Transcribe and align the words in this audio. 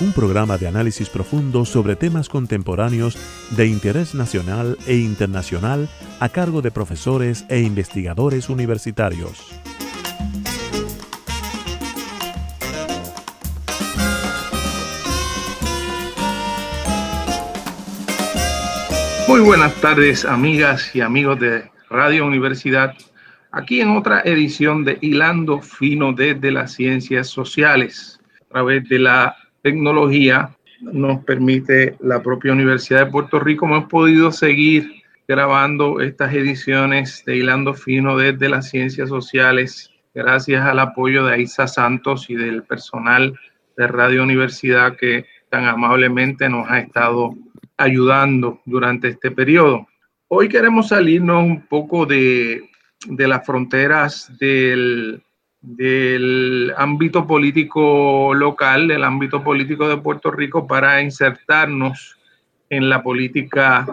un 0.00 0.12
programa 0.12 0.58
de 0.58 0.66
análisis 0.66 1.08
profundo 1.08 1.64
sobre 1.64 1.96
temas 1.96 2.28
contemporáneos 2.28 3.16
de 3.56 3.66
interés 3.66 4.14
nacional 4.14 4.76
e 4.86 4.96
internacional 4.96 5.88
a 6.20 6.28
cargo 6.28 6.60
de 6.60 6.70
profesores 6.70 7.46
e 7.48 7.60
investigadores 7.60 8.50
universitarios. 8.50 9.58
Muy 19.28 19.40
buenas 19.40 19.74
tardes, 19.80 20.24
amigas 20.24 20.94
y 20.94 21.00
amigos 21.00 21.40
de 21.40 21.70
Radio 21.88 22.26
Universidad. 22.26 22.94
Aquí 23.50 23.80
en 23.80 23.96
otra 23.96 24.20
edición 24.20 24.84
de 24.84 24.98
Hilando 25.00 25.60
Fino 25.62 26.12
desde 26.12 26.50
las 26.50 26.74
Ciencias 26.74 27.28
Sociales, 27.28 28.20
a 28.42 28.52
través 28.52 28.88
de 28.88 28.98
la 28.98 29.36
tecnología 29.66 30.56
nos 30.80 31.24
permite 31.24 31.96
la 31.98 32.22
propia 32.22 32.52
Universidad 32.52 33.06
de 33.06 33.10
Puerto 33.10 33.40
Rico. 33.40 33.66
Hemos 33.66 33.86
podido 33.86 34.30
seguir 34.30 35.02
grabando 35.26 36.00
estas 36.00 36.32
ediciones 36.32 37.24
de 37.26 37.38
Hilando 37.38 37.74
Fino 37.74 38.16
desde 38.16 38.48
las 38.48 38.70
ciencias 38.70 39.08
sociales, 39.08 39.90
gracias 40.14 40.64
al 40.64 40.78
apoyo 40.78 41.26
de 41.26 41.34
Aisa 41.34 41.66
Santos 41.66 42.30
y 42.30 42.36
del 42.36 42.62
personal 42.62 43.34
de 43.76 43.88
Radio 43.88 44.22
Universidad 44.22 44.96
que 44.96 45.24
tan 45.50 45.64
amablemente 45.64 46.48
nos 46.48 46.70
ha 46.70 46.78
estado 46.78 47.34
ayudando 47.76 48.60
durante 48.66 49.08
este 49.08 49.32
periodo. 49.32 49.88
Hoy 50.28 50.48
queremos 50.48 50.90
salirnos 50.90 51.42
un 51.42 51.66
poco 51.66 52.06
de, 52.06 52.70
de 53.08 53.26
las 53.26 53.44
fronteras 53.44 54.30
del, 54.38 55.24
del 55.66 56.72
ámbito 56.76 57.26
político 57.26 58.32
local, 58.34 58.86
del 58.86 59.02
ámbito 59.02 59.42
político 59.42 59.88
de 59.88 59.96
Puerto 59.96 60.30
Rico, 60.30 60.64
para 60.66 61.02
insertarnos 61.02 62.16
en 62.70 62.88
la 62.88 63.02
política 63.02 63.84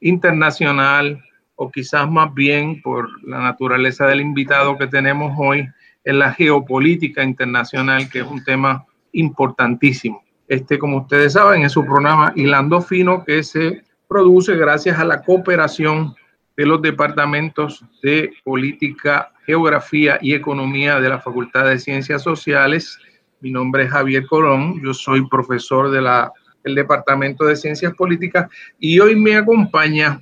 internacional 0.00 1.22
o 1.54 1.70
quizás 1.70 2.10
más 2.10 2.34
bien 2.34 2.82
por 2.82 3.08
la 3.24 3.38
naturaleza 3.38 4.06
del 4.06 4.20
invitado 4.20 4.76
que 4.76 4.88
tenemos 4.88 5.32
hoy 5.38 5.68
en 6.04 6.18
la 6.18 6.32
geopolítica 6.32 7.22
internacional, 7.22 8.10
que 8.10 8.20
es 8.20 8.26
un 8.26 8.42
tema 8.42 8.84
importantísimo. 9.12 10.24
Este, 10.48 10.76
como 10.76 10.98
ustedes 10.98 11.34
saben, 11.34 11.62
es 11.62 11.72
su 11.72 11.84
programa 11.84 12.32
Hilando 12.34 12.80
Fino 12.80 13.24
que 13.24 13.44
se 13.44 13.84
produce 14.08 14.56
gracias 14.56 14.98
a 14.98 15.04
la 15.04 15.22
cooperación 15.22 16.14
de 16.56 16.66
los 16.66 16.82
departamentos 16.82 17.84
de 18.02 18.32
política 18.42 19.32
Geografía 19.46 20.18
y 20.20 20.34
Economía 20.34 21.00
de 21.00 21.08
la 21.08 21.20
Facultad 21.20 21.66
de 21.66 21.78
Ciencias 21.78 22.22
Sociales. 22.22 22.98
Mi 23.40 23.52
nombre 23.52 23.84
es 23.84 23.90
Javier 23.90 24.26
Colón, 24.26 24.82
yo 24.82 24.92
soy 24.92 25.26
profesor 25.28 25.90
del 25.90 26.74
Departamento 26.74 27.44
de 27.44 27.54
Ciencias 27.54 27.94
Políticas 27.94 28.50
y 28.80 28.98
hoy 28.98 29.14
me 29.14 29.36
acompaña 29.36 30.20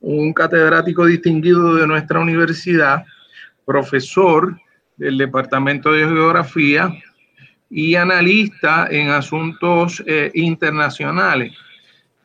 un 0.00 0.34
catedrático 0.34 1.06
distinguido 1.06 1.76
de 1.76 1.86
nuestra 1.86 2.20
universidad, 2.20 3.04
profesor 3.64 4.54
del 4.98 5.16
Departamento 5.16 5.90
de 5.92 6.04
Geografía 6.04 6.92
y 7.70 7.94
analista 7.94 8.86
en 8.90 9.08
asuntos 9.08 10.02
eh, 10.06 10.30
internacionales. 10.34 11.56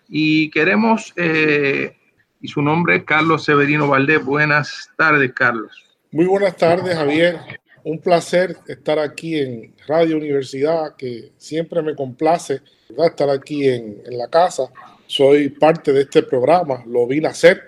Y 0.10 0.50
queremos, 0.50 1.14
eh, 1.16 1.96
y 2.42 2.48
su 2.50 2.62
nombre 2.62 2.98
es 2.98 3.04
Carlos 3.04 3.46
Severino 3.46 3.88
Valdés. 3.88 4.26
Buenas 4.26 4.92
tardes, 4.98 5.32
Carlos. 5.34 5.87
Muy 6.10 6.26
buenas 6.26 6.56
tardes, 6.56 6.96
Javier. 6.96 7.36
Un 7.84 8.00
placer 8.00 8.56
estar 8.66 8.98
aquí 8.98 9.38
en 9.40 9.74
Radio 9.88 10.16
Universidad, 10.16 10.96
que 10.96 11.32
siempre 11.38 11.82
me 11.82 11.96
complace 11.96 12.62
estar 13.06 13.30
aquí 13.30 13.68
en, 13.68 14.02
la 14.12 14.30
casa. 14.30 14.72
Soy 15.06 15.50
parte 15.50 15.92
de 15.92 16.04
este 16.04 16.24
programa, 16.24 16.82
lo 16.88 17.06
vi 17.08 17.20
nacer, 17.20 17.62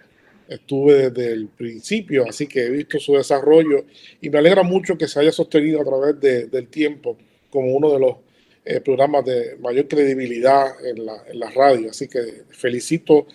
estuve 0.48 1.10
desde 1.10 1.34
el 1.34 1.50
principio, 1.50 2.26
así 2.30 2.48
que 2.48 2.66
he 2.66 2.70
visto 2.70 2.98
su 2.98 3.14
desarrollo 3.16 3.84
y 4.22 4.30
me 4.30 4.40
alegra 4.40 4.64
mucho 4.64 4.98
que 4.98 5.10
se 5.10 5.20
haya 5.20 5.34
sostenido 5.34 5.82
a 5.82 5.86
través 5.86 6.50
del 6.50 6.68
tiempo 6.70 7.18
como 7.50 7.74
uno 7.76 7.92
de 7.92 8.00
los 8.00 8.16
eh, 8.64 8.80
programas 8.80 9.26
de 9.26 9.58
mayor 9.60 9.90
credibilidad 9.90 10.66
en 10.86 11.06
la, 11.06 11.24
en 11.28 11.40
la 11.40 11.50
radio. 11.50 11.90
Así 11.90 12.08
que 12.08 12.44
felicito 12.52 13.28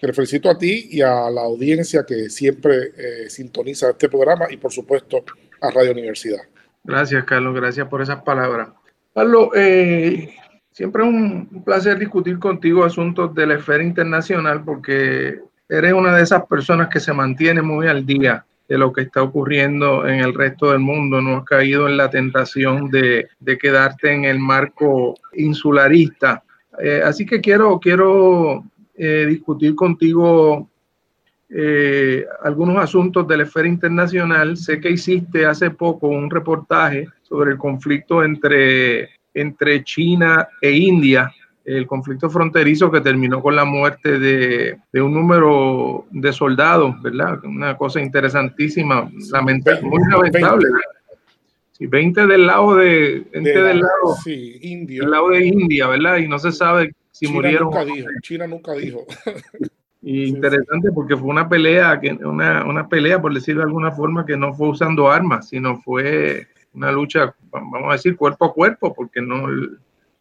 te 0.00 0.12
felicito 0.12 0.50
a 0.50 0.58
ti 0.58 0.88
y 0.90 1.00
a 1.00 1.30
la 1.30 1.42
audiencia 1.42 2.04
que 2.06 2.28
siempre 2.28 2.92
eh, 2.96 3.30
sintoniza 3.30 3.90
este 3.90 4.08
programa 4.08 4.46
y 4.50 4.56
por 4.56 4.72
supuesto 4.72 5.24
a 5.60 5.70
Radio 5.70 5.92
Universidad. 5.92 6.42
Gracias, 6.84 7.24
Carlos. 7.24 7.54
Gracias 7.54 7.88
por 7.88 8.02
esas 8.02 8.22
palabras. 8.22 8.68
Carlos, 9.14 9.48
eh, 9.54 10.34
siempre 10.70 11.02
es 11.02 11.08
un 11.08 11.64
placer 11.64 11.98
discutir 11.98 12.38
contigo 12.38 12.84
asuntos 12.84 13.34
de 13.34 13.46
la 13.46 13.54
esfera 13.54 13.82
internacional 13.82 14.62
porque 14.64 15.40
eres 15.68 15.92
una 15.92 16.14
de 16.14 16.22
esas 16.22 16.46
personas 16.46 16.88
que 16.88 17.00
se 17.00 17.12
mantiene 17.12 17.62
muy 17.62 17.88
al 17.88 18.06
día 18.06 18.44
de 18.68 18.78
lo 18.78 18.92
que 18.92 19.02
está 19.02 19.22
ocurriendo 19.22 20.06
en 20.06 20.20
el 20.20 20.34
resto 20.34 20.70
del 20.70 20.80
mundo. 20.80 21.20
No 21.20 21.38
has 21.38 21.44
caído 21.44 21.88
en 21.88 21.96
la 21.96 22.10
tentación 22.10 22.90
de, 22.90 23.28
quedarte 23.60 24.12
en 24.12 24.24
el 24.24 24.38
marco 24.38 25.14
insularista. 25.34 26.42
Eh, 26.78 27.00
así 27.04 27.24
que 27.24 27.40
quiero, 27.40 27.80
quiero 27.80 28.64
eh, 28.96 29.26
discutir 29.28 29.74
contigo 29.74 30.68
eh, 31.48 32.24
algunos 32.42 32.76
asuntos 32.78 33.26
de 33.28 33.36
la 33.36 33.42
esfera 33.44 33.68
internacional. 33.68 34.56
Sé 34.56 34.80
que 34.80 34.90
hiciste 34.90 35.46
hace 35.46 35.70
poco 35.70 36.08
un 36.08 36.30
reportaje 36.30 37.06
sobre 37.22 37.52
el 37.52 37.58
conflicto 37.58 38.24
entre, 38.24 39.10
entre 39.34 39.84
China 39.84 40.48
e 40.60 40.72
India, 40.72 41.32
el 41.64 41.86
conflicto 41.86 42.30
fronterizo 42.30 42.90
que 42.90 43.00
terminó 43.00 43.42
con 43.42 43.56
la 43.56 43.64
muerte 43.64 44.18
de, 44.18 44.78
de 44.92 45.02
un 45.02 45.12
número 45.12 46.06
de 46.10 46.32
soldados, 46.32 47.00
¿verdad? 47.02 47.44
Una 47.44 47.76
cosa 47.76 48.00
interesantísima, 48.00 49.10
lamentable, 49.30 49.82
muy 49.82 50.00
lamentable. 50.08 50.68
20 51.78 52.26
del 52.26 52.46
lado 52.46 52.76
de, 52.76 53.26
20 53.32 53.62
del 53.62 53.80
lado, 53.80 54.16
sí, 54.24 54.58
India. 54.62 55.02
del 55.02 55.10
lado 55.10 55.28
de 55.30 55.46
India, 55.46 55.88
¿verdad? 55.88 56.16
Y 56.18 56.28
no 56.28 56.38
se 56.38 56.52
sabe 56.52 56.94
si 57.16 57.26
China 57.26 57.36
murieron. 57.36 57.64
Nunca 57.64 57.84
dijo, 57.84 58.08
China 58.22 58.46
nunca 58.46 58.72
dijo. 58.74 59.06
Y 60.02 60.26
interesante 60.26 60.92
porque 60.92 61.16
fue 61.16 61.26
una 61.30 61.48
pelea, 61.48 61.98
que, 61.98 62.12
una, 62.12 62.64
una 62.64 62.88
pelea, 62.88 63.20
por 63.20 63.34
decirlo 63.34 63.62
de 63.62 63.66
alguna 63.66 63.90
forma, 63.90 64.24
que 64.24 64.36
no 64.36 64.54
fue 64.54 64.68
usando 64.68 65.10
armas, 65.10 65.48
sino 65.48 65.78
fue 65.78 66.46
una 66.74 66.92
lucha, 66.92 67.34
vamos 67.50 67.88
a 67.88 67.92
decir, 67.94 68.16
cuerpo 68.16 68.44
a 68.44 68.52
cuerpo, 68.52 68.94
porque 68.94 69.20
no, 69.20 69.48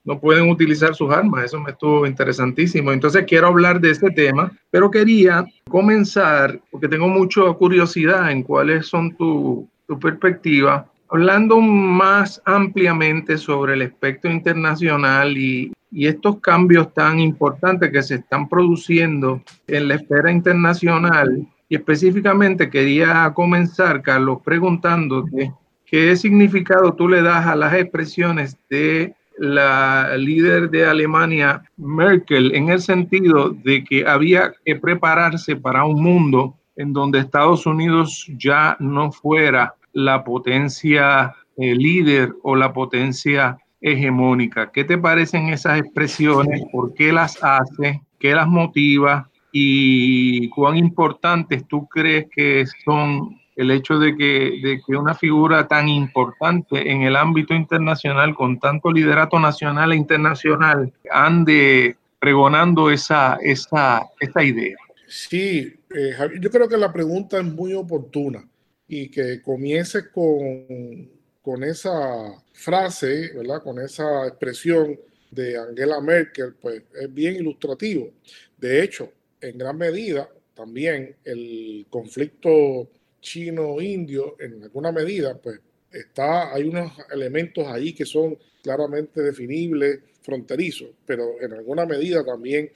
no 0.03 0.19
pueden 0.19 0.49
utilizar 0.49 0.95
sus 0.95 1.13
armas. 1.13 1.45
Eso 1.45 1.59
me 1.59 1.69
estuvo 1.69 2.07
interesantísimo. 2.07 2.91
Entonces 2.91 3.25
quiero 3.27 3.45
hablar 3.45 3.79
de 3.79 3.91
este 3.91 4.09
tema, 4.09 4.51
pero 4.71 4.89
quería 4.89 5.45
comenzar, 5.69 6.59
porque 6.71 6.87
tengo 6.87 7.07
mucha 7.07 7.43
curiosidad 7.53 8.31
en 8.31 8.41
cuáles 8.41 8.87
son 8.87 9.15
tu, 9.15 9.69
tu 9.87 9.99
perspectiva, 9.99 10.89
hablando 11.15 11.61
más 11.61 12.41
ampliamente 12.43 13.37
sobre 13.37 13.75
el 13.75 13.83
aspecto 13.83 14.27
internacional 14.27 15.37
y, 15.37 15.71
y 15.89 16.07
estos 16.07 16.41
cambios 16.41 16.93
tan 16.93 17.21
importantes 17.21 17.89
que 17.89 18.03
se 18.03 18.15
están 18.15 18.49
produciendo 18.49 19.41
en 19.65 19.87
la 19.87 19.95
esfera 19.95 20.29
internacional. 20.29 21.47
Y 21.69 21.75
específicamente 21.77 22.69
quería 22.69 23.31
comenzar, 23.33 24.01
Carlos, 24.01 24.39
preguntándote 24.43 25.53
qué 25.85 26.17
significado 26.17 26.93
tú 26.93 27.07
le 27.07 27.21
das 27.21 27.45
a 27.45 27.55
las 27.55 27.73
expresiones 27.73 28.57
de 28.69 29.15
la 29.37 30.17
líder 30.17 30.69
de 30.69 30.85
Alemania, 30.85 31.63
Merkel, 31.77 32.53
en 32.55 32.67
el 32.67 32.81
sentido 32.81 33.51
de 33.51 33.85
que 33.85 34.05
había 34.05 34.51
que 34.65 34.75
prepararse 34.75 35.55
para 35.55 35.85
un 35.85 36.03
mundo 36.03 36.57
en 36.75 36.91
donde 36.91 37.19
Estados 37.19 37.65
Unidos 37.65 38.29
ya 38.37 38.75
no 38.81 39.13
fuera 39.13 39.75
la 39.95 40.23
potencia 40.23 41.33
eh, 41.57 41.73
líder 41.73 42.33
o 42.43 42.55
la 42.55 42.73
potencia 42.73 43.57
hegemónica. 43.81 44.71
¿Qué 44.71 44.83
te 44.83 44.97
parecen 44.97 45.49
esas 45.49 45.79
expresiones? 45.79 46.63
¿Por 46.71 46.93
qué 46.93 47.13
las 47.13 47.41
hace? 47.41 48.01
¿Qué 48.19 48.35
las 48.35 48.47
motiva? 48.47 49.29
¿Y 49.51 50.49
cuán 50.49 50.75
importantes 50.75 51.65
tú 51.67 51.87
crees 51.87 52.27
que 52.35 52.65
son 52.83 53.39
el 53.55 53.71
hecho 53.71 53.97
de 53.97 54.17
que, 54.17 54.59
de 54.61 54.81
que 54.85 54.97
una 54.97 55.15
figura 55.15 55.65
tan 55.65 55.87
importante 55.87 56.91
en 56.91 57.03
el 57.03 57.15
ámbito 57.15 57.53
internacional, 57.53 58.35
con 58.35 58.59
tanto 58.59 58.91
liderato 58.91 59.39
nacional 59.39 59.93
e 59.93 59.95
internacional, 59.95 60.91
ande 61.09 61.95
pregonando 62.19 62.91
esa, 62.91 63.37
esa, 63.41 64.05
esa 64.19 64.43
idea. 64.43 64.75
Sí, 65.07 65.73
eh, 65.95 66.11
yo 66.41 66.49
creo 66.49 66.67
que 66.67 66.75
la 66.75 66.91
pregunta 66.91 67.37
es 67.37 67.45
muy 67.45 67.73
oportuna 67.73 68.43
y 68.87 69.09
que 69.09 69.41
comience 69.41 70.09
con, 70.09 71.09
con 71.41 71.63
esa 71.63 72.43
frase, 72.53 73.31
¿verdad? 73.33 73.61
Con 73.63 73.79
esa 73.79 74.27
expresión 74.27 74.99
de 75.31 75.57
Angela 75.57 75.99
Merkel, 75.99 76.55
pues 76.61 76.83
es 76.99 77.13
bien 77.13 77.35
ilustrativo. 77.35 78.11
De 78.57 78.83
hecho, 78.83 79.11
en 79.41 79.57
gran 79.57 79.77
medida, 79.77 80.29
también 80.53 81.15
el 81.23 81.85
conflicto 81.89 82.89
chino-indio, 83.19 84.35
en 84.39 84.63
alguna 84.63 84.91
medida, 84.91 85.37
pues 85.37 85.59
está, 85.91 86.53
hay 86.53 86.63
unos 86.63 86.91
elementos 87.11 87.67
ahí 87.67 87.93
que 87.93 88.05
son 88.05 88.37
claramente 88.61 89.21
definibles, 89.21 89.99
fronterizos, 90.21 90.89
pero 91.05 91.39
en 91.41 91.53
alguna 91.53 91.85
medida 91.85 92.23
también 92.25 92.71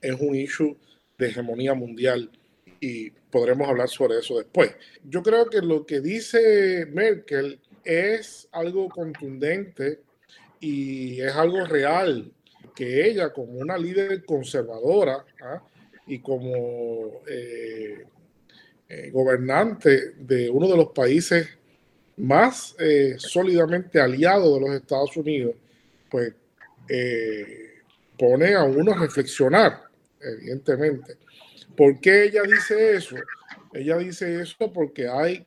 es 0.00 0.20
un 0.20 0.34
issue 0.34 0.76
de 1.16 1.28
hegemonía 1.28 1.74
mundial 1.74 2.30
y 2.80 3.10
podremos 3.10 3.68
hablar 3.68 3.88
sobre 3.88 4.18
eso 4.18 4.38
después. 4.38 4.74
Yo 5.04 5.22
creo 5.22 5.46
que 5.46 5.60
lo 5.60 5.84
que 5.84 6.00
dice 6.00 6.86
Merkel 6.86 7.60
es 7.84 8.48
algo 8.52 8.88
contundente 8.88 10.00
y 10.58 11.20
es 11.20 11.32
algo 11.34 11.64
real, 11.64 12.32
que 12.74 13.06
ella 13.06 13.32
como 13.32 13.52
una 13.52 13.76
líder 13.76 14.24
conservadora 14.24 15.24
¿ah? 15.42 15.62
y 16.06 16.20
como 16.20 17.22
eh, 17.28 18.04
eh, 18.88 19.10
gobernante 19.10 20.12
de 20.18 20.50
uno 20.50 20.68
de 20.68 20.76
los 20.76 20.88
países 20.92 21.48
más 22.16 22.74
eh, 22.78 23.14
sólidamente 23.18 24.00
aliados 24.00 24.54
de 24.54 24.60
los 24.66 24.76
Estados 24.76 25.16
Unidos, 25.16 25.54
pues 26.10 26.34
pone 28.18 28.54
a 28.54 28.64
uno 28.64 28.92
a 28.92 28.98
reflexionar, 28.98 29.84
evidentemente. 30.20 31.16
¿Por 31.76 32.00
qué 32.00 32.24
ella 32.24 32.42
dice 32.42 32.94
eso? 32.96 33.16
Ella 33.72 33.98
dice 33.98 34.40
eso 34.40 34.72
porque 34.72 35.08
hay 35.08 35.46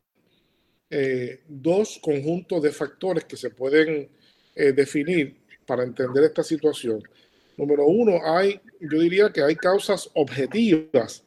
dos 1.48 2.00
conjuntos 2.02 2.62
de 2.62 2.72
factores 2.72 3.26
que 3.26 3.36
se 3.36 3.50
pueden 3.50 4.10
eh, 4.56 4.72
definir 4.72 5.36
para 5.66 5.84
entender 5.84 6.24
esta 6.24 6.44
situación. 6.44 7.02
Número 7.58 7.86
uno, 7.86 8.20
hay, 8.24 8.60
yo 8.80 9.00
diría 9.00 9.32
que 9.32 9.42
hay 9.42 9.56
causas 9.56 10.10
objetivas, 10.14 11.24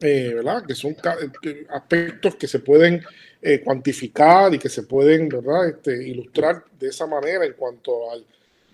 eh, 0.00 0.32
¿verdad? 0.34 0.64
Que 0.66 0.74
son 0.74 0.96
aspectos 1.70 2.36
que 2.36 2.46
se 2.46 2.58
pueden 2.58 3.02
eh, 3.40 3.60
cuantificar 3.62 4.52
y 4.54 4.58
que 4.58 4.68
se 4.68 4.82
pueden, 4.82 5.28
¿verdad? 5.28 5.68
Este, 5.68 6.06
ilustrar 6.08 6.64
de 6.78 6.88
esa 6.88 7.06
manera 7.06 7.44
en 7.44 7.54
cuanto 7.54 8.10
al, 8.10 8.24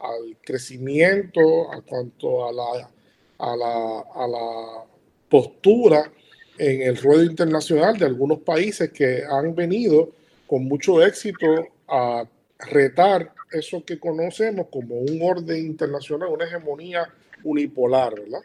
al 0.01 0.37
crecimiento, 0.43 1.73
en 1.73 1.83
cuanto 1.83 2.49
a 2.49 2.53
la, 2.53 2.91
a 3.39 3.57
la, 3.57 4.01
a 4.15 4.29
la 4.29 4.86
postura 5.29 6.11
en 6.59 6.83
el 6.83 6.97
ruedo 6.97 7.25
internacional 7.25 7.99
de 7.99 8.07
algunos 8.07 8.39
países 8.41 8.91
que 8.91 9.23
han 9.29 9.55
venido 9.55 10.11
con 10.47 10.65
mucho 10.65 11.05
éxito 11.05 11.47
a 11.89 12.25
retar 12.59 13.33
eso 13.53 13.85
que 13.85 13.99
conocemos 13.99 14.69
como 14.71 14.97
un 14.97 15.21
orden 15.23 15.67
internacional, 15.67 16.31
una 16.31 16.45
hegemonía 16.45 17.09
unipolar, 17.45 18.15
¿verdad? 18.15 18.41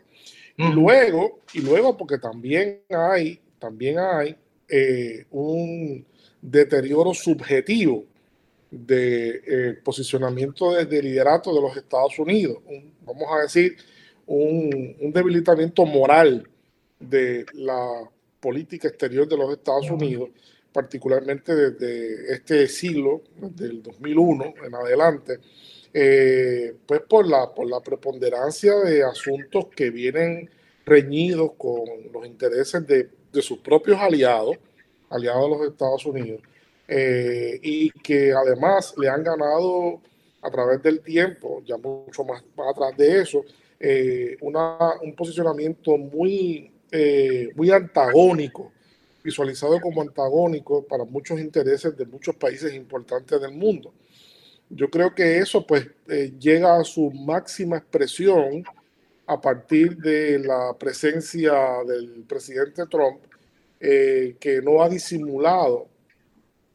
Y 0.58 0.68
luego, 0.74 1.40
y 1.54 1.62
luego 1.62 1.98
porque 1.98 2.18
también 2.18 2.82
hay, 2.90 3.40
también 3.58 3.98
hay 3.98 4.36
eh, 4.70 5.26
un 5.32 6.06
deterioro 6.42 7.14
subjetivo 7.14 8.06
de 8.70 9.42
eh, 9.46 9.74
posicionamiento 9.84 10.74
de, 10.74 11.02
liderato 11.02 11.54
de 11.54 11.62
los 11.62 11.76
Estados 11.76 12.18
Unidos, 12.20 12.60
vamos 13.06 13.28
a 13.32 13.42
decir, 13.42 13.76
un, 14.26 14.96
un, 15.00 15.12
debilitamiento 15.12 15.86
moral 15.86 16.48
de 17.02 17.46
la 17.54 18.10
política 18.40 18.88
exterior 18.88 19.28
de 19.28 19.38
los 19.38 19.52
Estados 19.52 19.90
Unidos 19.90 20.30
particularmente 20.72 21.54
desde 21.54 22.34
este 22.34 22.68
siglo, 22.68 23.22
del 23.36 23.84
2001 23.84 24.54
en 24.66 24.76
adelante, 24.76 25.40
eh, 25.94 26.74
pues 26.86 27.02
por 27.02 27.28
la, 27.28 27.54
por 27.54 27.70
la 27.70 27.82
preponderancia 27.82 28.76
de 28.76 29.04
asuntos 29.04 29.68
que 29.76 29.90
vienen 29.90 30.50
reñidos 30.86 31.52
con 31.58 31.84
los 32.14 32.26
intereses 32.26 32.86
de, 32.88 33.10
de 33.32 33.42
sus 33.42 33.60
propios 33.60 34.00
aliados, 34.00 34.58
aliados 35.10 35.44
de 35.44 35.58
los 35.58 35.68
Estados 35.68 36.06
Unidos, 36.06 36.42
eh, 36.88 37.60
y 37.62 37.90
que 37.92 38.32
además 38.34 38.94
le 38.98 39.10
han 39.10 39.24
ganado 39.24 40.02
a 40.42 40.50
través 40.50 40.82
del 40.82 41.02
tiempo, 41.02 41.62
ya 41.66 41.78
mucho 41.78 42.24
más, 42.24 42.44
atrás 42.70 42.98
de 42.98 43.22
eso, 43.22 43.44
eh, 43.80 44.38
una, 44.42 44.78
un 45.02 45.16
posicionamiento 45.16 45.98
muy, 45.98 46.72
muy 47.56 47.72
antagónico 47.72 48.72
visualizado 49.24 49.80
como 49.80 50.02
antagónico 50.02 50.86
para 50.86 51.04
muchos 51.06 51.40
intereses 51.40 51.96
de 51.96 52.06
muchos 52.06 52.36
países 52.36 52.74
importantes 52.74 53.40
del 53.40 53.54
mundo. 53.54 53.94
Yo 54.70 54.90
creo 54.90 55.14
que 55.14 55.40
eso 55.40 55.66
pues 55.66 55.88
eh, 56.08 56.34
llega 56.40 56.80
a 56.80 56.84
su 56.84 57.12
máxima 57.12 57.78
expresión 57.78 58.64
a 59.28 59.40
partir 59.40 59.98
de 59.98 60.40
la 60.40 60.76
presencia 60.78 61.54
del 61.86 62.24
presidente 62.28 62.84
Trump, 62.90 63.22
eh, 63.80 64.36
que 64.40 64.62
no 64.62 64.82
ha 64.82 64.90
disimulado 64.90 65.88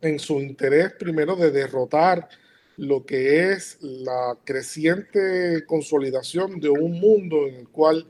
en 0.01 0.19
su 0.19 0.41
interés 0.41 0.93
primero 0.99 1.37
de 1.37 1.51
derrotar 1.51 2.29
lo 2.77 3.05
que 3.05 3.53
es 3.53 3.79
la 3.81 4.37
creciente 4.45 5.65
consolidación 5.67 6.61
de 6.61 6.69
un 6.69 7.01
mundo 7.01 7.47
en 7.47 7.55
el 7.55 7.69
cual 7.69 8.07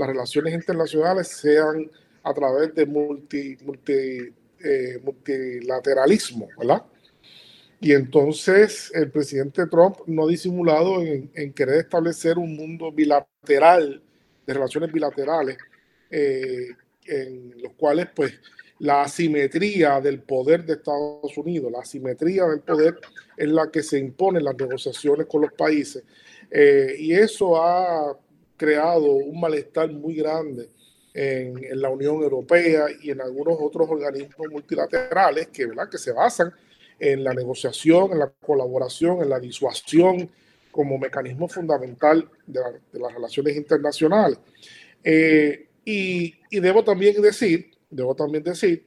las 0.00 0.08
relaciones 0.08 0.54
internacionales 0.54 1.28
sean 1.28 1.90
a 2.22 2.32
través 2.32 2.74
de 2.74 2.86
multi, 2.86 3.56
eh, 4.64 4.98
multilateralismo, 5.02 6.48
¿verdad? 6.58 6.82
Y 7.80 7.92
entonces 7.92 8.90
el 8.94 9.10
presidente 9.10 9.66
Trump 9.66 9.98
no 10.06 10.24
ha 10.24 10.28
disimulado 10.28 11.02
en, 11.02 11.52
querer 11.52 11.80
establecer 11.80 12.38
un 12.38 12.56
mundo 12.56 12.90
bilateral, 12.92 14.02
de 14.46 14.54
relaciones 14.54 14.92
bilaterales, 14.92 15.56
eh, 16.10 16.68
en 17.06 17.54
los 17.62 17.72
cuales 17.74 18.08
pues 18.14 18.32
la 18.78 19.02
asimetría 19.02 20.00
del 20.00 20.22
poder 20.22 20.64
de 20.64 20.74
Estados 20.74 21.36
Unidos, 21.36 21.70
la 21.70 21.80
asimetría 21.80 22.46
del 22.46 22.60
poder 22.60 22.98
es 23.36 23.48
la 23.48 23.70
que 23.70 23.82
se 23.82 23.98
impone 23.98 24.38
en 24.38 24.46
las 24.46 24.56
negociaciones 24.56 25.26
con 25.26 25.42
los 25.42 25.52
países. 25.52 26.02
Eh, 26.50 26.96
y 26.98 27.12
eso 27.12 27.62
ha 27.62 28.18
creado 28.60 29.14
un 29.14 29.40
malestar 29.40 29.90
muy 29.90 30.16
grande 30.16 30.68
en, 31.14 31.80
la 31.80 31.88
Unión 31.88 32.22
Europea 32.22 32.88
y 33.02 33.10
en 33.10 33.22
algunos 33.22 33.56
otros 33.58 33.88
organismos 33.88 34.50
multilaterales 34.50 35.48
que, 35.48 35.64
¿verdad? 35.64 35.88
que 35.88 35.96
se 35.96 36.12
basan 36.12 36.52
en 36.98 37.24
la 37.24 37.32
negociación, 37.32 38.12
en 38.12 38.18
la 38.18 38.28
colaboración, 38.28 39.22
en 39.22 39.30
la 39.30 39.40
disuasión 39.40 40.28
como 40.70 40.98
mecanismo 40.98 41.48
fundamental 41.48 42.28
de, 42.46 42.60
las 43.00 43.14
relaciones 43.14 43.56
internacionales. 43.56 44.38
Eh, 45.02 45.68
y, 45.82 46.34
y, 46.50 46.60
debo 46.60 46.84
también 46.84 47.22
decir, 47.22 47.70
debo 47.88 48.14
también 48.14 48.44
decir 48.44 48.84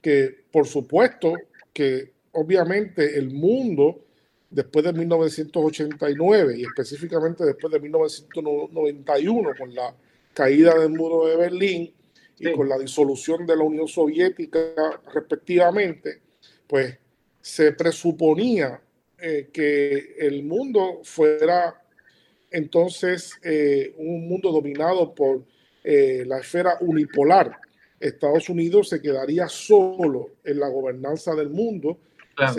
que 0.00 0.44
por 0.50 0.66
supuesto 0.66 1.34
que 1.74 2.14
obviamente 2.32 3.18
el 3.18 3.28
mundo 3.28 4.02
después 4.50 4.84
de 4.84 4.92
1989 4.92 6.58
y 6.58 6.62
específicamente 6.64 7.44
después 7.44 7.72
de 7.72 7.80
1991 7.80 9.50
con 9.56 9.74
la 9.74 9.94
caída 10.34 10.76
del 10.78 10.90
muro 10.90 11.26
de 11.26 11.36
Berlín 11.36 11.94
y 12.38 12.52
con 12.52 12.68
la 12.68 12.78
disolución 12.78 13.46
de 13.46 13.56
la 13.56 13.62
Unión 13.62 13.86
Soviética 13.86 15.00
respectivamente, 15.12 16.20
pues 16.66 16.98
se 17.40 17.72
presuponía 17.72 18.80
eh, 19.18 19.48
que 19.52 20.16
el 20.18 20.42
mundo 20.42 21.00
fuera 21.04 21.82
entonces 22.50 23.38
eh, 23.42 23.94
un 23.98 24.28
mundo 24.28 24.50
dominado 24.50 25.14
por 25.14 25.44
eh, 25.84 26.24
la 26.26 26.38
esfera 26.38 26.78
unipolar. 26.80 27.58
Estados 27.98 28.48
Unidos 28.48 28.88
se 28.88 29.00
quedaría 29.00 29.48
solo 29.48 30.30
en 30.42 30.58
la 30.58 30.68
gobernanza 30.68 31.34
del 31.34 31.50
mundo, 31.50 31.98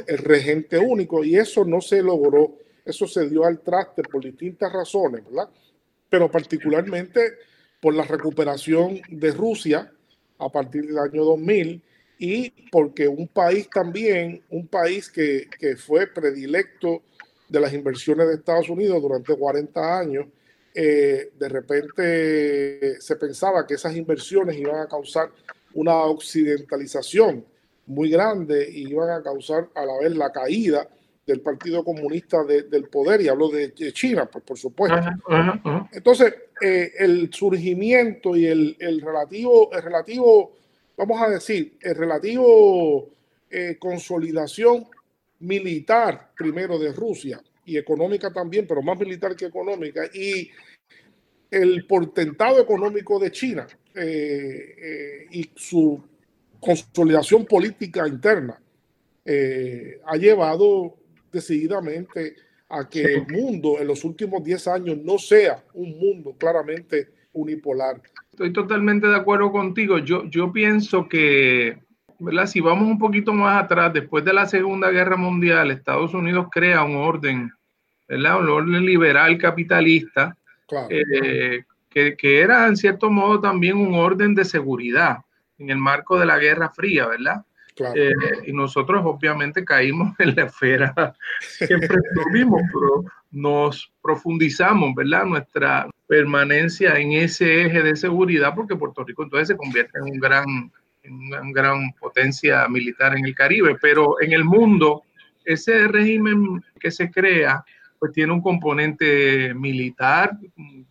el 0.07 0.17
regente 0.17 0.77
único, 0.77 1.23
y 1.23 1.37
eso 1.37 1.65
no 1.65 1.81
se 1.81 2.01
logró, 2.01 2.57
eso 2.85 3.07
se 3.07 3.27
dio 3.29 3.45
al 3.45 3.59
traste 3.59 4.03
por 4.03 4.23
distintas 4.23 4.71
razones, 4.71 5.23
¿verdad? 5.25 5.49
Pero 6.09 6.29
particularmente 6.29 7.21
por 7.79 7.93
la 7.93 8.03
recuperación 8.03 9.01
de 9.09 9.31
Rusia 9.31 9.91
a 10.37 10.49
partir 10.49 10.85
del 10.85 10.97
año 10.97 11.23
2000 11.23 11.81
y 12.19 12.51
porque 12.71 13.07
un 13.07 13.27
país 13.27 13.67
también, 13.69 14.43
un 14.49 14.67
país 14.67 15.09
que, 15.09 15.47
fue 15.77 16.07
predilecto 16.07 17.01
de 17.49 17.59
las 17.59 17.73
inversiones 17.73 18.27
de 18.27 18.35
Estados 18.35 18.69
Unidos 18.69 19.01
durante 19.01 19.35
40 19.35 19.99
años, 19.99 20.27
eh, 20.73 21.31
de 21.37 21.49
repente 21.49 23.01
se 23.01 23.15
pensaba 23.15 23.65
que 23.65 23.73
esas 23.73 23.95
inversiones 23.95 24.55
iban 24.57 24.79
a 24.79 24.87
causar 24.87 25.31
una 25.73 25.95
occidentalización 25.95 27.43
muy 27.87 28.09
grande 28.09 28.69
y 28.71 28.89
iban 28.89 29.09
a 29.09 29.23
causar 29.23 29.69
a 29.75 29.85
la 29.85 29.97
vez 29.99 30.15
la 30.15 30.31
caída 30.31 30.87
del 31.25 31.41
Partido 31.41 31.83
Comunista 31.83 32.43
del 32.43 32.89
Poder, 32.89 33.21
y 33.21 33.27
hablo 33.27 33.49
de, 33.49 33.73
China, 33.93 34.25
pues, 34.25 34.43
por 34.43 34.57
supuesto. 34.57 34.99
Entonces, 35.91 36.33
eh, 36.59 36.91
el 36.99 37.31
surgimiento 37.31 38.35
y 38.35 38.47
el, 38.47 39.01
relativo, 39.01 39.71
el 39.71 39.81
relativo, 39.81 40.57
vamos 40.97 41.21
a 41.21 41.29
decir, 41.29 41.77
el 41.81 41.95
relativo 41.95 43.09
eh, 43.49 43.77
consolidación 43.79 44.87
militar 45.39 46.31
primero 46.35 46.77
de 46.77 46.91
Rusia 46.91 47.41
y 47.65 47.77
económica 47.77 48.31
también, 48.31 48.65
pero 48.67 48.81
más 48.81 48.99
militar 48.99 49.35
que 49.35 49.45
económica, 49.45 50.03
y 50.13 50.49
el 51.49 51.85
portentado 51.85 52.61
económico 52.61 53.19
de 53.19 53.31
China 53.31 53.67
eh, 53.93 55.27
y 55.31 55.49
su 55.55 56.01
consolidación 56.61 57.45
política 57.45 58.07
interna 58.07 58.57
ha 60.05 60.15
llevado 60.15 60.95
decididamente 61.31 62.35
a 62.71 62.87
que 62.87 63.01
el 63.01 63.27
mundo 63.27 63.79
en 63.79 63.87
los 63.87 64.03
últimos 64.03 64.43
10 64.43 64.67
años 64.67 64.97
no 64.97 65.17
sea 65.17 65.63
un 65.73 65.97
mundo 65.99 66.33
claramente 66.37 67.09
unipolar. 67.33 68.01
Estoy 68.31 68.53
totalmente 68.53 69.07
de 69.07 69.15
acuerdo 69.15 69.51
contigo. 69.51 69.97
Yo, 69.97 70.25
yo 70.25 70.51
pienso 70.53 71.07
que, 71.07 71.77
¿verdad? 72.19 72.45
si 72.47 72.61
vamos 72.61 72.87
un 72.87 72.97
poquito 72.97 73.33
más 73.33 73.63
atrás, 73.63 73.93
después 73.93 74.23
de 74.23 74.33
la 74.33 74.45
Segunda 74.45 74.89
Guerra 74.89 75.17
Mundial, 75.17 75.69
Estados 75.69 76.13
Unidos 76.13 76.47
crea 76.49 76.83
un 76.83 76.95
orden, 76.95 77.51
¿verdad? 78.07 78.39
un 78.39 78.49
orden 78.49 78.85
liberal 78.85 79.37
capitalista, 79.37 80.37
eh, 80.89 81.63
que, 81.89 82.15
que 82.15 82.39
era 82.39 82.67
en 82.67 82.77
cierto 82.77 83.09
modo 83.09 83.41
también 83.41 83.75
un 83.75 83.93
orden 83.95 84.33
de 84.33 84.45
seguridad 84.45 85.17
en 85.61 85.69
el 85.69 85.77
marco 85.77 86.19
de 86.19 86.25
la 86.25 86.39
Guerra 86.39 86.69
Fría, 86.69 87.07
¿verdad? 87.07 87.45
Eh, 87.95 88.13
y 88.45 88.53
nosotros 88.53 89.01
obviamente 89.05 89.63
caímos 89.63 90.13
en 90.19 90.35
la 90.35 90.43
esfera 90.43 91.15
siempre 91.39 91.97
estuvimos, 92.15 92.61
pero 92.71 93.05
nos 93.31 93.91
profundizamos, 94.01 94.93
¿verdad? 94.93 95.25
Nuestra 95.25 95.87
permanencia 96.07 96.97
en 96.99 97.13
ese 97.13 97.65
eje 97.65 97.81
de 97.81 97.95
seguridad, 97.95 98.53
porque 98.53 98.75
Puerto 98.75 99.03
Rico 99.03 99.23
entonces 99.23 99.49
se 99.49 99.57
convierte 99.57 99.97
en 99.99 100.03
un 100.03 100.19
gran, 100.19 100.71
en 101.03 101.13
una 101.13 101.41
gran 101.53 101.93
potencia 101.93 102.67
militar 102.67 103.17
en 103.17 103.25
el 103.25 103.33
Caribe, 103.33 103.77
pero 103.81 104.21
en 104.21 104.33
el 104.33 104.43
mundo, 104.43 105.03
ese 105.45 105.87
régimen 105.87 106.61
que 106.79 106.91
se 106.91 107.09
crea, 107.09 107.63
pues 107.97 108.11
tiene 108.11 108.33
un 108.33 108.41
componente 108.41 109.53
militar, 109.53 110.37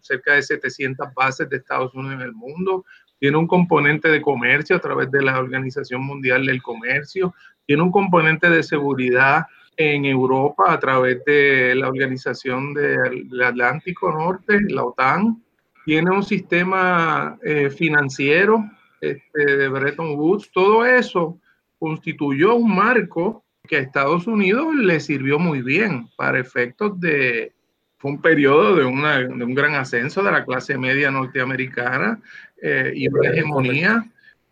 cerca 0.00 0.34
de 0.34 0.42
700 0.42 1.12
bases 1.14 1.48
de 1.50 1.56
Estados 1.56 1.92
Unidos 1.94 2.14
en 2.14 2.22
el 2.22 2.32
mundo, 2.32 2.84
tiene 3.20 3.36
un 3.36 3.46
componente 3.46 4.08
de 4.08 4.22
comercio 4.22 4.74
a 4.74 4.80
través 4.80 5.10
de 5.10 5.22
la 5.22 5.38
Organización 5.38 6.02
Mundial 6.02 6.46
del 6.46 6.62
Comercio, 6.62 7.34
tiene 7.66 7.82
un 7.82 7.92
componente 7.92 8.48
de 8.48 8.62
seguridad 8.62 9.44
en 9.76 10.06
Europa 10.06 10.72
a 10.72 10.80
través 10.80 11.22
de 11.24 11.74
la 11.74 11.88
Organización 11.88 12.74
del 12.74 13.42
Atlántico 13.42 14.10
Norte, 14.10 14.58
la 14.68 14.84
OTAN, 14.84 15.42
tiene 15.84 16.10
un 16.10 16.22
sistema 16.22 17.38
eh, 17.42 17.70
financiero 17.70 18.64
este, 19.00 19.56
de 19.56 19.68
Bretton 19.68 20.18
Woods, 20.18 20.50
todo 20.52 20.84
eso 20.84 21.38
constituyó 21.78 22.54
un 22.54 22.74
marco 22.74 23.44
que 23.68 23.76
a 23.76 23.80
Estados 23.80 24.26
Unidos 24.26 24.74
le 24.74 24.98
sirvió 24.98 25.38
muy 25.38 25.60
bien 25.62 26.08
para 26.16 26.38
efectos 26.38 26.98
de, 26.98 27.52
fue 28.00 28.12
un 28.12 28.22
periodo 28.22 28.76
de, 28.76 28.84
una, 28.84 29.18
de, 29.18 29.44
un 29.44 29.54
gran 29.54 29.74
ascenso 29.74 30.22
de 30.22 30.32
la 30.32 30.46
clase 30.46 30.78
media 30.78 31.10
norteamericana 31.10 32.18
eh, 32.62 32.92
y 32.96 33.08
una 33.08 33.28
hegemonía 33.28 34.04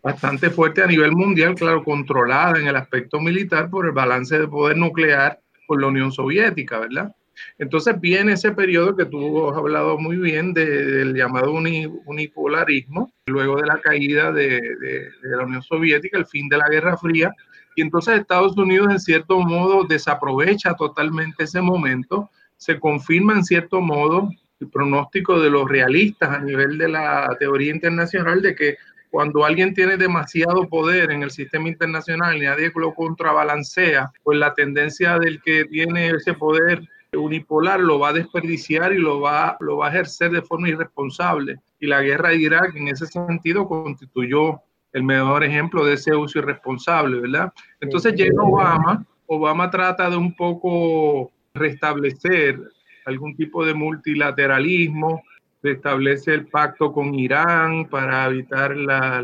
bastante 0.03 0.51
fuerte 0.51 0.83
a 0.83 0.87
nivel 0.87 1.13
mundial, 1.13 1.55
claro, 1.55 1.83
controlada 1.83 2.59
en 2.59 2.67
el 2.67 2.75
aspecto 2.75 3.19
militar 3.19 3.71
por 3.71 3.87
el 3.87 3.91
balance 3.91 4.37
de 4.37 4.47
poder 4.47 4.77
nuclear 4.77 5.39
por 5.67 5.81
la 5.81 5.87
Unión 5.87 6.11
Soviética, 6.11 6.77
¿verdad? 6.77 7.11
Entonces 7.57 7.99
viene 7.99 8.33
ese 8.33 8.51
periodo 8.51 8.95
que 8.95 9.05
tú 9.05 9.49
has 9.49 9.57
hablado 9.57 9.97
muy 9.97 10.17
bien 10.17 10.53
del 10.53 11.15
llamado 11.15 11.51
unipolarismo, 11.51 13.11
luego 13.25 13.59
de 13.59 13.65
la 13.65 13.81
caída 13.81 14.31
de, 14.31 14.61
de, 14.61 15.11
la 15.23 15.45
Unión 15.45 15.63
Soviética, 15.63 16.19
el 16.19 16.27
fin 16.27 16.47
de 16.49 16.57
la 16.57 16.69
Guerra 16.69 16.97
Fría, 16.97 17.33
y 17.75 17.81
entonces 17.81 18.19
Estados 18.19 18.55
Unidos 18.57 18.89
en 18.91 18.99
cierto 18.99 19.39
modo 19.39 19.85
desaprovecha 19.85 20.75
totalmente 20.75 21.45
ese 21.45 21.61
momento, 21.61 22.29
se 22.59 22.77
confirma 22.79 23.33
en 23.33 23.45
cierto 23.45 23.79
modo 23.79 24.29
el 24.59 24.67
pronóstico 24.67 25.39
de 25.39 25.49
los 25.49 25.67
realistas 25.67 26.29
a 26.29 26.39
nivel 26.39 26.77
de 26.77 26.89
la 26.89 27.35
teoría 27.39 27.73
internacional 27.73 28.41
de 28.41 28.53
que 28.53 28.77
cuando 29.09 29.45
alguien 29.45 29.73
tiene 29.73 29.95
demasiado 29.95 30.67
poder 30.67 31.09
en 31.09 31.23
el 31.23 31.31
sistema 31.31 31.69
internacional 31.69 32.37
y 32.37 32.41
nadie 32.41 32.71
lo 32.75 32.93
contrabalancea, 32.93 34.11
pues 34.23 34.37
la 34.37 34.53
tendencia 34.53 35.17
del 35.17 35.41
que 35.41 35.65
tiene 35.65 36.09
ese 36.09 36.33
poder 36.33 36.81
unipolar 37.13 37.79
lo 37.79 37.97
va 37.97 38.09
a 38.09 38.13
desperdiciar 38.13 38.93
y 38.93 38.97
lo 38.97 39.21
va, 39.21 39.57
lo 39.61 39.77
va 39.77 39.87
a 39.87 39.89
ejercer 39.89 40.29
de 40.31 40.41
forma 40.41 40.69
irresponsable. 40.69 41.59
Y 41.79 41.87
la 41.87 42.01
guerra 42.01 42.29
de 42.29 42.41
Irak 42.41 42.75
en 42.75 42.89
ese 42.89 43.07
sentido 43.07 43.67
constituyó 43.67 44.61
el 44.91 45.03
mejor 45.03 45.45
ejemplo 45.45 45.85
de 45.85 45.93
ese 45.93 46.13
uso 46.13 46.39
irresponsable, 46.39 47.21
¿verdad? 47.21 47.53
Entonces 47.79 48.13
llega 48.13 48.43
Obama, 48.43 49.05
Obama 49.25 49.71
trata 49.71 50.09
de 50.09 50.17
un 50.17 50.35
poco 50.35 51.31
restablecer 51.59 52.59
algún 53.05 53.35
tipo 53.35 53.65
de 53.65 53.73
multilateralismo, 53.73 55.23
se 55.61 55.71
establece 55.71 56.33
el 56.33 56.47
pacto 56.47 56.91
con 56.91 57.13
Irán 57.13 57.89
para 57.89 58.25
evitar 58.27 58.75
la, 58.75 59.23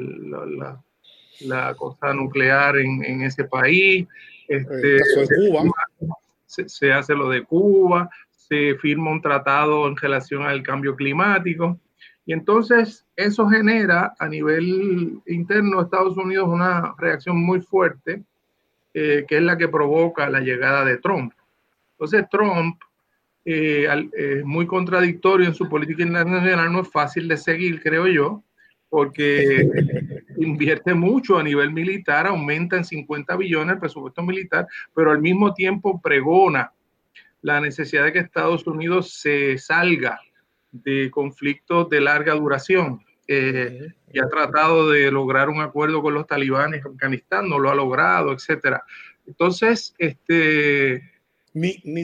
la, 1.41 1.73
cosa 1.75 2.13
nuclear 2.13 2.77
en, 2.77 3.03
en 3.03 3.21
ese 3.21 3.45
país. 3.45 4.07
Este, 4.47 4.99
se, 6.45 6.69
se, 6.69 6.93
hace 6.93 7.15
lo 7.15 7.29
de 7.29 7.43
Cuba, 7.43 8.09
se 8.31 8.75
firma 8.75 9.11
un 9.11 9.21
tratado 9.21 9.87
en 9.87 9.95
relación 9.95 10.43
al 10.43 10.61
cambio 10.61 10.95
climático. 10.95 11.79
Y 12.25 12.33
entonces 12.33 13.05
eso 13.15 13.47
genera 13.47 14.13
a 14.17 14.27
nivel 14.27 15.21
interno 15.27 15.77
de 15.77 15.83
Estados 15.83 16.17
Unidos 16.17 16.47
una 16.49 16.95
reacción 16.97 17.37
muy 17.37 17.61
fuerte, 17.61 18.23
eh, 18.93 19.25
que 19.27 19.37
es 19.37 19.43
la 19.43 19.57
que 19.57 19.67
provoca 19.67 20.29
la 20.29 20.39
llegada 20.39 20.83
de 20.85 20.97
Trump. 20.97 21.33
Entonces 21.97 22.25
Trump 22.29 22.77
eh, 23.47 23.87
eh, 24.17 24.41
muy 24.43 24.65
contradictorio 24.65 25.45
en 25.45 25.53
su 25.53 25.69
política 25.69 26.01
internacional, 26.01 26.73
no 26.73 26.81
es 26.81 26.91
fácil 26.91 27.27
de 27.27 27.37
seguir, 27.37 27.79
creo 27.79 28.07
yo, 28.07 28.43
porque 28.89 29.69
invierte 30.37 30.95
mucho 30.95 31.37
a 31.37 31.43
nivel 31.43 31.71
militar, 31.71 32.25
aumenta 32.25 32.75
en 32.75 32.83
50 32.83 33.35
billones 33.37 33.75
el 33.75 33.79
presupuesto 33.79 34.23
militar, 34.23 34.67
pero 34.95 35.11
al 35.11 35.21
mismo 35.21 35.53
tiempo 35.53 36.01
pregona 36.01 36.71
la 37.43 37.61
necesidad 37.61 38.05
de 38.05 38.13
que 38.13 38.19
Estados 38.19 38.65
Unidos 38.65 39.13
se 39.19 39.59
salga 39.59 40.19
de 40.71 41.11
conflictos 41.11 41.87
de 41.89 42.01
larga 42.01 42.33
duración. 42.33 42.99
Eh, 43.27 43.89
y 44.11 44.19
ha 44.19 44.27
tratado 44.27 44.89
de 44.89 45.11
lograr 45.11 45.49
un 45.49 45.61
acuerdo 45.61 46.01
con 46.01 46.15
los 46.15 46.25
talibanes 46.25 46.83
en 46.83 46.91
Afganistán, 46.91 47.47
no 47.47 47.59
lo 47.59 47.69
ha 47.69 47.75
logrado, 47.75 48.33
etcétera. 48.33 48.83
Entonces, 49.27 49.93
este... 49.99 51.14
Ni, 51.55 51.81
ni 51.85 52.01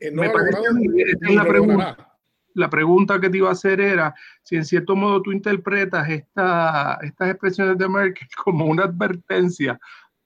eh, 0.00 0.10
la, 0.12 1.44
pregunta, 1.44 2.18
la 2.54 2.70
pregunta 2.70 3.20
que 3.20 3.28
te 3.28 3.36
iba 3.36 3.50
a 3.50 3.52
hacer 3.52 3.80
era 3.80 4.14
si 4.42 4.56
en 4.56 4.64
cierto 4.64 4.96
modo 4.96 5.22
tú 5.22 5.30
interpretas 5.30 6.08
esta, 6.08 6.98
estas 7.02 7.30
expresiones 7.30 7.78
de 7.78 7.88
Merkel 7.88 8.26
como 8.44 8.64
una 8.66 8.84
advertencia 8.84 9.78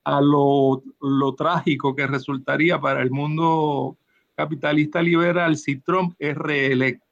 a 0.05 0.21
lo, 0.21 0.83
lo 1.01 1.35
trágico 1.35 1.95
que 1.95 2.07
resultaría 2.07 2.81
para 2.81 3.03
el 3.03 3.11
mundo 3.11 3.99
capitalista 4.35 5.03
liberal 5.03 5.57
si 5.57 5.81
Trump 5.81 6.15
es 6.19 6.37
reelecto. 6.37 7.05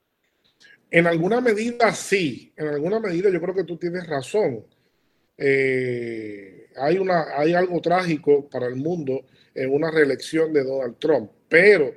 En 0.91 1.07
alguna 1.07 1.41
medida 1.41 1.93
sí, 1.93 2.53
en 2.57 2.69
alguna 2.69 2.99
medida 2.99 3.31
yo 3.31 3.41
creo 3.41 3.55
que 3.55 3.65
tú 3.65 3.77
tienes 3.77 4.07
razón. 4.07 4.65
Eh, 5.37 6.71
hay, 6.77 6.99
una, 6.99 7.37
hay 7.37 7.55
algo 7.55 7.81
trágico 7.81 8.49
para 8.49 8.67
el 8.67 8.77
mundo 8.77 9.25
en 9.55 9.73
una 9.73 9.91
reelección 9.91 10.53
de 10.53 10.65
Donald 10.65 10.97
Trump, 10.99 11.31
pero 11.51 11.95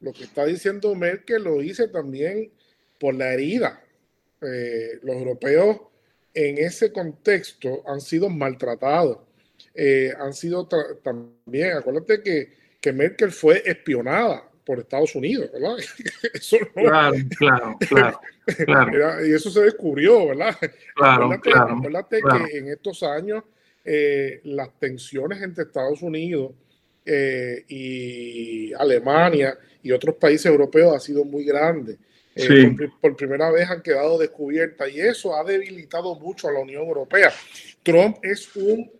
lo 0.00 0.12
que 0.12 0.24
está 0.24 0.44
diciendo 0.44 0.94
Merkel 0.94 1.42
lo 1.42 1.60
hice 1.62 1.88
también 1.88 2.52
por 3.00 3.14
la 3.14 3.32
herida. 3.32 3.82
Eh, 4.42 5.00
los 5.02 5.16
europeos 5.16 5.80
en 6.34 6.58
ese 6.58 6.92
contexto 6.92 7.82
han 7.86 8.00
sido 8.00 8.28
maltratados. 8.28 9.18
Eh, 9.74 10.12
han 10.18 10.32
sido 10.32 10.68
también, 11.02 11.78
acuérdate 11.78 12.22
que, 12.22 12.52
que, 12.80 12.92
Merkel 12.92 13.30
fue 13.32 13.62
espionada 13.64 14.48
por 14.64 14.78
Estados 14.78 15.14
Unidos, 15.14 15.50
¿verdad? 15.52 15.76
eso 16.34 16.56
claro, 16.74 17.16
claro, 17.38 18.20
claro, 18.64 19.26
y 19.26 19.32
eso 19.32 19.50
se 19.50 19.62
descubrió, 19.62 20.28
¿verdad? 20.28 20.56
Claro, 20.94 21.30
acuérdate, 21.32 22.20
que 22.22 22.58
en 22.58 22.68
estos 22.68 23.02
años 23.02 23.44
eh, 23.84 24.40
las 24.44 24.78
tensiones 24.78 25.42
entre 25.42 25.64
Estados 25.64 26.02
Unidos 26.02 26.52
y 27.06 28.72
Alemania 28.74 29.58
y 29.82 29.92
otros 29.92 30.16
países 30.16 30.46
europeos 30.46 30.94
ha 30.94 31.00
sido 31.00 31.24
muy 31.24 31.44
grande. 31.44 31.98
Eh, 32.34 32.76
por, 33.00 33.16
primera 33.16 33.50
vez 33.50 33.68
han 33.68 33.82
quedado 33.82 34.16
descubiertas 34.16 34.88
y 34.92 35.00
eso 35.00 35.34
ha 35.34 35.44
debilitado 35.44 36.14
mucho 36.14 36.48
a 36.48 36.52
la 36.52 36.60
Unión 36.60 36.84
Europea. 36.84 37.32
Trump 37.82 38.18
es 38.22 38.54
un 38.54 38.90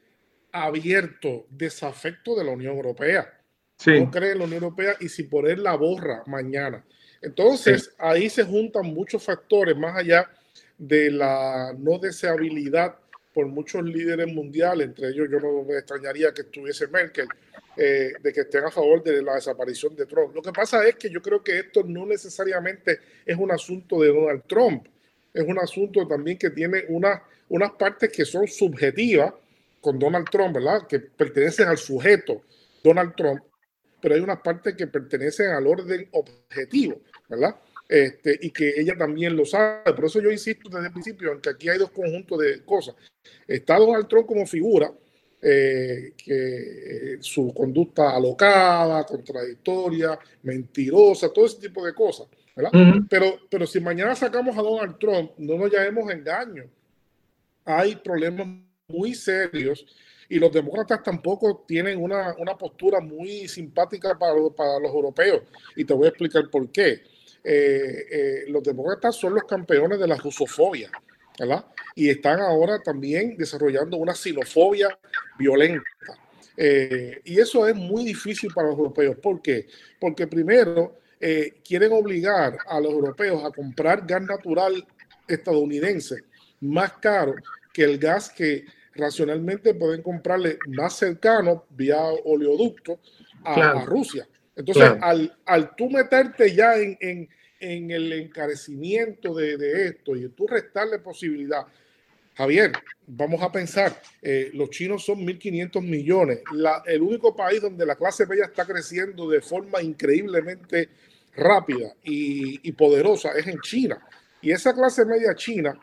abierto 0.52 1.46
desafecto 1.48 2.34
de 2.34 2.44
la 2.44 2.52
Unión 2.52 2.76
Europea. 2.76 3.32
no 3.86 4.10
cree 4.10 4.32
en 4.32 4.38
la 4.38 4.44
Unión 4.44 4.64
Europea 4.64 4.96
y 5.00 5.08
si 5.08 5.24
por 5.24 5.48
él 5.48 5.62
la 5.62 5.76
borra 5.76 6.22
mañana. 6.26 6.84
Entonces, 7.22 7.94
ahí 7.98 8.28
se 8.30 8.44
juntan 8.44 8.86
muchos 8.86 9.22
factores 9.22 9.76
más 9.76 9.96
allá 9.96 10.28
de 10.78 11.10
la 11.10 11.74
no 11.78 11.98
deseabilidad 11.98 12.96
por 13.32 13.46
muchos 13.46 13.84
líderes 13.84 14.32
mundiales, 14.32 14.88
entre 14.88 15.08
ellos 15.08 15.28
yo 15.30 15.38
no 15.38 15.62
me 15.62 15.78
extrañaría 15.78 16.32
que 16.32 16.42
estuviese 16.42 16.88
Merkel, 16.88 17.28
eh, 17.76 18.12
de 18.20 18.32
que 18.32 18.40
estén 18.40 18.64
a 18.64 18.70
favor 18.70 19.02
de 19.02 19.22
la 19.22 19.34
desaparición 19.34 19.94
de 19.94 20.06
Trump. 20.06 20.34
Lo 20.34 20.42
que 20.42 20.52
pasa 20.52 20.86
es 20.86 20.96
que 20.96 21.08
yo 21.08 21.22
creo 21.22 21.42
que 21.42 21.58
esto 21.58 21.82
no 21.84 22.06
necesariamente 22.06 22.98
es 23.24 23.36
un 23.36 23.50
asunto 23.52 24.00
de 24.00 24.08
Donald 24.08 24.42
Trump, 24.46 24.86
es 25.32 25.44
un 25.46 25.58
asunto 25.58 26.06
también 26.06 26.36
que 26.36 26.50
tiene 26.50 26.84
una, 26.88 27.22
unas 27.48 27.70
partes 27.72 28.10
que 28.10 28.24
son 28.24 28.48
subjetivas 28.48 29.32
con 29.80 29.98
Donald 29.98 30.28
Trump, 30.28 30.54
¿verdad? 30.54 30.86
Que 30.88 30.98
pertenecen 30.98 31.68
al 31.68 31.78
sujeto 31.78 32.42
Donald 32.82 33.14
Trump, 33.14 33.42
pero 34.00 34.14
hay 34.14 34.20
unas 34.20 34.40
partes 34.40 34.74
que 34.74 34.86
pertenecen 34.86 35.50
al 35.50 35.66
orden 35.66 36.08
objetivo, 36.12 37.00
¿verdad? 37.28 37.56
Este, 37.90 38.38
y 38.40 38.52
que 38.52 38.80
ella 38.80 38.96
también 38.96 39.34
lo 39.34 39.44
sabe. 39.44 39.92
Por 39.92 40.04
eso 40.04 40.22
yo 40.22 40.30
insisto 40.30 40.68
desde 40.68 40.86
el 40.86 40.92
principio 40.92 41.32
en 41.32 41.40
que 41.40 41.50
aquí 41.50 41.68
hay 41.68 41.76
dos 41.76 41.90
conjuntos 41.90 42.38
de 42.38 42.62
cosas. 42.64 42.94
Está 43.48 43.78
Donald 43.78 44.06
Trump 44.06 44.28
como 44.28 44.46
figura, 44.46 44.92
eh, 45.42 46.12
que 46.16 47.14
eh, 47.14 47.18
su 47.20 47.52
conducta 47.52 48.14
alocada, 48.14 49.04
contradictoria, 49.04 50.16
mentirosa, 50.44 51.32
todo 51.32 51.46
ese 51.46 51.58
tipo 51.58 51.84
de 51.84 51.92
cosas. 51.92 52.28
¿verdad? 52.54 52.70
pero, 53.08 53.40
pero 53.50 53.66
si 53.66 53.80
mañana 53.80 54.14
sacamos 54.14 54.56
a 54.56 54.62
Donald 54.62 54.96
Trump, 54.96 55.32
no 55.38 55.56
nos 55.56 55.72
llamemos 55.72 56.12
engaño. 56.12 56.70
Hay 57.64 57.96
problemas 57.96 58.46
muy 58.86 59.14
serios 59.16 59.84
y 60.28 60.38
los 60.38 60.52
demócratas 60.52 61.02
tampoco 61.02 61.64
tienen 61.66 62.00
una, 62.00 62.36
una 62.38 62.56
postura 62.56 63.00
muy 63.00 63.48
simpática 63.48 64.16
para, 64.16 64.34
para, 64.56 64.78
los 64.78 64.92
europeos. 64.92 65.42
Y 65.74 65.84
te 65.84 65.92
voy 65.92 66.06
a 66.06 66.10
explicar 66.10 66.48
por 66.50 66.70
qué. 66.70 67.02
Eh, 67.42 68.06
eh, 68.10 68.44
los 68.48 68.62
demócratas 68.62 69.16
son 69.16 69.34
los 69.34 69.44
campeones 69.44 69.98
de 69.98 70.06
la 70.06 70.16
rusofobia, 70.16 70.90
¿verdad? 71.38 71.64
Y 71.94 72.08
están 72.08 72.40
ahora 72.40 72.80
también 72.82 73.36
desarrollando 73.36 73.96
una 73.96 74.14
xenofobia 74.14 74.98
violenta. 75.38 75.82
Eh, 76.56 77.20
y 77.24 77.40
eso 77.40 77.66
es 77.66 77.74
muy 77.74 78.04
difícil 78.04 78.52
para 78.54 78.68
los 78.68 78.78
europeos. 78.78 79.16
¿Por 79.16 79.40
qué? 79.40 79.66
Porque 79.98 80.26
primero 80.26 80.96
quieren 81.62 81.92
obligar 81.92 82.56
a 82.66 82.80
los 82.80 82.92
europeos 82.92 83.44
a 83.44 83.50
comprar 83.50 84.06
gas 84.06 84.22
natural 84.22 84.86
estadounidense 85.28 86.24
más 86.60 86.92
caro 86.94 87.34
que 87.72 87.84
el 87.84 87.98
gas 87.98 88.30
que 88.30 88.64
racionalmente 88.94 89.74
pueden 89.74 90.02
comprarle 90.02 90.58
más 90.68 90.94
cercano 90.94 91.64
vía 91.70 92.02
oleoducto 92.24 93.00
a, 93.44 93.84
Rusia. 93.84 94.28
Entonces, 94.60 94.92
al, 95.00 95.36
al, 95.46 95.74
tú 95.74 95.90
meterte 95.90 96.54
ya 96.54 96.76
en, 96.76 96.96
en, 97.00 97.28
en 97.58 97.90
el 97.90 98.12
encarecimiento 98.12 99.34
de, 99.34 99.56
de, 99.56 99.88
esto 99.88 100.16
y 100.16 100.28
tú 100.28 100.46
restarle 100.46 100.98
posibilidad, 100.98 101.66
Javier, 102.34 102.72
vamos 103.06 103.42
a 103.42 103.52
pensar, 103.52 104.00
eh, 104.22 104.50
los 104.54 104.70
chinos 104.70 105.04
son 105.04 105.26
1.500 105.26 105.82
millones. 105.82 106.40
La, 106.52 106.82
el 106.86 107.02
único 107.02 107.34
país 107.34 107.60
donde 107.60 107.84
la 107.84 107.96
clase 107.96 108.26
media 108.26 108.44
está 108.44 108.64
creciendo 108.64 109.28
de 109.28 109.40
forma 109.40 109.82
increíblemente 109.82 110.88
rápida 111.36 111.94
y, 112.02 112.68
y 112.68 112.72
poderosa 112.72 113.32
es 113.32 113.46
en 113.46 113.60
China. 113.60 113.98
Y 114.40 114.52
esa 114.52 114.72
clase 114.74 115.04
media 115.04 115.34
china 115.34 115.78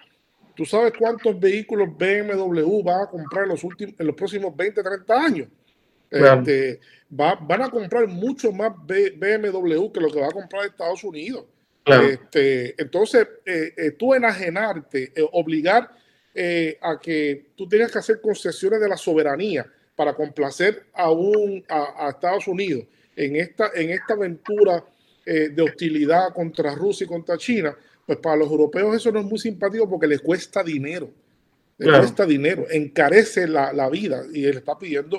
¿Tú 0.57 0.65
sabes 0.65 0.91
cuántos 0.97 1.39
vehículos 1.39 1.95
BMW 1.95 2.81
va 2.81 3.03
a 3.03 3.07
comprar 3.07 3.43
en 3.43 3.49
los, 3.49 3.63
últimos, 3.63 3.93
en 3.99 4.07
los 4.07 4.15
próximos 4.15 4.57
20, 4.57 4.81
30 4.81 5.15
años? 5.15 5.47
Este, 6.09 6.79
van 7.09 7.61
a 7.61 7.69
comprar 7.69 8.07
mucho 8.07 8.51
más 8.51 8.73
BMW 8.85 9.91
que 9.91 9.99
lo 9.99 10.11
que 10.11 10.19
va 10.19 10.27
a 10.27 10.31
comprar 10.31 10.65
Estados 10.65 11.03
Unidos. 11.03 11.45
Este, 11.85 12.81
entonces, 12.81 13.27
eh, 13.45 13.73
eh, 13.77 13.91
tú 13.91 14.13
enajenarte, 14.13 15.13
eh, 15.15 15.27
obligar 15.31 15.89
a 16.81 16.99
que 17.01 17.47
tú 17.55 17.67
tengas 17.67 17.91
que 17.91 17.97
hacer 17.97 18.21
concesiones 18.21 18.79
de 18.79 18.87
la 18.87 18.95
soberanía 18.95 19.65
para 19.95 20.13
complacer 20.13 20.85
a, 20.93 21.09
un, 21.09 21.65
a, 21.67 22.09
Estados 22.09 22.47
Unidos 22.47 22.85
en 23.15 23.37
esta, 23.37 23.71
en 23.73 23.89
esta 23.89 24.13
aventura 24.13 24.85
de 25.25 25.61
hostilidad 25.61 26.31
contra 26.35 26.75
Rusia 26.75 27.05
y 27.05 27.07
contra 27.07 27.37
China, 27.37 27.75
pues 28.05 28.19
para 28.19 28.35
los 28.35 28.51
europeos 28.51 28.95
eso 28.95 29.11
no 29.11 29.19
es 29.19 29.25
muy 29.25 29.39
simpático 29.39 29.89
porque 29.89 30.05
les 30.05 30.21
cuesta 30.21 30.63
dinero. 30.63 31.09
Les 31.79 31.95
cuesta 31.99 32.25
dinero, 32.25 32.65
encarece 32.71 33.47
la, 33.47 33.71
la, 33.71 33.87
vida 33.87 34.23
y 34.33 34.45
él 34.45 34.57
está 34.57 34.77
pidiendo, 34.79 35.15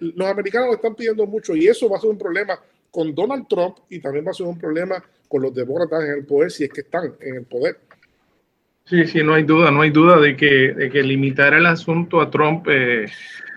los 0.00 0.28
americanos 0.28 0.74
están 0.74 0.96
pidiendo 0.96 1.26
mucho 1.26 1.54
y 1.54 1.68
eso 1.68 1.88
va 1.88 1.96
a 1.96 2.00
ser 2.00 2.10
un 2.10 2.18
problema 2.18 2.58
con 2.90 3.14
Donald 3.14 3.46
Trump 3.48 3.76
y 3.88 4.00
también 4.00 4.26
va 4.26 4.32
a 4.32 4.34
ser 4.34 4.46
un 4.46 4.58
problema 4.58 5.02
con 5.28 5.42
los 5.42 5.54
demócratas 5.54 6.04
en 6.04 6.10
el 6.10 6.26
poder 6.26 6.50
si 6.50 6.64
es 6.64 6.70
que 6.70 6.80
están 6.80 7.14
en 7.20 7.36
el 7.36 7.44
poder. 7.44 7.78
Sí, 8.84 9.06
sí, 9.06 9.22
no 9.22 9.34
hay 9.34 9.44
duda, 9.44 9.70
no 9.70 9.82
hay 9.82 9.90
duda 9.90 10.18
de 10.18 10.36
que, 10.36 10.74
de 10.74 10.90
que 10.90 11.02
limitar 11.02 11.54
el 11.54 11.66
asunto 11.66 12.20
a 12.20 12.30
Trump. 12.30 12.66
Eh, 12.68 13.06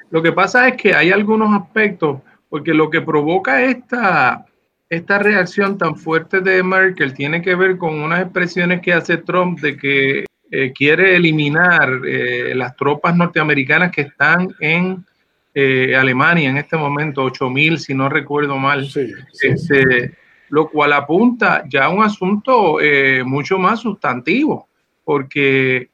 lo 0.09 0.21
que 0.21 0.31
pasa 0.31 0.67
es 0.67 0.77
que 0.77 0.93
hay 0.93 1.11
algunos 1.11 1.49
aspectos, 1.59 2.21
porque 2.47 2.73
lo 2.73 2.89
que 2.89 3.01
provoca 3.01 3.63
esta, 3.63 4.45
esta 4.89 5.19
reacción 5.19 5.77
tan 5.77 5.97
fuerte 5.97 6.41
de 6.41 6.63
Merkel 6.63 7.13
tiene 7.13 7.41
que 7.41 7.55
ver 7.55 7.77
con 7.77 7.99
unas 7.99 8.21
expresiones 8.21 8.81
que 8.81 8.93
hace 8.93 9.17
Trump 9.17 9.59
de 9.59 9.75
que 9.75 10.26
eh, 10.49 10.71
quiere 10.73 11.17
eliminar 11.17 12.01
eh, 12.05 12.53
las 12.55 12.75
tropas 12.77 13.15
norteamericanas 13.15 13.91
que 13.91 14.01
están 14.01 14.55
en 14.61 15.05
eh, 15.53 15.93
Alemania 15.95 16.49
en 16.49 16.57
este 16.57 16.77
momento, 16.77 17.25
8.000 17.25 17.77
si 17.77 17.93
no 17.93 18.07
recuerdo 18.07 18.57
mal, 18.57 18.87
este, 19.41 20.15
lo 20.49 20.69
cual 20.69 20.93
apunta 20.93 21.63
ya 21.67 21.85
a 21.85 21.89
un 21.89 22.01
asunto 22.03 22.77
mucho 23.25 23.57
más 23.57 23.81
sustantivo, 23.81 24.69
porque 25.03 25.89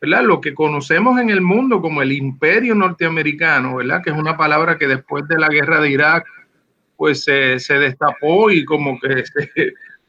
¿verdad? 0.00 0.22
lo 0.22 0.40
que 0.40 0.54
conocemos 0.54 1.18
en 1.18 1.30
el 1.30 1.40
mundo 1.40 1.80
como 1.80 2.02
el 2.02 2.12
imperio 2.12 2.74
norteamericano, 2.74 3.76
¿verdad? 3.76 4.02
que 4.04 4.10
es 4.10 4.16
una 4.16 4.36
palabra 4.36 4.78
que 4.78 4.86
después 4.86 5.26
de 5.26 5.38
la 5.38 5.48
guerra 5.48 5.80
de 5.80 5.90
Irak 5.90 6.26
pues 6.96 7.24
se 7.24 7.74
destapó 7.74 8.50
y 8.50 8.64
como 8.64 9.00
que 9.00 9.24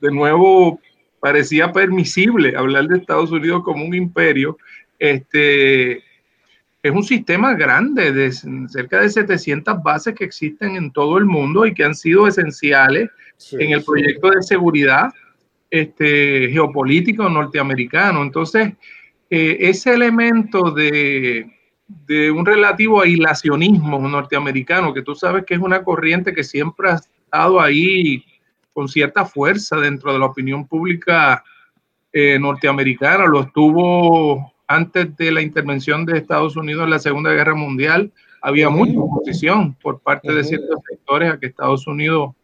de 0.02 0.12
nuevo 0.12 0.80
parecía 1.20 1.72
permisible 1.72 2.56
hablar 2.56 2.88
de 2.88 2.98
Estados 2.98 3.32
Unidos 3.32 3.64
como 3.64 3.86
un 3.86 3.94
imperio. 3.94 4.58
Este, 5.00 5.98
es 6.84 6.92
un 6.92 7.04
sistema 7.04 7.54
grande 7.54 8.12
de 8.12 8.32
cerca 8.32 9.02
de 9.02 9.10
700 9.10 9.82
bases 9.84 10.16
que 10.16 10.24
existen 10.24 10.76
en 10.76 10.92
todo 10.92 11.18
el 11.18 11.26
mundo 11.26 11.66
y 11.66 11.74
que 11.74 11.84
han 11.84 11.96
sido 11.96 12.28
esenciales 12.28 13.10
en 13.52 13.72
el 13.72 13.84
proyecto 13.84 14.30
de 14.30 14.42
seguridad 14.42 15.14
este, 15.70 16.50
geopolítico 16.50 17.30
norteamericano. 17.30 18.22
Entonces, 18.22 18.74
eh, 19.30 19.58
ese 19.60 19.94
elemento 19.94 20.72
de, 20.72 21.52
de 21.88 22.32
un 22.32 22.46
relativo 22.46 23.02
aislacionismo 23.02 24.00
norteamericano, 24.08 24.94
que 24.94 25.02
tú 25.02 25.16
sabes 25.16 25.46
que 25.46 25.56
es 25.56 25.60
una 25.60 25.84
corriente 25.84 26.34
que 26.34 26.44
siempre 26.44 26.90
ha 26.90 26.96
estado 26.96 27.60
ahí 27.60 28.24
con 28.78 28.88
cierta 28.88 29.26
fuerza 29.26 29.78
dentro 29.78 30.14
de 30.14 30.20
la 30.20 30.28
opinión 30.28 30.68
pública 30.68 31.44
eh, 32.14 32.38
norteamericana, 32.38 33.26
lo 33.26 33.42
estuvo 33.42 34.54
antes 34.68 35.18
de 35.18 35.32
la 35.32 35.42
intervención 35.42 36.06
de 36.06 36.20
Estados 36.20 36.56
Unidos 36.56 36.84
en 36.84 36.92
la 36.92 37.00
Segunda 37.00 37.32
Guerra 37.32 37.56
Mundial, 37.56 38.12
había 38.40 38.70
mucha 38.70 39.00
oposición 39.00 39.74
por 39.82 40.00
parte 40.02 40.32
de 40.32 40.44
ciertos 40.44 40.80
sectores 40.88 41.34
a 41.34 41.40
que 41.40 41.48
Estados 41.48 41.88
Unidos 41.88 42.36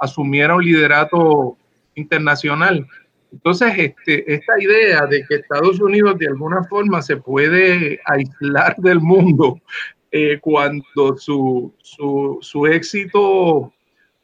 asumiera 0.00 0.56
un 0.56 0.64
liderato 0.64 1.56
internacional. 1.94 2.84
Entonces, 3.30 3.72
este, 3.76 4.34
esta 4.34 4.60
idea 4.60 5.06
de 5.06 5.24
que 5.24 5.36
Estados 5.36 5.78
Unidos 5.78 6.18
de 6.18 6.26
alguna 6.26 6.64
forma 6.64 7.00
se 7.00 7.16
puede 7.16 8.00
aislar 8.06 8.74
del 8.78 8.98
mundo 8.98 9.60
eh, 10.10 10.40
cuando 10.40 11.16
su, 11.16 11.72
su, 11.80 12.38
su, 12.40 12.66
éxito 12.66 13.72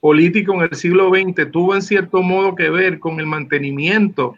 político 0.03 0.53
en 0.55 0.63
el 0.63 0.75
siglo 0.75 1.11
XX 1.11 1.49
tuvo 1.53 1.77
en 1.77 1.81
cierto 1.81 2.23
modo 2.23 2.57
que 2.57 2.69
ver 2.69 2.99
con 2.99 3.21
el 3.21 3.27
mantenimiento 3.27 4.37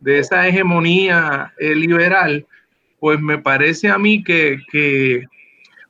de 0.00 0.20
esa 0.20 0.48
hegemonía 0.48 1.52
eh, 1.58 1.74
liberal, 1.74 2.46
pues 2.98 3.20
me 3.20 3.36
parece 3.36 3.90
a 3.90 3.98
mí 3.98 4.24
que, 4.24 4.58
que, 4.72 5.26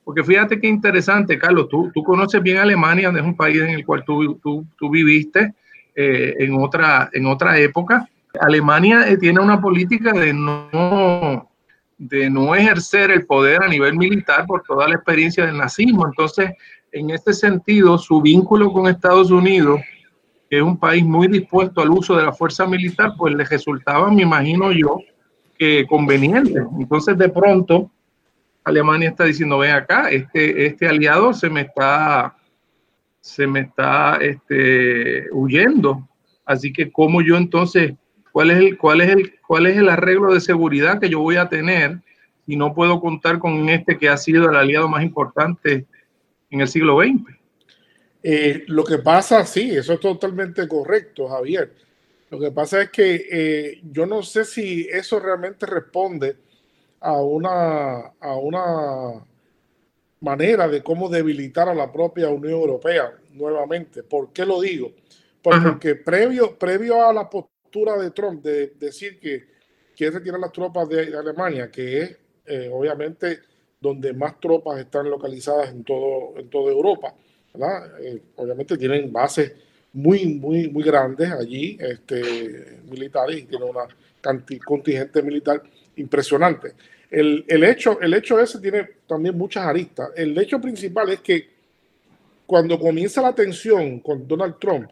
porque 0.02 0.24
fíjate 0.24 0.60
qué 0.60 0.66
interesante, 0.66 1.38
Carlos, 1.38 1.68
tú, 1.68 1.92
tú 1.94 2.02
conoces 2.02 2.42
bien 2.42 2.58
Alemania, 2.58 3.12
es 3.14 3.22
un 3.22 3.36
país 3.36 3.62
en 3.62 3.70
el 3.70 3.86
cual 3.86 4.04
tú, 4.04 4.34
tú, 4.42 4.66
tú 4.76 4.90
viviste, 4.90 5.54
eh, 5.94 6.34
en, 6.40 6.54
otra, 6.60 7.10
en 7.12 7.26
otra 7.26 7.56
época. 7.60 8.08
Alemania 8.40 9.08
eh, 9.08 9.16
tiene 9.16 9.38
una 9.38 9.60
política 9.60 10.12
de 10.12 10.32
no, 10.32 11.48
de 11.96 12.28
no 12.28 12.56
ejercer 12.56 13.12
el 13.12 13.24
poder 13.24 13.62
a 13.62 13.68
nivel 13.68 13.96
militar 13.96 14.46
por 14.46 14.64
toda 14.64 14.88
la 14.88 14.96
experiencia 14.96 15.46
del 15.46 15.58
nazismo. 15.58 16.08
Entonces, 16.08 16.50
en 16.92 17.10
este 17.10 17.32
sentido, 17.32 17.98
su 17.98 18.20
vínculo 18.20 18.72
con 18.72 18.88
Estados 18.88 19.30
Unidos, 19.30 19.80
que 20.48 20.58
es 20.58 20.62
un 20.62 20.78
país 20.78 21.04
muy 21.04 21.28
dispuesto 21.28 21.80
al 21.80 21.90
uso 21.90 22.16
de 22.16 22.24
la 22.24 22.32
fuerza 22.32 22.66
militar, 22.66 23.12
pues 23.16 23.34
le 23.34 23.44
resultaba, 23.44 24.10
me 24.10 24.22
imagino 24.22 24.72
yo, 24.72 24.98
que 25.58 25.86
conveniente. 25.86 26.60
Entonces, 26.78 27.16
de 27.16 27.28
pronto, 27.28 27.90
Alemania 28.64 29.10
está 29.10 29.24
diciendo, 29.24 29.58
ven 29.58 29.72
acá, 29.72 30.10
este, 30.10 30.66
este 30.66 30.88
aliado 30.88 31.32
se 31.32 31.48
me 31.48 31.62
está 31.62 32.36
se 33.20 33.46
me 33.46 33.60
está 33.60 34.16
este, 34.16 35.26
huyendo. 35.32 36.08
Así 36.44 36.72
que, 36.72 36.90
¿cómo 36.90 37.22
yo 37.22 37.36
entonces, 37.36 37.92
cuál 38.32 38.50
es, 38.50 38.58
el, 38.58 38.78
cuál, 38.78 39.02
es 39.02 39.10
el, 39.10 39.34
cuál 39.46 39.66
es 39.66 39.76
el 39.76 39.88
arreglo 39.88 40.32
de 40.32 40.40
seguridad 40.40 40.98
que 40.98 41.10
yo 41.10 41.20
voy 41.20 41.36
a 41.36 41.48
tener 41.48 42.00
si 42.46 42.56
no 42.56 42.74
puedo 42.74 43.00
contar 43.00 43.38
con 43.38 43.68
este 43.68 43.98
que 43.98 44.08
ha 44.08 44.16
sido 44.16 44.50
el 44.50 44.56
aliado 44.56 44.88
más 44.88 45.04
importante 45.04 45.86
en 46.50 46.60
el 46.60 46.68
siglo 46.68 46.98
XX? 47.00 47.40
Eh, 48.22 48.64
lo 48.66 48.84
que 48.84 48.98
pasa, 48.98 49.46
sí, 49.46 49.70
eso 49.70 49.94
es 49.94 50.00
totalmente 50.00 50.68
correcto, 50.68 51.28
Javier. 51.28 51.72
Lo 52.28 52.38
que 52.38 52.50
pasa 52.50 52.82
es 52.82 52.90
que 52.90 53.26
eh, 53.30 53.80
yo 53.90 54.06
no 54.06 54.22
sé 54.22 54.44
si 54.44 54.86
eso 54.90 55.18
realmente 55.18 55.66
responde 55.66 56.36
a 57.00 57.20
una, 57.20 58.12
a 58.20 58.36
una 58.36 59.24
manera 60.20 60.68
de 60.68 60.82
cómo 60.82 61.08
debilitar 61.08 61.68
a 61.68 61.74
la 61.74 61.90
propia 61.90 62.28
Unión 62.28 62.52
Europea 62.52 63.12
nuevamente. 63.32 64.02
¿Por 64.02 64.32
qué 64.32 64.44
lo 64.44 64.60
digo? 64.60 64.92
Porque 65.42 65.96
previo, 65.96 66.58
previo 66.58 67.04
a 67.04 67.12
la 67.12 67.28
postura 67.28 67.96
de 67.96 68.10
Trump 68.10 68.42
de 68.44 68.74
decir 68.78 69.18
que 69.18 69.46
quiere 69.96 70.18
retirar 70.18 70.38
las 70.38 70.52
tropas 70.52 70.88
de, 70.88 71.16
Alemania, 71.16 71.70
que 71.70 72.02
es 72.02 72.16
eh, 72.44 72.70
obviamente 72.72 73.40
donde 73.80 74.12
más 74.12 74.38
tropas 74.38 74.78
están 74.78 75.08
localizadas 75.08 75.70
en, 75.70 75.84
todo, 75.84 76.34
en 76.36 76.48
toda 76.50 76.70
Europa, 76.70 77.14
eh, 78.02 78.20
obviamente 78.36 78.76
tienen 78.76 79.12
bases 79.12 79.52
muy, 79.92 80.26
muy, 80.26 80.68
muy 80.68 80.84
grandes 80.84 81.30
allí, 81.32 81.78
este, 81.80 82.80
militares, 82.88 83.38
y 83.38 83.42
tienen 83.44 83.68
una 83.70 83.88
contingente 84.64 85.22
militar 85.22 85.62
impresionante. 85.96 86.74
El, 87.10 87.44
el, 87.48 87.64
hecho, 87.64 88.00
el 88.00 88.14
hecho 88.14 88.38
ese 88.38 88.60
tiene 88.60 88.86
también 89.06 89.36
muchas 89.36 89.66
aristas. 89.66 90.10
El 90.14 90.36
hecho 90.38 90.60
principal 90.60 91.08
es 91.10 91.20
que 91.20 91.48
cuando 92.46 92.78
comienza 92.78 93.22
la 93.22 93.34
tensión 93.34 94.00
con 94.00 94.28
Donald 94.28 94.56
Trump, 94.60 94.90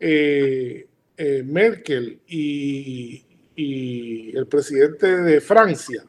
eh, 0.00 0.86
eh, 1.16 1.42
Merkel 1.44 2.20
y, 2.26 3.22
y, 3.54 4.36
el 4.36 4.46
presidente 4.46 5.18
de 5.18 5.40
Francia, 5.40 6.02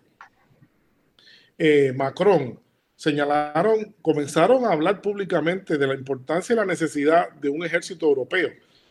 Macron, 1.96 2.60
señalaron, 2.96 3.96
comenzaron 4.02 4.66
a 4.66 4.72
hablar 4.72 5.02
públicamente 5.02 5.78
de 5.78 5.88
la 5.88 5.94
importancia 5.94 6.54
y 6.54 6.56
la 6.56 6.66
necesidad 6.66 7.32
de 7.34 7.50
un 7.50 7.66
ejército 7.66 8.08
europeo. 8.08 8.50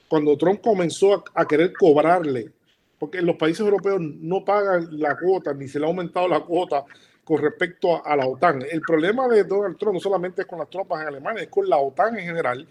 Cuando 0.08 0.36
Trump 0.36 0.60
comenzó 0.60 1.24
a, 1.34 1.46
querer 1.46 1.72
cobrarle, 1.72 2.50
porque 2.98 3.22
los 3.22 3.36
países 3.36 3.60
europeos 3.60 4.00
no 4.00 4.44
pagan 4.44 4.88
la 4.92 5.16
cuota, 5.16 5.54
ni 5.54 5.66
se 5.66 5.78
le 5.78 5.86
ha 5.86 5.88
aumentado 5.88 6.28
la 6.28 6.40
cuota 6.40 6.84
con 7.24 7.40
respecto 7.40 8.04
a, 8.04 8.14
la 8.14 8.26
OTAN. 8.26 8.62
El 8.70 8.82
problema 8.82 9.26
de 9.28 9.44
Donald 9.44 9.78
Trump 9.78 9.94
no 9.94 10.00
solamente 10.00 10.42
es 10.42 10.46
con 10.46 10.58
las 10.58 10.68
tropas 10.68 11.00
en 11.00 11.08
Alemania, 11.08 11.44
es 11.44 11.48
con 11.48 11.68
la 11.68 11.78
OTAN 11.78 12.18
en 12.18 12.26
general, 12.26 12.66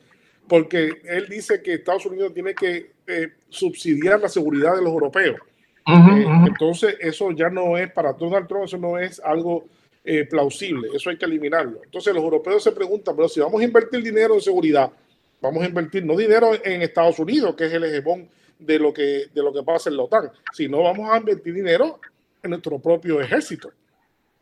porque 0.48 1.02
él 1.06 1.28
dice 1.28 1.62
que 1.64 1.74
Estados 1.74 2.06
Unidos 2.06 2.34
tiene 2.34 2.54
que 2.54 2.92
eh, 3.08 3.30
subsidiar 3.50 4.20
la 4.20 4.30
seguridad 4.30 4.76
de 4.76 4.84
los 4.84 4.94
europeos. 4.94 5.40
Eh, 5.88 6.26
entonces, 6.46 6.96
eso 7.00 7.32
ya 7.32 7.50
no 7.50 7.76
es 7.78 7.92
para 7.92 8.14
Donald 8.14 8.48
Trump, 8.48 8.66
eso 8.66 8.78
no 8.78 9.00
es 9.00 9.20
algo 9.20 9.66
eh, 10.04 10.26
plausible. 10.26 10.90
Eso 10.94 11.10
hay 11.10 11.18
que 11.18 11.26
eliminarlo. 11.26 11.82
Entonces 11.84 12.14
los 12.14 12.24
europeos 12.24 12.64
se 12.64 12.72
preguntan, 12.72 13.16
pero 13.16 13.30
si 13.30 13.40
vamos 13.40 13.62
a 13.62 13.64
invertir 13.64 14.02
dinero 14.02 14.34
en 14.34 14.42
seguridad, 14.42 14.92
vamos 15.40 15.64
a 15.64 15.68
invertir 15.68 16.06
no 16.06 16.16
dinero 16.16 16.52
en 16.64 16.82
Estados 16.82 17.20
Unidos, 17.20 17.56
que 17.56 17.66
es 17.66 17.74
el 17.74 17.84
hegemón 17.84 18.28
de 18.58 18.80
lo 18.80 18.94
que, 18.94 19.28
de 19.34 19.44
lo 19.44 19.54
que 19.54 19.64
pasa 19.64 19.90
en 19.90 19.98
la 19.98 20.04
OTAN, 20.04 20.32
sino 20.54 20.84
vamos 20.84 21.10
a 21.10 21.18
invertir 21.18 21.54
dinero 21.54 22.00
en 22.44 22.50
nuestro 22.52 22.80
propio 22.80 23.22
ejército. 23.22 23.72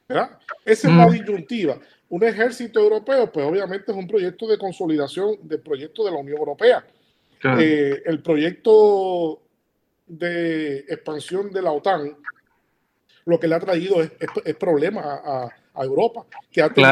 ¿verdad? 0.08 0.40
Esa 0.66 0.90
es 0.90 0.96
la 0.96 1.08
mm. 1.08 1.12
disyuntiva. 1.12 1.80
Un 2.10 2.24
ejército 2.24 2.80
europeo, 2.80 3.32
pues 3.32 3.46
obviamente 3.46 3.92
es 3.92 3.98
un 3.98 4.08
proyecto 4.08 4.48
de 4.48 4.58
consolidación 4.58 5.38
del 5.44 5.60
proyecto 5.60 6.04
de 6.06 6.12
la 6.12 6.18
Unión 6.18 6.38
Europea. 6.38 6.86
Eh, 7.44 8.02
el 8.06 8.22
proyecto 8.22 9.42
de 10.08 10.80
expansión 10.80 11.52
de 11.52 11.62
la 11.62 11.72
OTAN 11.72 12.18
lo 13.30 13.40
que 13.40 13.48
le 13.48 13.56
ha 13.56 13.60
traído 13.60 14.02
es, 14.02 14.12
es, 14.44 14.56
problemas 14.56 15.06
a, 15.06 15.50
Europa, 15.82 16.26
que 16.52 16.62
ha 16.62 16.70
tenido, 16.74 16.90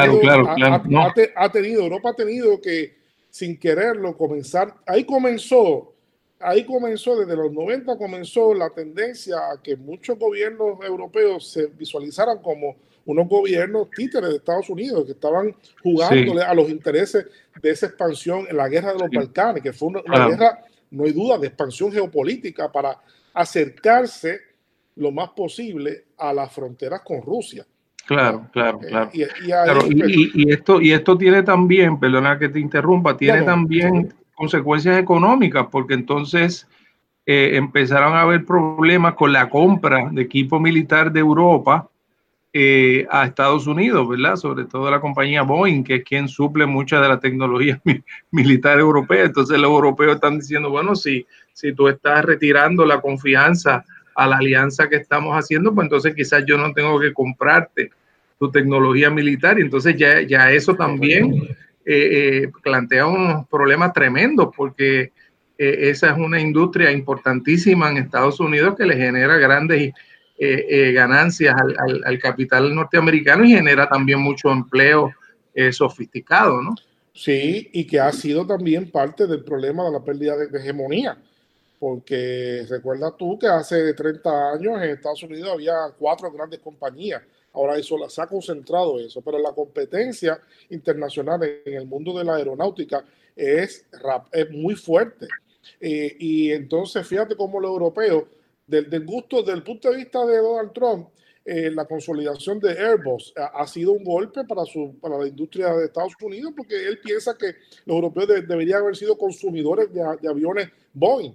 ha, 1.36 1.52
tenido, 1.52 1.82
Europa 1.82 2.10
ha 2.10 2.14
tenido 2.14 2.58
que, 2.58 2.96
sin 3.28 3.58
quererlo, 3.58 4.16
comenzar, 4.16 4.74
ahí 4.86 5.04
comenzó, 5.04 5.92
ahí 6.40 6.64
comenzó, 6.64 7.18
desde 7.18 7.36
los 7.36 7.52
90 7.52 7.98
comenzó 7.98 8.54
la 8.54 8.70
tendencia 8.70 9.36
a 9.52 9.60
que 9.62 9.76
muchos 9.76 10.18
gobiernos 10.18 10.82
europeos 10.82 11.50
se 11.50 11.66
visualizaran 11.66 12.38
como 12.38 12.76
unos 13.04 13.28
gobiernos 13.28 13.90
títeres 13.90 14.30
de 14.30 14.36
Estados 14.36 14.70
Unidos 14.70 15.04
que 15.04 15.12
estaban 15.12 15.54
jugándole 15.82 16.42
a 16.42 16.54
los 16.54 16.70
intereses 16.70 17.26
de 17.60 17.70
esa 17.70 17.86
expansión 17.86 18.46
en 18.48 18.56
la 18.56 18.68
guerra 18.68 18.94
de 18.94 19.00
los 19.00 19.10
Balcanes, 19.10 19.62
que 19.62 19.74
fue 19.74 19.88
una 19.88 20.28
guerra, 20.28 20.64
no 20.90 21.04
hay 21.04 21.12
duda, 21.12 21.36
de 21.36 21.48
expansión 21.48 21.92
geopolítica 21.92 22.72
para 22.72 22.98
acercarse 23.34 24.47
lo 24.98 25.12
más 25.12 25.30
posible 25.30 26.04
a 26.18 26.32
las 26.32 26.52
fronteras 26.52 27.00
con 27.04 27.22
Rusia. 27.22 27.64
Claro, 28.06 28.46
claro, 28.52 28.80
eh, 28.82 29.28
claro. 29.44 29.82
Y, 29.90 30.50
esto, 30.50 30.80
y 30.80 30.92
esto 30.92 31.18
tiene 31.18 31.42
también, 31.42 32.00
perdona 32.00 32.38
que 32.38 32.48
te 32.48 32.58
interrumpa, 32.58 33.16
tiene 33.16 33.42
también 33.42 34.14
consecuencias 34.34 34.98
económicas, 34.98 35.66
porque 35.70 35.94
entonces 35.94 36.66
eh, 37.26 37.50
empezaron 37.56 38.14
a 38.14 38.22
haber 38.22 38.46
problemas 38.46 39.14
con 39.14 39.32
la 39.32 39.50
compra 39.50 40.08
de 40.10 40.22
equipo 40.22 40.58
militar 40.58 41.12
de 41.12 41.20
Europa 41.20 41.88
eh, 42.54 43.06
a 43.10 43.26
Estados 43.26 43.66
Unidos, 43.66 44.08
¿verdad? 44.08 44.36
Sobre 44.36 44.64
todo 44.64 44.90
la 44.90 45.02
compañía 45.02 45.42
Boeing, 45.42 45.84
que 45.84 45.96
es 45.96 46.04
quien 46.04 46.28
suple 46.28 46.64
mucha 46.64 47.02
de 47.02 47.08
la 47.08 47.20
tecnología 47.20 47.78
militar 48.30 48.80
europea. 48.80 49.24
Entonces 49.24 49.58
los 49.58 49.70
europeos 49.70 50.14
están 50.14 50.38
diciendo, 50.38 50.70
bueno, 50.70 50.96
si, 50.96 51.26
si 51.52 51.74
tú 51.74 51.88
estás 51.88 52.24
retirando 52.24 52.86
la 52.86 53.02
confianza 53.02 53.84
a 54.18 54.26
la 54.26 54.38
alianza 54.38 54.88
que 54.88 54.96
estamos 54.96 55.32
haciendo, 55.32 55.72
pues 55.72 55.84
entonces 55.84 56.12
quizás 56.12 56.42
yo 56.44 56.58
no 56.58 56.72
tengo 56.72 56.98
que 56.98 57.14
comprarte 57.14 57.90
tu 58.36 58.50
tecnología 58.50 59.10
militar 59.10 59.60
y 59.60 59.62
entonces 59.62 59.96
ya, 59.96 60.22
ya 60.22 60.50
eso 60.50 60.74
también 60.74 61.34
eh, 61.84 62.42
eh, 62.44 62.52
plantea 62.60 63.06
unos 63.06 63.46
problemas 63.46 63.92
tremendos 63.92 64.48
porque 64.56 65.12
eh, 65.56 65.78
esa 65.82 66.10
es 66.10 66.18
una 66.18 66.40
industria 66.40 66.90
importantísima 66.90 67.90
en 67.90 67.98
Estados 67.98 68.40
Unidos 68.40 68.74
que 68.76 68.86
le 68.86 68.96
genera 68.96 69.36
grandes 69.36 69.92
ganancias 70.94 71.56
al, 72.04 72.18
capital 72.20 72.72
norteamericano 72.72 73.44
y 73.44 73.50
genera 73.50 73.88
también 73.88 74.20
mucho 74.20 74.52
empleo 74.52 75.12
sofisticado, 75.72 76.62
¿no? 76.62 76.76
Sí, 77.12 77.68
y 77.72 77.84
que 77.84 77.98
ha 77.98 78.12
sido 78.12 78.46
también 78.46 78.88
parte 78.88 79.26
del 79.26 79.42
problema 79.42 79.82
de 79.82 79.90
la 79.90 80.04
pérdida 80.04 80.36
de 80.36 80.56
hegemonía 80.56 81.18
porque 81.78 82.66
recuerda 82.68 83.16
tú 83.16 83.38
que 83.38 83.46
hace 83.46 83.94
30 83.94 84.52
años 84.52 84.82
en 84.82 84.90
Estados 84.90 85.22
Unidos 85.22 85.50
había 85.52 85.74
cuatro 85.98 86.30
grandes 86.30 86.60
compañías. 86.60 87.22
Ahora 87.52 87.76
eso 87.76 87.96
se 88.08 88.20
ha 88.20 88.26
concentrado 88.26 88.98
eso, 88.98 89.20
pero 89.22 89.38
la 89.38 89.52
competencia 89.52 90.40
internacional 90.70 91.42
en 91.64 91.74
el 91.74 91.86
mundo 91.86 92.16
de 92.16 92.24
la 92.24 92.36
aeronáutica 92.36 93.04
es, 93.34 93.86
es 94.32 94.50
muy 94.50 94.74
fuerte. 94.74 95.26
Y 95.80 96.50
entonces 96.50 97.06
fíjate 97.06 97.36
cómo 97.36 97.60
los 97.60 97.70
europeos, 97.70 98.24
del, 98.66 98.90
del, 98.90 99.04
gusto, 99.04 99.42
del 99.42 99.62
punto 99.62 99.90
de 99.90 99.96
vista 99.96 100.24
de 100.26 100.38
Donald 100.38 100.72
Trump, 100.72 101.08
eh, 101.44 101.70
la 101.70 101.86
consolidación 101.86 102.60
de 102.60 102.72
Airbus 102.72 103.32
ha, 103.34 103.66
sido 103.66 103.92
un 103.92 104.04
golpe 104.04 104.44
para, 104.44 104.66
su, 104.66 104.98
para 105.00 105.16
la 105.16 105.26
industria 105.26 105.72
de 105.72 105.86
Estados 105.86 106.12
Unidos 106.20 106.52
porque 106.54 106.86
él 106.86 106.98
piensa 106.98 107.38
que 107.38 107.54
los 107.86 107.94
europeos 107.94 108.28
deberían 108.46 108.82
haber 108.82 108.94
sido 108.94 109.16
consumidores 109.16 109.88
de 109.90 110.28
aviones 110.28 110.68
Boeing 110.92 111.34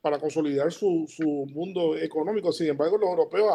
para 0.00 0.18
consolidar 0.18 0.72
su, 0.72 1.06
mundo 1.52 1.96
económico. 1.96 2.52
Sin 2.52 2.68
embargo, 2.68 2.96
los 2.98 3.10
europeos 3.10 3.52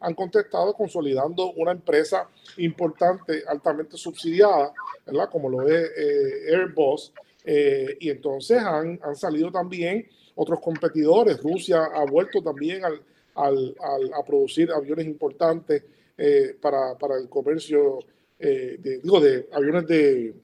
han, 0.00 0.14
contestado 0.14 0.74
consolidando 0.74 1.52
una 1.52 1.72
empresa 1.72 2.28
importante, 2.58 3.42
altamente 3.46 3.96
subsidiada, 3.96 4.72
¿verdad? 5.06 5.28
como 5.30 5.48
lo 5.48 5.66
es 5.66 5.90
eh, 5.96 6.54
Airbus, 6.54 7.12
eh, 7.44 7.96
y 8.00 8.10
entonces 8.10 8.58
han, 8.58 8.98
salido 9.16 9.50
también 9.50 10.06
otros 10.34 10.60
competidores. 10.60 11.42
Rusia 11.42 11.84
ha 11.84 12.04
vuelto 12.04 12.42
también 12.42 12.82
a 12.84 14.22
producir 14.26 14.70
aviones 14.70 15.06
importantes 15.06 15.82
eh, 16.18 16.54
para, 16.60 16.94
el 17.18 17.28
comercio, 17.28 17.98
de, 18.38 19.00
digo, 19.02 19.20
de 19.20 19.48
aviones 19.52 19.86
de, 19.86 20.34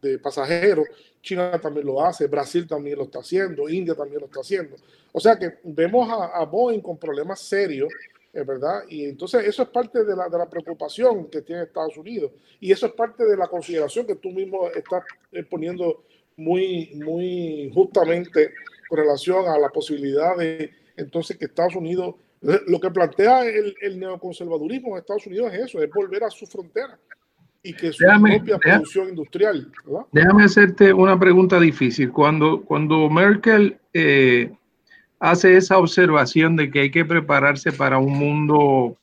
de 0.00 0.18
pasajeros 0.18 0.86
China 1.26 1.60
también 1.60 1.84
lo 1.84 2.00
hace, 2.00 2.28
Brasil 2.28 2.68
también 2.68 2.96
lo 2.96 3.04
está 3.04 3.18
haciendo, 3.18 3.68
India 3.68 3.96
también 3.96 4.20
lo 4.20 4.26
está 4.26 4.40
haciendo. 4.40 4.76
O 5.10 5.18
sea 5.18 5.36
que 5.36 5.58
vemos 5.64 6.08
a, 6.08 6.44
Boeing 6.44 6.80
con 6.80 6.96
problemas 6.96 7.40
serios, 7.40 7.92
¿verdad? 8.32 8.82
Y 8.88 9.06
entonces 9.06 9.44
eso 9.44 9.64
es 9.64 9.68
parte 9.70 10.04
de 10.04 10.14
la, 10.14 10.28
de 10.28 10.38
la, 10.38 10.48
preocupación 10.48 11.28
que 11.28 11.42
tiene 11.42 11.64
Estados 11.64 11.96
Unidos 11.96 12.30
y 12.60 12.70
eso 12.70 12.86
es 12.86 12.92
parte 12.92 13.24
de 13.24 13.36
la 13.36 13.48
consideración 13.48 14.06
que 14.06 14.16
tú 14.16 14.30
mismo 14.30 14.68
estás 14.68 15.02
eh, 15.32 15.42
poniendo 15.42 16.04
muy, 16.36 16.92
muy 16.94 17.72
justamente 17.74 18.52
con 18.88 18.98
relación 18.98 19.48
a 19.48 19.58
la 19.58 19.70
posibilidad 19.70 20.36
de 20.36 20.70
entonces 20.96 21.36
que 21.38 21.46
Estados 21.46 21.74
Unidos, 21.74 22.14
lo 22.40 22.78
que 22.78 22.90
plantea 22.90 23.46
el, 23.46 23.74
el 23.80 23.98
neoconservadurismo 23.98 24.92
en 24.92 24.98
Estados 24.98 25.26
Unidos 25.26 25.52
es 25.54 25.60
eso, 25.60 25.82
es 25.82 25.90
volver 25.90 26.22
a 26.22 26.30
su 26.30 26.46
frontera 26.46 26.98
y 27.66 27.72
que 27.72 27.92
su 27.92 28.04
propia 28.04 28.58
producción 28.58 29.08
industrial. 29.08 29.68
Déjame 30.12 30.44
hacerte 30.44 30.92
una 30.92 31.18
pregunta 31.18 31.58
difícil. 31.58 32.12
Cuando, 32.12 32.62
cuando 32.62 33.10
Merkel 33.10 33.76
eh, 33.92 34.52
hace 35.18 35.56
esa 35.56 35.78
observación 35.78 36.54
de 36.54 36.70
que 36.70 36.80
hay 36.82 36.90
que 36.92 37.04
prepararse 37.04 37.72
para 37.72 37.98
un 37.98 38.16
mundo 38.16 38.96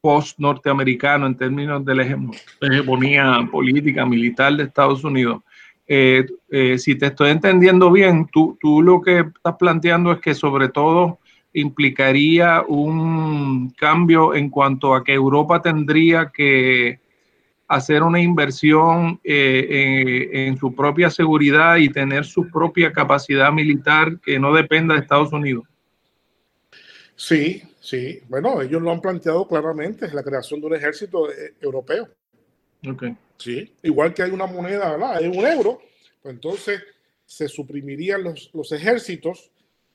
post-norteamericano 0.00 1.26
en 1.26 1.36
términos 1.36 1.84
de 1.84 1.94
la 1.94 2.18
hegemonía 2.60 3.48
política, 3.50 4.06
militar 4.06 4.56
de 4.56 4.64
Estados 4.64 5.02
Unidos, 5.02 5.42
eh, 5.88 6.24
eh, 6.50 6.78
si 6.78 6.94
te 6.94 7.06
estoy 7.06 7.30
entendiendo 7.30 7.90
bien, 7.90 8.28
tú, 8.32 8.56
tú 8.60 8.80
lo 8.80 9.00
que 9.00 9.18
estás 9.20 9.56
planteando 9.58 10.12
es 10.12 10.20
que 10.20 10.34
sobre 10.34 10.68
todo 10.68 11.18
implicaría 11.52 12.62
un 12.62 13.70
cambio 13.70 14.34
en 14.34 14.50
cuanto 14.50 14.94
a 14.94 15.02
que 15.02 15.12
Europa 15.12 15.60
tendría 15.60 16.30
que 16.32 17.00
hacer 17.74 18.02
una 18.02 18.20
inversión 18.20 19.18
eh, 19.24 20.28
en, 20.32 20.58
su 20.58 20.74
propia 20.74 21.08
seguridad 21.08 21.76
y 21.76 21.88
tener 21.88 22.24
su 22.24 22.50
propia 22.50 22.92
capacidad 22.92 23.50
militar 23.50 24.20
que 24.20 24.38
no 24.38 24.52
dependa 24.54 24.94
de 24.94 25.00
Estados 25.00 25.32
Unidos. 25.32 25.64
Sí, 27.16 27.62
sí. 27.80 28.20
Bueno, 28.28 28.60
ellos 28.60 28.82
lo 28.82 28.90
han 28.90 29.00
planteado 29.00 29.48
claramente, 29.48 30.12
la 30.12 30.22
creación 30.22 30.60
de 30.60 30.66
un 30.66 30.74
ejército 30.74 31.30
eh, 31.30 31.54
europeo. 31.60 32.08
Okay. 32.86 33.16
Sí, 33.38 33.74
igual 33.82 34.12
que 34.12 34.22
hay 34.22 34.30
una 34.30 34.46
moneda, 34.46 34.90
¿verdad? 34.90 35.16
Hay 35.16 35.26
un 35.26 35.46
euro, 35.46 35.80
pues 36.20 36.34
entonces 36.34 36.82
se 37.24 37.48
suprimirían 37.48 38.22
los, 38.22 38.50
los 38.52 38.70
ejércitos 38.72 39.50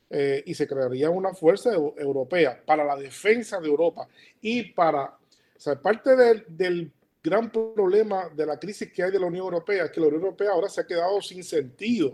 eh, 0.09 0.41
y 0.45 0.53
se 0.53 0.67
crearía 0.67 1.09
una 1.09 1.33
fuerza 1.33 1.73
europea 1.73 2.61
para 2.65 2.85
la 2.85 2.95
defensa 2.95 3.59
de 3.59 3.67
Europa 3.67 4.07
y 4.41 4.71
para, 4.71 5.03
o 5.03 5.59
sea, 5.59 5.75
parte 5.75 6.15
del, 6.15 6.45
del 6.47 6.91
gran 7.29 7.51
problema 7.51 8.29
de 8.29 8.45
la 8.45 8.57
crisis 8.57 8.91
que 8.91 9.03
hay 9.03 9.11
de 9.11 9.19
la 9.19 9.27
Unión 9.27 9.45
Europea 9.45 9.85
es 9.85 9.91
que 9.91 9.99
la 9.99 10.07
Unión 10.07 10.23
Europea 10.23 10.51
ahora 10.51 10.69
se 10.69 10.81
ha 10.81 10.87
quedado 10.87 11.21
sin 11.21 11.43
sentido, 11.43 12.13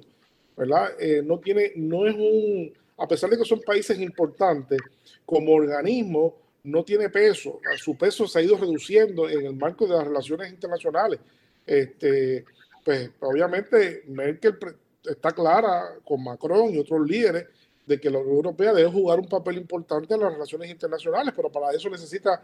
¿verdad? 0.57 0.91
Eh, 0.99 1.21
no 1.23 1.39
tiene, 1.39 1.71
no 1.75 2.07
es 2.07 2.15
un, 2.15 2.73
a 2.97 3.07
pesar 3.07 3.29
de 3.29 3.37
que 3.37 3.45
son 3.45 3.61
países 3.61 3.99
importantes, 3.99 4.79
como 5.25 5.53
organismo 5.53 6.35
no 6.63 6.83
tiene 6.83 7.09
peso, 7.09 7.59
su 7.77 7.97
peso 7.97 8.25
se 8.25 8.39
ha 8.39 8.41
ido 8.41 8.57
reduciendo 8.57 9.29
en 9.29 9.45
el 9.45 9.55
marco 9.55 9.85
de 9.85 9.95
las 9.95 10.05
relaciones 10.05 10.49
internacionales. 10.49 11.19
Este, 11.65 12.45
pues 12.83 13.11
obviamente 13.19 14.03
Merkel 14.07 14.57
está 15.03 15.31
clara 15.31 15.95
con 16.05 16.23
Macron 16.23 16.73
y 16.73 16.79
otros 16.79 17.05
líderes 17.07 17.47
de 17.85 17.99
que 17.99 18.09
la 18.09 18.19
Unión 18.19 18.37
Europea 18.37 18.73
debe 18.73 18.89
jugar 18.89 19.19
un 19.19 19.27
papel 19.27 19.57
importante 19.57 20.13
en 20.13 20.21
las 20.21 20.33
relaciones 20.33 20.69
internacionales, 20.69 21.33
pero 21.35 21.51
para 21.51 21.71
eso 21.71 21.89
necesita 21.89 22.41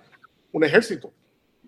un 0.51 0.63
ejército. 0.63 1.13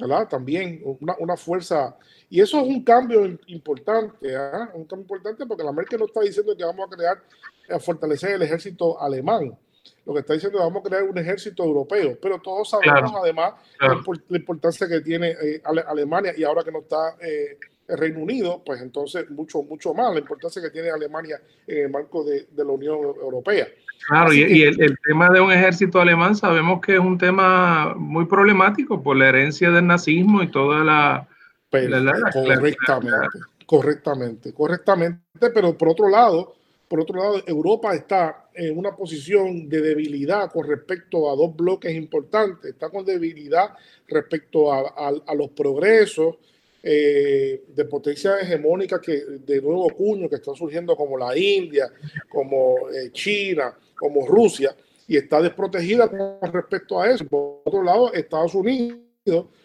¿Verdad? 0.01 0.27
También 0.27 0.81
una, 0.99 1.15
una, 1.19 1.37
fuerza. 1.37 1.95
Y 2.29 2.41
eso 2.41 2.59
es 2.59 2.67
un 2.67 2.83
cambio 2.83 3.25
importante, 3.47 4.35
¿ah? 4.35 4.69
un 4.73 4.85
cambio 4.85 5.03
importante 5.03 5.45
porque 5.45 5.63
la 5.63 5.71
Merkel 5.71 5.99
no 5.99 6.05
está 6.05 6.21
diciendo 6.21 6.55
que 6.55 6.63
vamos 6.63 6.87
a 6.91 6.95
crear, 6.95 7.23
a 7.69 7.79
fortalecer 7.79 8.31
el 8.31 8.41
ejército 8.41 8.99
alemán. 8.99 9.57
Lo 10.05 10.13
que 10.13 10.19
está 10.19 10.33
diciendo 10.33 10.57
es 10.57 10.61
que 10.61 10.67
vamos 10.67 10.85
a 10.85 10.89
crear 10.89 11.03
un 11.03 11.17
ejército 11.17 11.63
europeo, 11.63 12.17
pero 12.21 12.39
todos 12.39 12.69
sabemos 12.69 13.13
además 13.15 13.53
La, 13.79 14.01
importancia 14.37 14.87
que 14.87 15.01
tiene 15.01 15.31
eh, 15.31 15.61
Alemania 15.63 16.33
y 16.35 16.43
ahora 16.43 16.63
que 16.63 16.71
no 16.71 16.79
está 16.79 17.15
eh, 17.21 17.57
el 17.91 17.97
Reino 17.97 18.19
Unido, 18.19 18.61
pues 18.65 18.81
entonces 18.81 19.29
mucho, 19.29 19.63
mucho 19.63 19.93
más 19.93 20.13
la 20.13 20.19
importancia 20.19 20.61
que 20.61 20.69
tiene 20.69 20.89
Alemania 20.89 21.39
en 21.67 21.85
el 21.85 21.89
marco 21.89 22.23
de, 22.23 22.47
de 22.51 22.65
la 22.65 22.71
Unión 22.71 22.99
Europea. 22.99 23.67
Claro, 24.07 24.33
y, 24.33 24.63
el, 24.63 24.97
tema 25.05 25.29
de 25.29 25.41
un 25.41 25.51
ejército 25.51 26.01
alemán 26.01 26.35
sabemos 26.35 26.81
que 26.81 26.93
es 26.93 26.99
un 26.99 27.17
tema 27.17 27.93
muy 27.95 28.25
problemático 28.25 29.01
por 29.01 29.15
la 29.15 29.29
herencia 29.29 29.69
del 29.69 29.87
nazismo 29.87 30.41
y 30.41 30.49
toda 30.49 30.83
la... 30.83 31.27
correctamente, 31.69 33.39
correctamente, 33.65 34.53
correctamente, 34.53 35.49
pero 35.53 35.77
por 35.77 35.89
otro 35.89 36.09
lado, 36.09 36.55
por 36.87 36.99
otro 36.99 37.19
lado, 37.19 37.41
Europa 37.45 37.93
está 37.93 38.49
en 38.53 38.77
una 38.77 38.95
posición 38.95 39.69
de 39.69 39.81
debilidad 39.81 40.51
con 40.51 40.67
respecto 40.67 41.31
a 41.31 41.35
dos 41.35 41.55
bloques 41.55 41.93
importantes, 41.93 42.71
está 42.71 42.89
con 42.89 43.05
debilidad 43.05 43.75
respecto 44.07 44.73
a, 44.73 45.33
los 45.35 45.49
progresos 45.51 46.35
eh, 46.83 47.63
de 47.67 47.85
potencias 47.85 48.41
hegemónicas 48.41 48.99
que 48.99 49.23
de 49.45 49.61
nuevo 49.61 49.89
cuño 49.89 50.27
que 50.29 50.35
están 50.35 50.55
surgiendo 50.55 50.95
como 50.95 51.17
la 51.17 51.37
India, 51.37 51.91
como 52.29 52.89
eh, 52.89 53.11
China, 53.11 53.77
como 53.95 54.25
Rusia 54.25 54.75
y 55.07 55.17
está 55.17 55.41
desprotegida 55.41 56.09
con 56.09 56.53
respecto 56.53 56.99
a 57.01 57.11
eso. 57.11 57.25
Por 57.25 57.61
otro 57.65 57.83
lado, 57.83 58.13
Estados 58.13 58.55
Unidos 58.55 58.97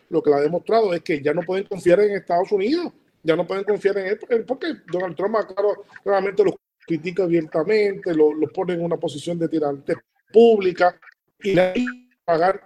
lo 0.08 0.22
que 0.22 0.30
le 0.30 0.36
ha 0.36 0.40
demostrado 0.40 0.92
es 0.92 1.02
que 1.02 1.22
ya 1.22 1.32
no 1.32 1.42
pueden 1.42 1.64
confiar 1.64 2.00
en 2.00 2.16
Estados 2.16 2.52
Unidos, 2.52 2.92
ya 3.22 3.34
no 3.36 3.46
pueden 3.46 3.64
confiar 3.64 3.98
en 3.98 4.18
él, 4.28 4.44
porque 4.46 4.74
Donald 4.90 5.16
Trump, 5.16 5.36
claro, 5.46 5.84
claramente 6.02 6.44
los 6.44 6.54
critica 6.86 7.24
abiertamente, 7.24 8.14
los 8.14 8.34
lo 8.34 8.48
pone 8.48 8.74
en 8.74 8.84
una 8.84 8.96
posición 8.96 9.38
de 9.38 9.48
tirante 9.48 9.94
pública 10.32 10.98
y 11.42 11.54
le 11.54 11.74
pagar, 12.24 12.64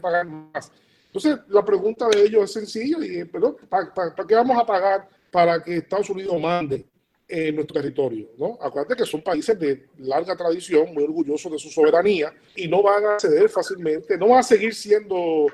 pagar 0.00 0.26
más. 0.26 0.72
Entonces, 1.12 1.38
la 1.48 1.64
pregunta 1.64 2.08
de 2.08 2.22
ellos 2.22 2.44
es 2.44 2.52
sencilla, 2.52 3.04
y, 3.04 3.24
pero 3.24 3.56
¿para, 3.68 3.92
qué 4.26 4.34
vamos 4.34 4.56
a 4.56 4.64
pagar 4.64 5.08
para 5.30 5.62
que 5.62 5.78
Estados 5.78 6.10
Unidos 6.10 6.40
mande? 6.40 6.86
en 7.32 7.54
nuestro 7.54 7.80
territorio. 7.80 8.28
¿no? 8.36 8.58
Acuérdate 8.60 8.96
que 8.96 9.06
son 9.08 9.22
países 9.22 9.56
de 9.56 9.86
larga 9.98 10.34
tradición, 10.34 10.92
muy 10.92 11.04
orgullosos 11.04 11.52
de 11.52 11.60
su 11.60 11.70
soberanía 11.70 12.34
y 12.56 12.66
no 12.66 12.82
van 12.82 13.06
a 13.06 13.20
ceder 13.20 13.48
fácilmente, 13.48 14.18
no 14.18 14.30
van 14.30 14.40
a 14.40 14.42
seguir 14.42 14.74
siendo, 14.74 15.46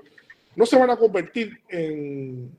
no 0.54 0.64
se 0.64 0.78
van 0.78 0.88
a 0.88 0.96
convertir 0.96 1.60
en, 1.68 2.50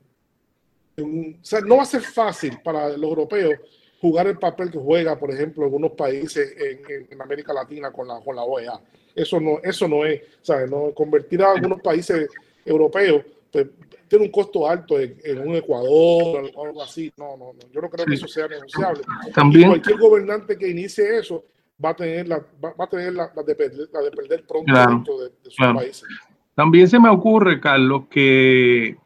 o 0.96 1.44
sea, 1.44 1.60
no 1.62 1.78
va 1.78 1.82
a 1.82 1.86
ser 1.86 2.02
fácil 2.02 2.60
para 2.62 2.90
los 2.90 3.02
europeos 3.10 3.54
jugar 4.00 4.28
el 4.28 4.38
papel 4.38 4.70
que 4.70 4.78
juega, 4.78 5.18
por 5.18 5.30
ejemplo, 5.32 5.64
algunos 5.64 5.92
países 5.92 6.54
en, 6.56 7.08
en, 7.10 7.20
América 7.20 7.52
Latina 7.52 7.90
con 7.90 8.06
la, 8.06 8.20
con 8.20 8.36
la 8.36 8.42
OEA. 8.42 8.80
Eso 9.14 9.40
no, 9.40 9.58
eso 9.62 9.88
no 9.88 10.04
es, 10.04 10.22
¿sabes? 10.40 10.70
No, 10.70 10.92
convertir 10.94 11.42
a 11.42 11.52
algunos 11.52 11.80
países 11.80 12.28
europeos 12.68 13.24
pues, 13.52 13.66
tiene 14.08 14.24
un 14.24 14.30
costo 14.30 14.68
alto 14.68 14.98
en, 14.98 15.38
un 15.38 15.54
Ecuador 15.54 16.50
o 16.54 16.64
algo 16.64 16.82
así. 16.82 17.12
No, 17.16 17.36
no, 17.36 17.52
no. 17.52 17.70
Yo 17.70 17.80
no 17.80 17.90
creo 17.90 18.06
que 18.06 18.14
eso 18.14 18.26
sea 18.26 18.48
negociable. 18.48 19.02
También, 19.34 19.68
cualquier 19.68 19.98
gobernante 19.98 20.56
que 20.56 20.68
inicie 20.68 21.18
eso 21.18 21.44
va 21.84 21.90
a 21.90 21.94
tener 21.94 22.26
la, 22.26 22.38
va, 22.38 22.72
a 22.78 22.88
tener 22.88 23.12
la, 23.12 23.30
de, 23.46 23.54
perder, 23.54 23.88
la 23.92 24.00
de 24.00 24.10
perder 24.10 24.44
pronto 24.46 24.72
de, 25.18 25.28
de 25.44 25.50
sus 25.50 25.66
países. 25.74 26.08
También 26.54 26.88
se 26.88 26.98
me 26.98 27.08
ocurre, 27.08 27.60
Carlos, 27.60 28.04
que 28.10 28.96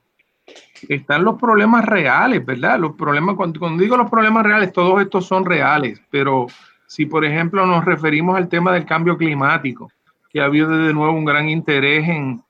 están 0.88 1.25
los 1.25 1.38
problemas 1.38 1.85
reales, 1.85 2.44
¿verdad? 2.44 2.79
Los 2.79 2.96
problemas, 2.96 3.37
cuando, 3.37 3.59
cuando 3.61 3.83
digo 3.83 3.96
los 3.96 4.11
problemas 4.11 4.44
reales, 4.44 4.72
todos 4.72 5.03
estos 5.03 5.27
son 5.27 5.44
reales, 5.44 6.01
pero 6.11 6.46
si 6.87 7.07
por 7.07 7.25
ejemplo 7.25 7.66
nos 7.66 7.85
referimos 7.85 8.37
al 8.37 8.48
tema 8.48 8.72
del 8.72 8.87
cambio 8.87 9.16
climático, 9.16 9.90
que 10.31 10.40
ha 10.40 10.46
habido 10.46 10.68
de 10.70 10.94
nuevo 10.94 11.12
un 11.12 11.25
gran 11.25 11.48
interés 11.48 12.09
en, 12.09 12.42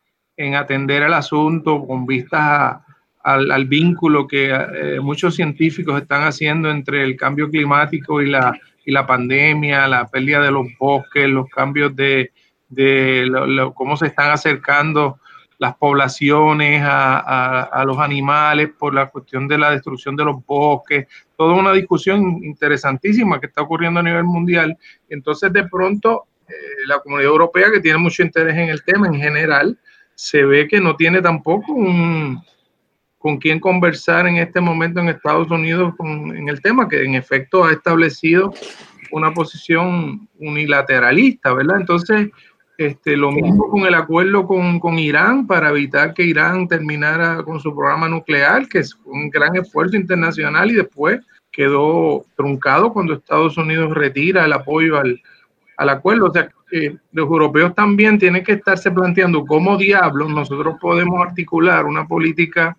en 0.43 0.57
atender 0.57 1.03
el 1.03 1.15
asunto 1.15 1.87
con 1.87 2.05
vistas 2.05 2.79
al, 3.23 3.65
vínculo 3.67 4.27
que 4.27 4.51
eh, 4.51 5.01
muchos 5.01 5.37
científicos 5.37 6.01
están 6.01 6.25
haciendo 6.25 6.71
entre 6.71 7.05
el 7.05 7.17
cambio 7.17 7.49
climático 7.49 8.21
y 8.21 8.29
la, 8.29 8.59
y 8.85 8.91
la 8.91 9.07
pandemia, 9.07 9.87
la 9.87 10.09
pérdida 10.09 10.41
de 10.41 10.51
los 10.51 10.67
bosques, 10.79 11.29
los 11.29 11.49
cambios 11.49 11.95
de, 11.95 12.33
de 12.69 13.31
cómo 13.75 13.97
se 13.97 14.07
están 14.09 14.33
acercando 14.33 15.21
las 15.59 15.77
poblaciones 15.77 16.83
a, 16.85 17.63
a, 17.63 17.85
los 17.85 17.97
animales 17.99 18.71
por 18.77 18.93
la 18.93 19.07
cuestión 19.07 19.47
de 19.47 19.59
la 19.59 19.71
destrucción 19.71 20.17
de 20.17 20.25
los 20.25 20.45
bosques, 20.45 21.07
toda 21.37 21.55
una 21.55 21.73
discusión 21.73 22.43
interesantísima 22.43 23.39
que 23.39 23.47
está 23.47 23.63
ocurriendo 23.63 24.01
a 24.01 24.03
nivel 24.03 24.25
mundial. 24.25 24.77
Entonces, 25.09 25.53
de 25.53 25.69
pronto, 25.69 26.25
eh, 26.49 26.53
la 26.87 26.99
comunidad 26.99 27.31
europea, 27.31 27.71
que 27.71 27.79
tiene 27.79 27.99
mucho 27.99 28.25
interés 28.25 28.57
en 28.57 28.71
el 28.71 28.83
tema 28.83 29.07
en 29.07 29.15
general, 29.15 29.79
se 30.15 30.45
ve 30.45 30.69
que 30.69 30.81
no 30.81 30.97
tiene 30.97 31.21
tampoco 31.21 31.73
un, 31.73 32.43
con 33.19 33.39
quién 33.39 33.61
conversar 33.61 34.27
en 34.27 34.37
este 34.37 34.61
momento 34.61 35.01
en 35.01 35.09
Estados 35.09 35.51
Unidos 35.51 35.95
con, 35.97 36.37
en 36.37 36.49
el 36.49 36.61
tema, 36.61 36.89
que 36.89 37.05
en 37.05 37.15
efecto 37.15 37.65
ha 37.65 37.73
establecido 37.73 38.53
una 39.13 39.33
posición 39.33 40.29
unilateralista, 40.39 41.53
¿verdad? 41.53 41.81
Entonces, 41.81 42.31
este, 42.79 43.17
lo 43.17 43.31
mismo 43.31 43.69
con 43.69 43.85
el 43.85 43.95
acuerdo 43.95 44.47
con, 44.47 44.81
con, 44.81 44.99
Irán 44.99 45.47
para 45.47 45.71
evitar 45.71 46.15
que 46.15 46.25
Irán 46.25 46.67
terminara 46.67 47.43
con 47.45 47.61
su 47.61 47.75
programa 47.75 48.09
nuclear, 48.09 48.67
que 48.69 48.79
es 48.79 48.97
un 49.05 49.31
gran 49.31 49.55
esfuerzo 49.57 49.97
internacional 49.97 50.71
y 50.71 50.77
después 50.77 51.21
quedó 51.53 52.25
truncado 52.35 52.93
cuando 52.93 53.15
Estados 53.15 53.57
Unidos 53.57 53.95
retira 53.95 54.47
el 54.47 54.53
apoyo 54.53 54.99
al, 54.99 55.21
al 55.77 55.89
acuerdo. 55.91 56.27
O 56.27 56.33
sea, 56.33 56.51
los 57.13 57.27
europeos 57.27 57.75
también 57.75 58.19
tienen 58.19 58.43
que 58.43 58.53
estarse 58.53 58.91
planteando 58.91 59.45
cómo 59.45 59.77
diablos 59.77 60.31
nosotros 60.31 60.77
podemos 60.81 61.21
articular 61.27 61.85
una 61.85 62.09
política 62.09 62.77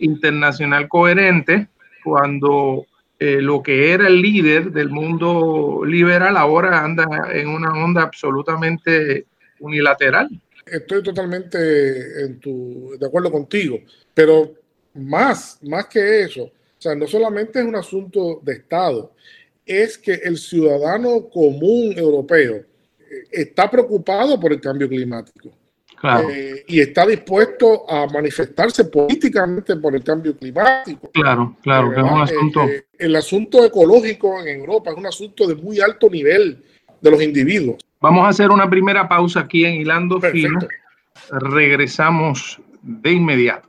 internacional 0.00 0.88
coherente 0.88 1.68
cuando 2.02 2.86
eh, 3.18 3.40
lo 3.40 3.62
que 3.62 3.92
era 3.92 4.08
el 4.08 4.20
líder 4.20 4.72
del 4.72 4.90
mundo 4.90 5.82
liberal 5.86 6.36
ahora 6.36 6.84
anda 6.84 7.06
en 7.32 7.48
una 7.48 7.72
onda 7.72 8.02
absolutamente 8.02 9.26
unilateral. 9.60 10.28
Estoy 10.66 11.02
totalmente 11.02 11.56
de 11.56 13.06
acuerdo 13.06 13.30
contigo, 13.30 13.78
pero 14.12 14.52
más, 14.94 15.58
más 15.62 15.86
que 15.86 16.22
eso, 16.22 16.42
o 16.44 16.52
sea, 16.80 16.94
no 16.94 17.06
solamente 17.06 17.60
es 17.60 17.64
un 17.64 17.76
asunto 17.76 18.40
de 18.42 18.54
Estado, 18.54 19.12
es 19.64 19.96
que 19.96 20.14
el 20.14 20.36
ciudadano 20.36 21.28
común 21.28 21.94
europeo 21.96 22.64
está 23.30 23.70
preocupado 23.70 24.38
por 24.38 24.52
el 24.52 24.60
cambio 24.60 24.88
climático. 24.88 25.50
Eh, 26.30 26.64
y 26.68 26.80
está 26.80 27.06
dispuesto 27.06 27.90
a 27.90 28.06
manifestarse 28.06 28.84
políticamente 28.84 29.76
por 29.76 29.94
el 29.94 30.04
cambio 30.04 30.36
climático. 30.36 31.10
Claro, 31.12 31.56
claro, 31.62 31.92
es 31.92 32.02
un 32.02 32.20
asunto. 32.20 32.66
el 32.98 33.16
asunto 33.16 33.64
ecológico 33.64 34.40
en 34.40 34.60
Europa 34.60 34.90
es 34.90 34.96
un 34.96 35.06
asunto 35.06 35.46
de 35.46 35.54
muy 35.54 35.80
alto 35.80 36.10
nivel 36.10 36.62
de 37.00 37.10
los 37.10 37.22
individuos. 37.22 37.78
Vamos 38.00 38.26
a 38.26 38.28
hacer 38.28 38.50
una 38.50 38.68
primera 38.68 39.08
pausa 39.08 39.40
aquí 39.40 39.64
en 39.64 39.74
Hilando 39.74 40.20
Fino. 40.20 40.58
Regresamos 41.30 42.60
de 42.82 43.12
inmediato. 43.12 43.68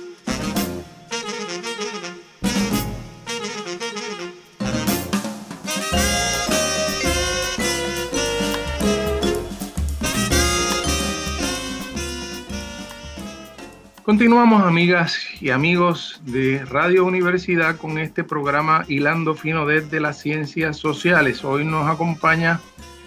Continuamos, 14.03 14.63
amigas 14.63 15.27
y 15.39 15.51
amigos 15.51 16.23
de 16.25 16.65
Radio 16.65 17.05
Universidad, 17.05 17.77
con 17.77 17.99
este 17.99 18.23
programa 18.23 18.83
Hilando 18.87 19.35
Fino 19.35 19.67
desde 19.67 19.99
las 19.99 20.19
Ciencias 20.19 20.77
Sociales. 20.77 21.45
Hoy 21.45 21.65
nos 21.65 21.87
acompaña 21.87 22.59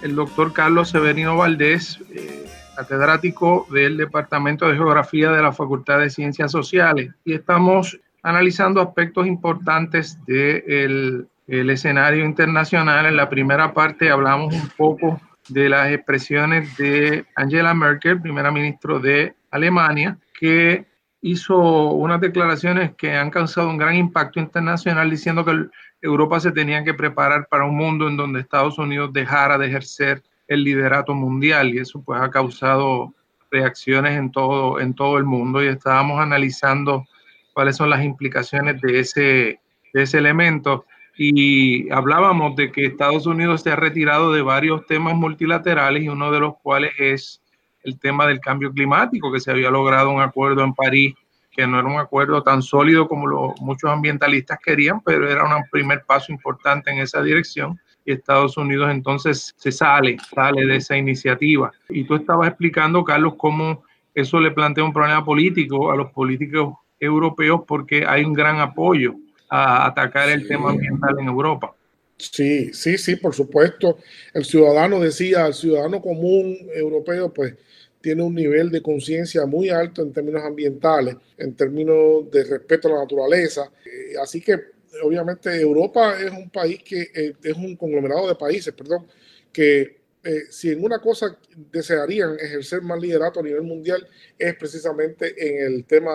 el 0.02 0.14
doctor 0.14 0.52
Carlos 0.52 0.90
Severino 0.90 1.36
Valdés, 1.36 1.98
eh, 2.14 2.46
catedrático 2.76 3.66
del 3.72 3.96
Departamento 3.96 4.68
de 4.68 4.76
Geografía 4.76 5.32
de 5.32 5.42
la 5.42 5.52
Facultad 5.52 5.98
de 5.98 6.10
Ciencias 6.10 6.52
Sociales. 6.52 7.10
Y 7.24 7.34
estamos 7.34 7.98
analizando 8.22 8.80
aspectos 8.80 9.26
importantes 9.26 10.16
del 10.26 11.28
escenario 11.48 12.24
internacional. 12.24 13.06
En 13.06 13.16
la 13.16 13.28
primera 13.28 13.74
parte 13.74 14.10
hablamos 14.10 14.54
un 14.54 14.68
poco 14.76 15.20
de 15.48 15.68
las 15.68 15.90
expresiones 15.90 16.76
de 16.76 17.26
Angela 17.34 17.74
Merkel, 17.74 18.20
primera 18.20 18.52
ministra 18.52 19.00
de 19.00 19.34
Alemania, 19.50 20.18
que 20.44 20.84
hizo 21.22 21.56
unas 21.56 22.20
declaraciones 22.20 22.94
que 22.96 23.16
han 23.16 23.30
causado 23.30 23.70
un 23.70 23.78
gran 23.78 23.94
impacto 23.94 24.40
internacional 24.40 25.08
diciendo 25.08 25.42
que 25.42 25.68
Europa 26.02 26.38
se 26.38 26.52
tenía 26.52 26.84
que 26.84 26.92
preparar 26.92 27.48
para 27.48 27.64
un 27.64 27.74
mundo 27.74 28.08
en 28.08 28.18
donde 28.18 28.40
Estados 28.40 28.76
Unidos 28.76 29.10
dejara 29.14 29.56
de 29.56 29.68
ejercer 29.68 30.22
el 30.46 30.62
liderato 30.62 31.14
mundial 31.14 31.70
y 31.70 31.78
eso 31.78 32.02
pues 32.02 32.20
ha 32.20 32.30
causado 32.30 33.14
reacciones 33.50 34.18
en 34.18 34.30
todo, 34.32 34.78
en 34.80 34.92
todo 34.92 35.16
el 35.16 35.24
mundo. 35.24 35.64
Y 35.64 35.68
estábamos 35.68 36.20
analizando 36.20 37.06
cuáles 37.54 37.76
son 37.76 37.88
las 37.88 38.04
implicaciones 38.04 38.82
de 38.82 39.00
ese, 39.00 39.60
de 39.94 40.02
ese 40.02 40.18
elemento. 40.18 40.84
Y 41.16 41.90
hablábamos 41.90 42.54
de 42.54 42.70
que 42.70 42.84
Estados 42.84 43.26
Unidos 43.26 43.62
se 43.62 43.70
ha 43.70 43.76
retirado 43.76 44.30
de 44.30 44.42
varios 44.42 44.84
temas 44.84 45.14
multilaterales 45.14 46.02
y 46.02 46.08
uno 46.10 46.30
de 46.30 46.40
los 46.40 46.58
cuales 46.58 46.92
es 46.98 47.40
el 47.84 47.98
tema 47.98 48.26
del 48.26 48.40
cambio 48.40 48.72
climático, 48.72 49.30
que 49.30 49.40
se 49.40 49.50
había 49.50 49.70
logrado 49.70 50.10
un 50.10 50.20
acuerdo 50.20 50.64
en 50.64 50.74
París, 50.74 51.14
que 51.50 51.66
no 51.66 51.78
era 51.78 51.88
un 51.88 51.98
acuerdo 51.98 52.42
tan 52.42 52.62
sólido 52.62 53.06
como 53.06 53.26
lo, 53.26 53.54
muchos 53.60 53.90
ambientalistas 53.90 54.58
querían, 54.64 55.00
pero 55.00 55.30
era 55.30 55.44
un 55.44 55.62
primer 55.70 56.02
paso 56.04 56.32
importante 56.32 56.90
en 56.90 56.98
esa 56.98 57.22
dirección. 57.22 57.78
Y 58.04 58.12
Estados 58.12 58.56
Unidos 58.56 58.90
entonces 58.90 59.54
se 59.56 59.70
sale, 59.70 60.16
sale 60.34 60.66
de 60.66 60.76
esa 60.76 60.96
iniciativa. 60.96 61.70
Y 61.88 62.04
tú 62.04 62.16
estabas 62.16 62.48
explicando, 62.48 63.04
Carlos, 63.04 63.34
cómo 63.36 63.84
eso 64.14 64.40
le 64.40 64.50
plantea 64.50 64.84
un 64.84 64.92
problema 64.92 65.24
político 65.24 65.90
a 65.90 65.96
los 65.96 66.10
políticos 66.10 66.74
europeos 67.00 67.62
porque 67.66 68.04
hay 68.06 68.24
un 68.24 68.32
gran 68.32 68.60
apoyo 68.60 69.14
a 69.48 69.86
atacar 69.86 70.28
el 70.28 70.46
tema 70.46 70.70
ambiental 70.70 71.16
en 71.18 71.26
Europa. 71.26 71.72
Sí, 72.18 72.72
sí, 72.72 72.96
sí, 72.96 73.16
por 73.16 73.34
supuesto. 73.34 73.98
El 74.32 74.44
ciudadano 74.44 75.00
decía, 75.00 75.46
el 75.46 75.54
ciudadano 75.54 76.00
común 76.00 76.56
europeo, 76.74 77.32
pues 77.32 77.54
tiene 78.00 78.22
un 78.22 78.34
nivel 78.34 78.70
de 78.70 78.82
conciencia 78.82 79.46
muy 79.46 79.68
alto 79.70 80.02
en 80.02 80.12
términos 80.12 80.42
ambientales, 80.44 81.16
en 81.38 81.54
términos 81.56 82.30
de 82.30 82.44
respeto 82.44 82.88
a 82.88 82.92
la 82.92 82.98
naturaleza. 83.00 83.70
Eh, 83.84 84.14
así 84.20 84.40
que, 84.40 84.58
obviamente, 85.02 85.50
Europa 85.60 86.16
es 86.20 86.30
un 86.30 86.50
país 86.50 86.82
que 86.84 87.02
eh, 87.14 87.34
es 87.42 87.56
un 87.56 87.76
conglomerado 87.76 88.28
de 88.28 88.34
países, 88.36 88.72
perdón, 88.74 89.06
que 89.52 89.98
eh, 90.22 90.42
si 90.50 90.70
en 90.70 90.84
una 90.84 91.00
cosa 91.00 91.36
desearían 91.72 92.36
ejercer 92.38 92.80
más 92.82 93.00
liderato 93.00 93.40
a 93.40 93.42
nivel 93.42 93.62
mundial 93.62 94.06
es 94.38 94.54
precisamente 94.56 95.34
en 95.66 95.74
el 95.74 95.84
tema, 95.84 96.12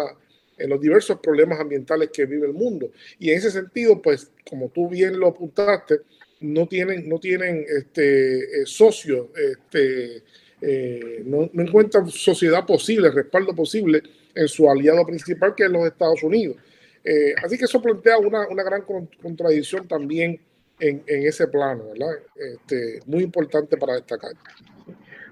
en 0.59 0.69
los 0.69 0.79
diversos 0.79 1.19
problemas 1.19 1.59
ambientales 1.59 2.09
que 2.11 2.25
vive 2.25 2.47
el 2.47 2.53
mundo. 2.53 2.91
Y 3.17 3.31
en 3.31 3.37
ese 3.37 3.51
sentido, 3.51 4.01
pues, 4.01 4.31
como 4.47 4.69
tú 4.69 4.89
bien 4.89 5.19
lo 5.19 5.27
apuntaste, 5.27 6.01
no 6.41 6.67
tienen, 6.67 7.07
no 7.07 7.19
tienen 7.19 7.65
este, 7.67 8.65
socios 8.65 9.27
este, 9.35 10.23
eh, 10.61 11.23
no, 11.25 11.49
no, 11.53 11.63
encuentra 11.63 12.05
sociedad 12.07 12.65
posible, 12.65 13.11
respaldo 13.11 13.55
posible 13.55 14.03
en 14.35 14.47
su 14.47 14.69
aliado 14.69 15.05
principal, 15.05 15.53
que 15.55 15.65
es 15.65 15.69
los 15.69 15.85
Estados 15.85 16.21
Unidos. 16.23 16.57
Eh, 17.03 17.33
así 17.43 17.57
que 17.57 17.65
eso 17.65 17.81
plantea 17.81 18.17
una, 18.17 18.47
una 18.47 18.63
gran 18.63 18.83
contradicción 19.21 19.87
también 19.87 20.39
en, 20.79 21.03
en, 21.07 21.27
ese 21.27 21.47
plano, 21.47 21.85
¿verdad? 21.89 22.17
Este, 22.35 22.99
muy 23.05 23.23
importante 23.23 23.77
para 23.77 23.95
destacar. 23.95 24.31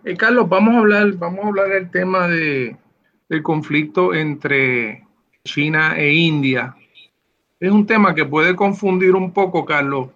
Eh, 0.05 0.15
Carlos, 0.15 0.47
vamos 0.47 0.75
a 0.75 0.79
hablar, 0.79 1.11
vamos 1.13 1.43
a 1.43 1.47
hablar 1.49 1.69
del 1.69 1.91
tema 1.91 2.27
de, 2.29 2.77
del 3.27 3.43
conflicto 3.43 4.13
entre 4.13 5.06
China 5.47 5.95
e 5.97 6.13
India. 6.13 6.75
Es 7.59 7.71
un 7.71 7.87
tema 7.87 8.13
que 8.13 8.25
puede 8.25 8.55
confundir 8.55 9.15
un 9.15 9.31
poco, 9.31 9.65
Carlos. 9.65 10.09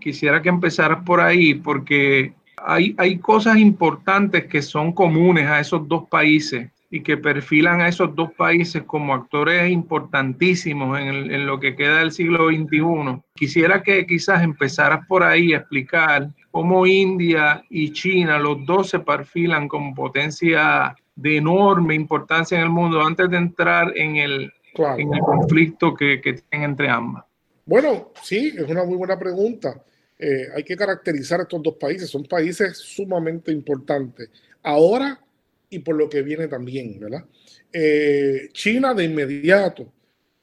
quisiera 0.00 0.40
que 0.40 0.48
empezaras 0.48 1.02
por 1.04 1.20
ahí, 1.20 1.54
porque 1.54 2.32
hay, 2.64 3.18
cosas 3.18 3.58
importantes 3.58 4.46
que 4.46 4.62
son 4.62 4.92
comunes 4.92 5.46
a 5.46 5.60
esos 5.60 5.86
dos 5.88 6.08
países 6.08 6.70
y 6.90 7.00
que 7.00 7.16
perfilan 7.16 7.80
a 7.80 7.88
esos 7.88 8.14
dos 8.14 8.32
países 8.32 8.82
como 8.82 9.14
actores 9.14 9.70
importantísimos 9.70 10.98
en, 11.00 11.46
lo 11.46 11.58
que 11.58 11.74
queda 11.74 12.00
del 12.00 12.12
siglo 12.12 12.48
XXI. 12.48 13.22
Quisiera 13.34 13.82
que 13.82 14.06
quizás 14.06 14.42
empezaras 14.42 15.06
por 15.06 15.22
ahí 15.22 15.54
a 15.54 15.58
explicar 15.58 16.28
cómo 16.50 16.86
India 16.86 17.64
y 17.70 17.92
China, 17.92 18.38
los 18.38 18.64
dos 18.66 18.90
se 18.90 18.98
perfilan 18.98 19.68
como 19.68 19.94
potencia 19.94 20.94
de 21.14 21.36
enorme 21.36 21.94
importancia 21.94 22.56
en 22.56 22.64
el 22.64 22.70
mundo 22.70 23.02
antes 23.02 23.28
de 23.30 23.36
entrar 23.36 23.96
en 23.96 24.16
el, 24.16 24.52
en 24.98 25.14
el 25.14 25.20
conflicto 25.20 25.94
que, 25.94 26.20
que 26.20 26.34
tienen 26.34 26.70
entre 26.70 26.88
ambas. 26.88 27.24
Bueno, 27.64 28.12
sí, 28.22 28.54
es 28.56 28.68
una 28.68 28.84
muy 28.84 28.96
buena 28.96 29.18
pregunta. 29.18 29.82
Eh, 30.18 30.48
hay 30.54 30.62
que 30.62 30.76
caracterizar 30.76 31.40
estos 31.40 31.62
dos 31.62 31.76
países. 31.76 32.08
Son 32.08 32.24
países 32.24 32.78
sumamente 32.78 33.50
importantes 33.52 34.30
ahora 34.62 35.20
y 35.68 35.78
por 35.80 35.96
lo 35.96 36.08
que 36.08 36.22
viene 36.22 36.48
también, 36.48 36.98
¿verdad? 37.00 37.24
Eh, 37.72 38.48
China 38.52 38.94
de 38.94 39.04
inmediato 39.04 39.90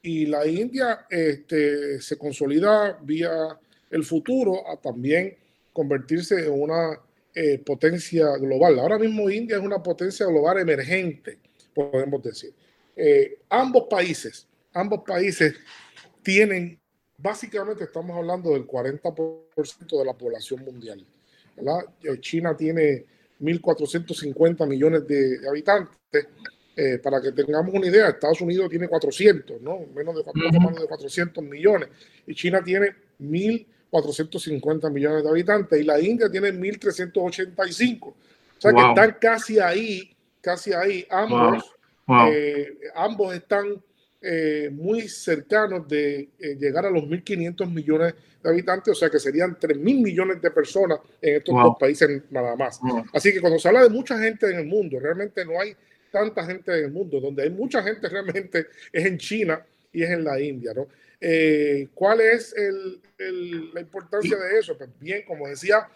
y 0.02 0.26
la 0.26 0.46
India 0.46 1.06
este, 1.08 2.00
se 2.00 2.18
consolida 2.18 2.98
vía 3.02 3.30
el 3.90 4.04
futuro 4.04 4.68
a 4.68 4.76
también 4.76 5.36
convertirse 5.72 6.46
en 6.46 6.60
una 6.60 6.98
eh, 7.34 7.58
potencia 7.58 8.36
global. 8.36 8.78
Ahora 8.78 8.98
mismo 8.98 9.30
India 9.30 9.56
es 9.56 9.62
una 9.62 9.82
potencia 9.82 10.26
global 10.26 10.58
emergente, 10.58 11.38
podemos 11.74 12.22
decir. 12.22 12.52
ambos 13.48 13.84
países, 13.88 14.46
ambos 14.72 15.02
países 15.06 15.54
tienen 16.22 16.80
básicamente 17.22 17.84
estamos 17.84 18.16
hablando 18.16 18.50
del 18.52 18.66
40% 18.66 19.98
de 19.98 20.04
la 20.04 20.14
población 20.14 20.64
mundial. 20.64 21.06
Eh, 22.02 22.20
China 22.20 22.56
tiene 22.56 23.04
1.450 23.40 24.66
millones 24.66 25.06
de, 25.06 25.38
habitantes. 25.48 25.98
Eh, 26.76 26.98
para 26.98 27.20
que 27.20 27.32
tengamos 27.32 27.74
una 27.74 27.88
idea, 27.88 28.08
Estados 28.08 28.40
Unidos 28.40 28.70
tiene 28.70 28.88
400, 28.88 29.60
¿no? 29.60 29.80
Menos 29.94 30.14
de, 30.16 30.22
400 30.22 31.44
millones. 31.44 31.88
Y 32.26 32.34
China 32.34 32.62
tiene 32.64 32.94
1.450 33.20 33.66
450 33.90 34.88
millones 34.90 35.24
de 35.24 35.30
habitantes 35.30 35.80
y 35.80 35.84
la 35.84 36.00
India 36.00 36.30
tiene 36.30 36.52
1.385. 36.52 38.02
O 38.02 38.14
sea 38.58 38.72
que 38.72 38.80
están 38.80 39.16
casi 39.20 39.58
ahí, 39.58 40.14
casi 40.40 40.72
ahí. 40.72 41.06
Ambos, 41.10 41.64
eh, 42.28 42.78
ambos 42.94 43.34
están 43.34 43.82
eh, 44.22 44.68
muy 44.70 45.08
cercanos 45.08 45.88
de 45.88 46.28
eh, 46.38 46.56
llegar 46.58 46.86
a 46.86 46.90
los 46.90 47.04
1.500 47.04 47.70
millones 47.70 48.14
de 48.42 48.50
habitantes, 48.50 48.92
o 48.92 48.94
sea 48.94 49.10
que 49.10 49.18
serían 49.18 49.58
3.000 49.58 49.78
millones 49.80 50.42
de 50.42 50.50
personas 50.50 51.00
en 51.20 51.36
estos 51.36 51.54
dos 51.54 51.76
países 51.78 52.22
nada 52.30 52.54
más. 52.54 52.80
Así 53.12 53.32
que 53.32 53.40
cuando 53.40 53.58
se 53.58 53.68
habla 53.68 53.82
de 53.82 53.88
mucha 53.88 54.18
gente 54.18 54.50
en 54.50 54.58
el 54.58 54.66
mundo, 54.66 54.98
realmente 55.00 55.44
no 55.44 55.58
hay 55.58 55.74
tanta 56.10 56.44
gente 56.44 56.76
en 56.78 56.84
el 56.86 56.90
mundo, 56.90 57.20
donde 57.20 57.44
hay 57.44 57.50
mucha 57.50 57.82
gente 57.82 58.08
realmente 58.08 58.66
es 58.92 59.06
en 59.06 59.18
China 59.18 59.64
y 59.92 60.02
es 60.02 60.10
en 60.10 60.24
la 60.24 60.40
India, 60.40 60.72
¿no? 60.74 60.86
Eh, 61.20 61.88
¿Cuál 61.94 62.20
es 62.20 62.54
la 63.18 63.80
importancia 63.80 64.36
de 64.36 64.58
eso? 64.58 64.76
Pues 64.76 64.88
bien, 64.98 65.24
como 65.26 65.46
decía, 65.46 65.88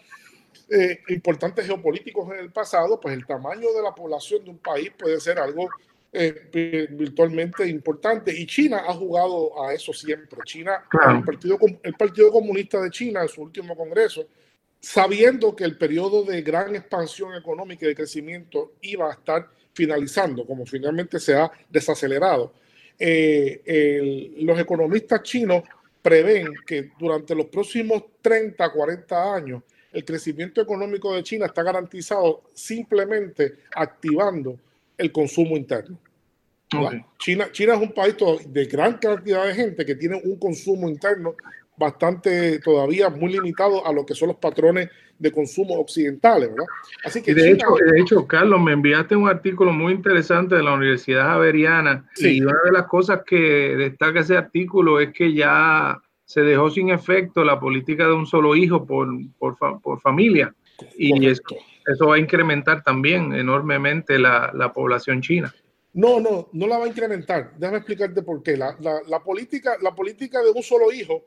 eh, 0.69 1.01
importantes 1.09 1.67
geopolíticos 1.67 2.31
en 2.33 2.41
el 2.41 2.53
pasado, 2.53 3.01
pues 3.01 3.15
el 3.15 3.27
tamaño 3.27 3.73
de 3.73 3.83
la 3.83 3.95
población 3.95 4.45
de 4.45 4.51
un 4.51 4.59
país 4.59 4.91
puede 4.97 5.21
ser 5.21 5.39
algo 5.39 5.69
eh, 6.13 6.89
virtualmente 6.91 7.67
importante 7.67 8.33
y 8.33 8.47
China 8.47 8.85
ha 8.87 8.95
jugado 8.95 9.63
a 9.63 9.75
eso 9.75 9.93
siempre. 9.93 10.41
China, 10.45 10.85
el, 11.09 11.25
partido, 11.25 11.59
el 11.83 11.95
Partido 11.95 12.31
Comunista 12.31 12.81
de 12.81 12.91
China 12.91 13.23
en 13.23 13.29
su 13.29 13.43
último 13.43 13.77
congreso, 13.77 14.27
sabiendo 14.81 15.57
que 15.57 15.65
el 15.65 15.77
periodo 15.77 16.23
de 16.23 16.41
gran 16.43 16.77
expansión 16.77 17.35
económica 17.35 17.85
y 17.85 17.89
de 17.89 17.95
crecimiento 17.97 18.75
iba 18.83 19.09
a 19.11 19.15
estar 19.15 19.51
finalizando, 19.73 20.47
como 20.47 20.65
finalmente 20.65 21.19
se 21.19 21.35
ha 21.35 21.51
desacelerado, 21.69 22.53
eh, 22.99 24.33
los 24.39 24.59
economistas 24.59 25.23
chinos 25.23 25.63
prevén 26.03 26.49
que 26.67 26.91
durante 26.99 27.35
los 27.35 27.47
próximos 27.47 28.05
30, 28.21 28.71
40 28.71 29.35
años, 29.35 29.63
el 29.93 30.05
crecimiento 30.05 30.61
económico 30.61 31.15
de 31.15 31.23
China 31.23 31.47
está 31.47 31.63
garantizado 31.63 32.43
simplemente 32.53 33.55
activando 33.75 34.59
el 34.99 35.11
consumo 35.13 35.57
interno. 35.57 35.99
China, 37.19 37.51
China 37.53 37.75
es 37.75 37.81
un 37.81 37.93
país 37.93 38.17
de 38.47 38.65
gran 38.65 38.99
cantidad 38.99 39.47
de 39.47 39.55
gente 39.55 39.87
que 39.87 39.95
tiene 39.95 40.21
un 40.25 40.37
consumo 40.37 40.89
interno 40.89 41.37
bastante 41.77 42.59
todavía 42.61 43.11
muy 43.11 43.33
limitado 43.33 43.87
a 43.87 43.93
lo 43.93 44.07
que 44.07 44.15
son 44.15 44.29
los 44.29 44.37
patrones 44.37 44.89
de 45.19 45.33
consumo 45.33 45.79
occidentales, 45.79 46.51
¿verdad? 46.51 46.67
Así 47.05 47.23
que 47.23 47.35
de, 47.35 47.53
hecho, 47.53 47.67
de 47.93 48.01
hecho, 48.01 48.27
Carlos, 48.27 48.61
me 48.61 48.73
enviaste 48.73 49.15
un 49.17 49.29
artículo 49.29 49.73
muy 49.73 49.93
interesante 49.93 50.57
de 50.57 50.63
la 50.63 50.75
Universidad 50.75 51.27
Javeriana 51.27 52.09
y 52.17 52.41
una 52.41 52.59
de 52.65 52.73
las 52.73 52.87
cosas 52.87 53.21
que 53.25 53.37
destaca 53.77 54.21
ese 54.21 54.37
artículo 54.37 55.01
es 55.01 55.13
que 55.13 55.33
ya 55.33 56.01
se 56.25 56.41
dejó 56.41 56.71
sin 56.71 56.91
efecto 56.91 57.45
la 57.45 57.61
política 57.61 58.07
de 58.07 58.15
un 58.15 58.27
solo 58.27 58.57
hijo 58.57 58.85
por, 58.87 59.09
por, 59.39 59.57
por 59.81 60.01
familia 60.01 60.55
y 60.97 61.27
eso, 61.27 61.43
eso, 61.87 62.07
va 62.09 62.17
a 62.17 62.19
incrementar 62.19 62.83
también 62.83 63.33
enormemente 63.33 64.19
la, 64.19 64.51
la, 64.55 64.73
población 64.73 65.23
china. 65.23 65.55
No, 65.93 66.19
no, 66.19 66.49
no 66.53 66.67
la 66.67 66.79
va 66.79 66.87
a 66.87 66.89
incrementar. 66.89 67.53
Déjame 67.57 67.79
explicarte 67.79 68.23
por 68.23 68.43
qué. 68.43 68.57
La, 68.57 68.77
la, 68.81 69.01
la 69.07 69.21
política, 69.21 69.77
la 69.81 69.95
política 69.95 70.43
de 70.43 70.51
un 70.51 70.63
solo 70.63 70.93
hijo 70.93 71.25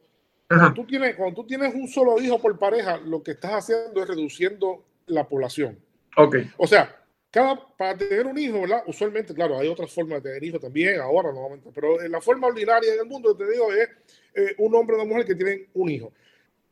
cuando 0.48 0.74
tú, 0.74 0.86
tienes, 0.86 1.16
cuando 1.16 1.36
tú 1.36 1.48
tienes 1.48 1.74
un 1.76 1.88
solo 1.88 2.22
hijo 2.22 2.40
por 2.40 2.58
pareja, 2.58 2.98
lo 2.98 3.22
que 3.22 3.32
estás 3.32 3.52
haciendo 3.52 4.02
es 4.02 4.08
reduciendo 4.08 4.86
la 5.08 5.28
población. 5.28 5.78
Ok. 6.16 6.38
O 6.58 6.66
sea, 6.66 6.96
cada, 7.30 7.60
para 7.76 7.98
tener 7.98 8.26
un 8.26 8.38
hijo, 8.38 8.62
¿verdad? 8.62 8.84
Usualmente, 8.88 9.34
claro, 9.34 9.60
hay 9.60 9.68
otras 9.68 9.92
formas 9.92 10.24
de 10.24 10.30
tener 10.30 10.44
hijos 10.44 10.62
también, 10.62 11.00
ahora 11.00 11.32
nuevamente, 11.32 11.70
pero 11.74 12.02
en 12.02 12.12
la 12.12 12.22
forma 12.22 12.48
ordinaria 12.48 12.94
en 12.94 13.00
el 13.00 13.06
mundo, 13.06 13.36
te 13.36 13.50
digo, 13.50 13.72
es 13.74 13.90
eh, 14.34 14.56
un 14.60 14.74
hombre 14.76 14.96
y 14.96 15.02
una 15.02 15.10
mujer 15.10 15.26
que 15.26 15.36
tienen 15.36 15.68
un 15.74 15.90
hijo. 15.90 16.14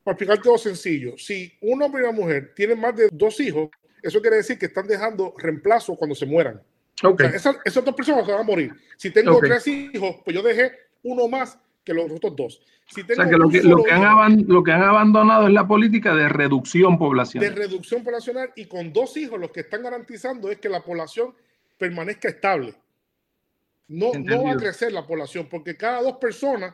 Para 0.04 0.14
explicarte 0.14 0.48
algo 0.48 0.58
sencillo, 0.58 1.18
si 1.18 1.52
un 1.62 1.82
hombre 1.82 2.04
y 2.04 2.08
una 2.08 2.14
mujer 2.14 2.54
tienen 2.56 2.80
más 2.80 2.96
de 2.96 3.10
dos 3.12 3.40
hijos, 3.40 3.70
eso 4.02 4.22
quiere 4.22 4.38
decir 4.38 4.58
que 4.58 4.68
están 4.68 4.88
dejando 4.88 5.34
reemplazo 5.38 5.96
cuando 5.96 6.16
se 6.16 6.26
mueran. 6.26 6.62
Okay. 7.04 7.28
esas, 7.34 7.58
dos 7.84 7.96
personas 7.96 8.26
se 8.26 8.32
van 8.32 8.42
a 8.42 8.44
morir. 8.44 8.72
Si 8.96 9.12
tengo 9.12 9.38
tres 9.40 9.68
hijos, 9.68 10.18
pues 10.24 10.34
yo 10.34 10.42
dejé 10.42 10.72
uno 11.04 11.28
más 11.28 11.58
que 11.86 11.94
los 11.94 12.12
otros 12.12 12.36
dos. 12.36 12.62
Si 12.88 13.02
o 13.02 13.06
sea, 13.06 13.30
que 13.30 13.38
lo 13.38 13.48
que, 13.48 13.62
lo 13.64 13.84
que, 13.84 13.92
han 13.92 14.46
lo 14.48 14.64
que 14.64 14.72
han 14.72 14.82
abandonado 14.82 15.48
es 15.48 15.54
la 15.54 15.68
política 15.68 16.14
de 16.16 16.28
reducción 16.28 16.98
poblacional. 16.98 17.50
De 17.50 17.56
reducción 17.56 18.04
poblacional 18.04 18.52
y 18.56 18.66
con 18.66 18.92
dos 18.92 19.16
hijos 19.18 19.40
lo 19.40 19.52
que 19.52 19.62
están 19.62 19.84
garantizando 19.84 20.52
es 20.52 20.58
que 20.58 20.68
la 20.68 20.84
población 20.84 21.34
permanezca 21.78 22.28
estable. 22.30 22.74
No, 23.88 24.12
no 24.14 24.44
va 24.44 24.54
a 24.54 24.58
crecer 24.58 24.92
la 24.92 25.06
población 25.06 25.48
porque 25.50 25.78
cada 25.78 26.02
dos 26.02 26.18
personas 26.18 26.74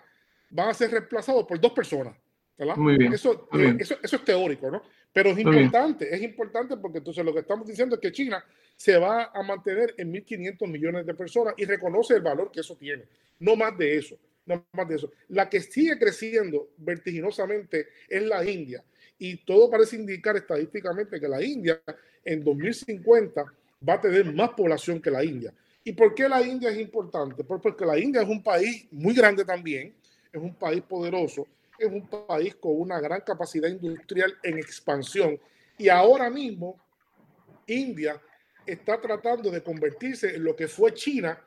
van 0.49 0.69
a 0.69 0.73
ser 0.73 0.91
reemplazados 0.91 1.45
por 1.45 1.59
dos 1.59 1.73
personas. 1.73 2.15
¿verdad? 2.57 2.77
Muy 2.77 2.97
bien, 2.97 3.11
eso, 3.13 3.49
eh, 3.53 3.75
Eso, 3.79 3.95
eso, 4.01 4.15
es 4.15 4.23
teórico, 4.23 4.69
¿no? 4.69 4.83
Pero 5.11 5.31
es 5.31 5.39
importante, 5.39 6.13
es 6.13 6.21
importante 6.21 6.77
porque 6.77 6.99
entonces 6.99 7.25
lo 7.25 7.33
que 7.33 7.39
estamos 7.39 7.67
diciendo 7.67 7.95
es 7.95 8.01
que 8.01 8.11
China 8.11 8.43
se 8.77 8.97
va 8.97 9.31
a 9.33 9.43
mantener 9.43 9.93
en 9.97 10.13
1.500 10.13 10.67
millones 10.67 11.05
de 11.05 11.13
personas 11.13 11.53
y 11.57 11.65
reconoce 11.65 12.15
el 12.15 12.21
valor 12.21 12.49
que 12.51 12.61
eso 12.61 12.77
tiene, 12.77 13.03
no 13.39 13.57
más 13.57 13.77
de 13.77 13.97
eso 13.97 14.15
no 14.45 14.65
más 14.73 14.87
de 14.87 14.95
eso. 14.95 15.11
La 15.29 15.49
que 15.49 15.61
sigue 15.61 15.97
creciendo 15.97 16.69
vertiginosamente 16.77 17.87
es 18.07 18.23
la 18.23 18.43
India. 18.43 18.83
Y 19.17 19.37
todo 19.45 19.69
parece 19.69 19.95
indicar 19.95 20.35
estadísticamente 20.35 21.19
que 21.19 21.27
la 21.27 21.41
India 21.43 21.81
en 22.23 22.43
2050 22.43 23.45
va 23.87 23.93
a 23.93 24.01
tener 24.01 24.33
más 24.33 24.49
población 24.51 25.01
que 25.01 25.11
la 25.11 25.23
India. 25.23 25.53
¿Y 25.83 25.93
por 25.93 26.13
qué 26.13 26.29
la 26.29 26.41
India 26.41 26.69
es 26.69 26.79
importante? 26.79 27.43
Porque 27.43 27.85
la 27.85 27.97
India 27.97 28.21
es 28.21 28.29
un 28.29 28.43
país 28.43 28.87
muy 28.91 29.15
grande 29.15 29.43
también, 29.43 29.95
es 30.31 30.41
un 30.41 30.53
país 30.53 30.81
poderoso, 30.83 31.47
es 31.77 31.87
un 31.87 32.07
país 32.07 32.55
con 32.55 32.79
una 32.79 32.99
gran 32.99 33.21
capacidad 33.21 33.67
industrial 33.67 34.37
en 34.43 34.59
expansión. 34.59 35.39
Y 35.77 35.89
ahora 35.89 36.29
mismo 36.29 36.79
India 37.65 38.21
está 38.65 39.01
tratando 39.01 39.49
de 39.49 39.63
convertirse 39.63 40.35
en 40.35 40.43
lo 40.43 40.55
que 40.55 40.67
fue 40.67 40.93
China 40.93 41.39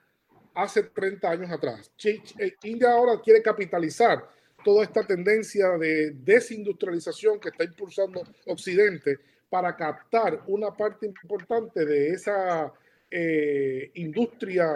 hace 0.54 0.84
30 0.84 1.28
años 1.28 1.50
atrás. 1.50 1.90
Eh, 2.04 2.54
India 2.62 2.92
ahora 2.92 3.20
quiere 3.20 3.42
capitalizar 3.42 4.26
toda 4.64 4.84
esta 4.84 5.06
tendencia 5.06 5.70
de 5.78 6.12
desindustrialización 6.12 7.38
que 7.38 7.50
está 7.50 7.64
impulsando 7.64 8.22
Occidente 8.46 9.18
para 9.50 9.76
captar 9.76 10.42
una 10.46 10.74
parte 10.74 11.06
importante 11.06 11.84
de 11.84 12.08
esa 12.08 12.72
eh, 13.10 13.90
industria 13.94 14.66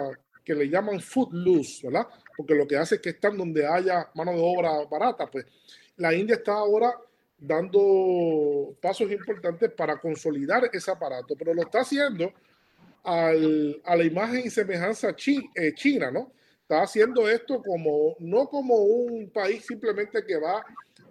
que 0.43 0.55
le 0.55 0.69
llaman 0.69 0.99
food 0.99 1.29
loose, 1.33 1.87
¿verdad? 1.87 2.07
Porque 2.37 2.55
lo 2.55 2.67
que 2.67 2.77
hace 2.77 2.95
es 2.95 3.01
que 3.01 3.09
están 3.09 3.37
donde 3.37 3.67
haya 3.67 4.09
mano 4.15 4.31
de 4.31 4.39
obra 4.41 4.85
barata, 4.89 5.27
pues 5.27 5.45
la 5.97 6.13
India 6.13 6.35
está 6.35 6.53
ahora 6.53 6.93
dando 7.37 8.75
pasos 8.81 9.11
importantes 9.11 9.71
para 9.71 9.99
consolidar 9.99 10.69
ese 10.71 10.91
aparato, 10.91 11.35
pero 11.37 11.53
lo 11.53 11.61
está 11.61 11.81
haciendo 11.81 12.33
a 13.09 13.95
la 13.95 14.03
imagen 14.03 14.41
y 14.45 14.49
semejanza 14.49 15.15
eh, 15.55 15.73
china, 15.73 16.11
¿no? 16.11 16.31
Está 16.61 16.83
haciendo 16.83 17.27
esto 17.27 17.61
como, 17.63 18.15
no 18.19 18.47
como 18.47 18.75
un 18.75 19.29
país 19.31 19.65
simplemente 19.65 20.23
que 20.23 20.37
va 20.37 20.63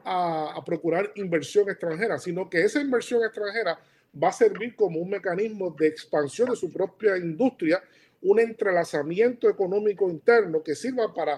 a, 0.05 0.55
a, 0.57 0.64
procurar 0.64 1.11
inversión 1.16 1.68
extranjera, 1.68 2.18
sino 2.18 2.49
que 2.49 2.62
esa 2.62 2.80
inversión 2.80 3.24
extranjera 3.24 3.78
va 4.22 4.28
a 4.28 4.32
servir 4.32 4.76
como 4.76 5.01
un 5.01 5.11
mecanismo 5.11 5.74
de 5.78 5.88
expansión 5.88 6.51
de 6.51 6.57
su 6.57 6.72
propia 6.72 7.16
industria, 7.16 7.82
un 8.22 8.38
entrelazamiento 8.38 9.49
económico 9.49 10.09
interno 10.09 10.62
que 10.62 10.74
sirva 10.74 11.12
para 11.12 11.36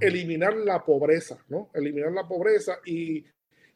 eliminar 0.00 0.54
la 0.54 0.84
pobreza, 0.84 1.38
¿no? 1.48 1.70
Eliminar 1.74 2.12
la 2.12 2.28
pobreza 2.28 2.78
y 2.84 3.24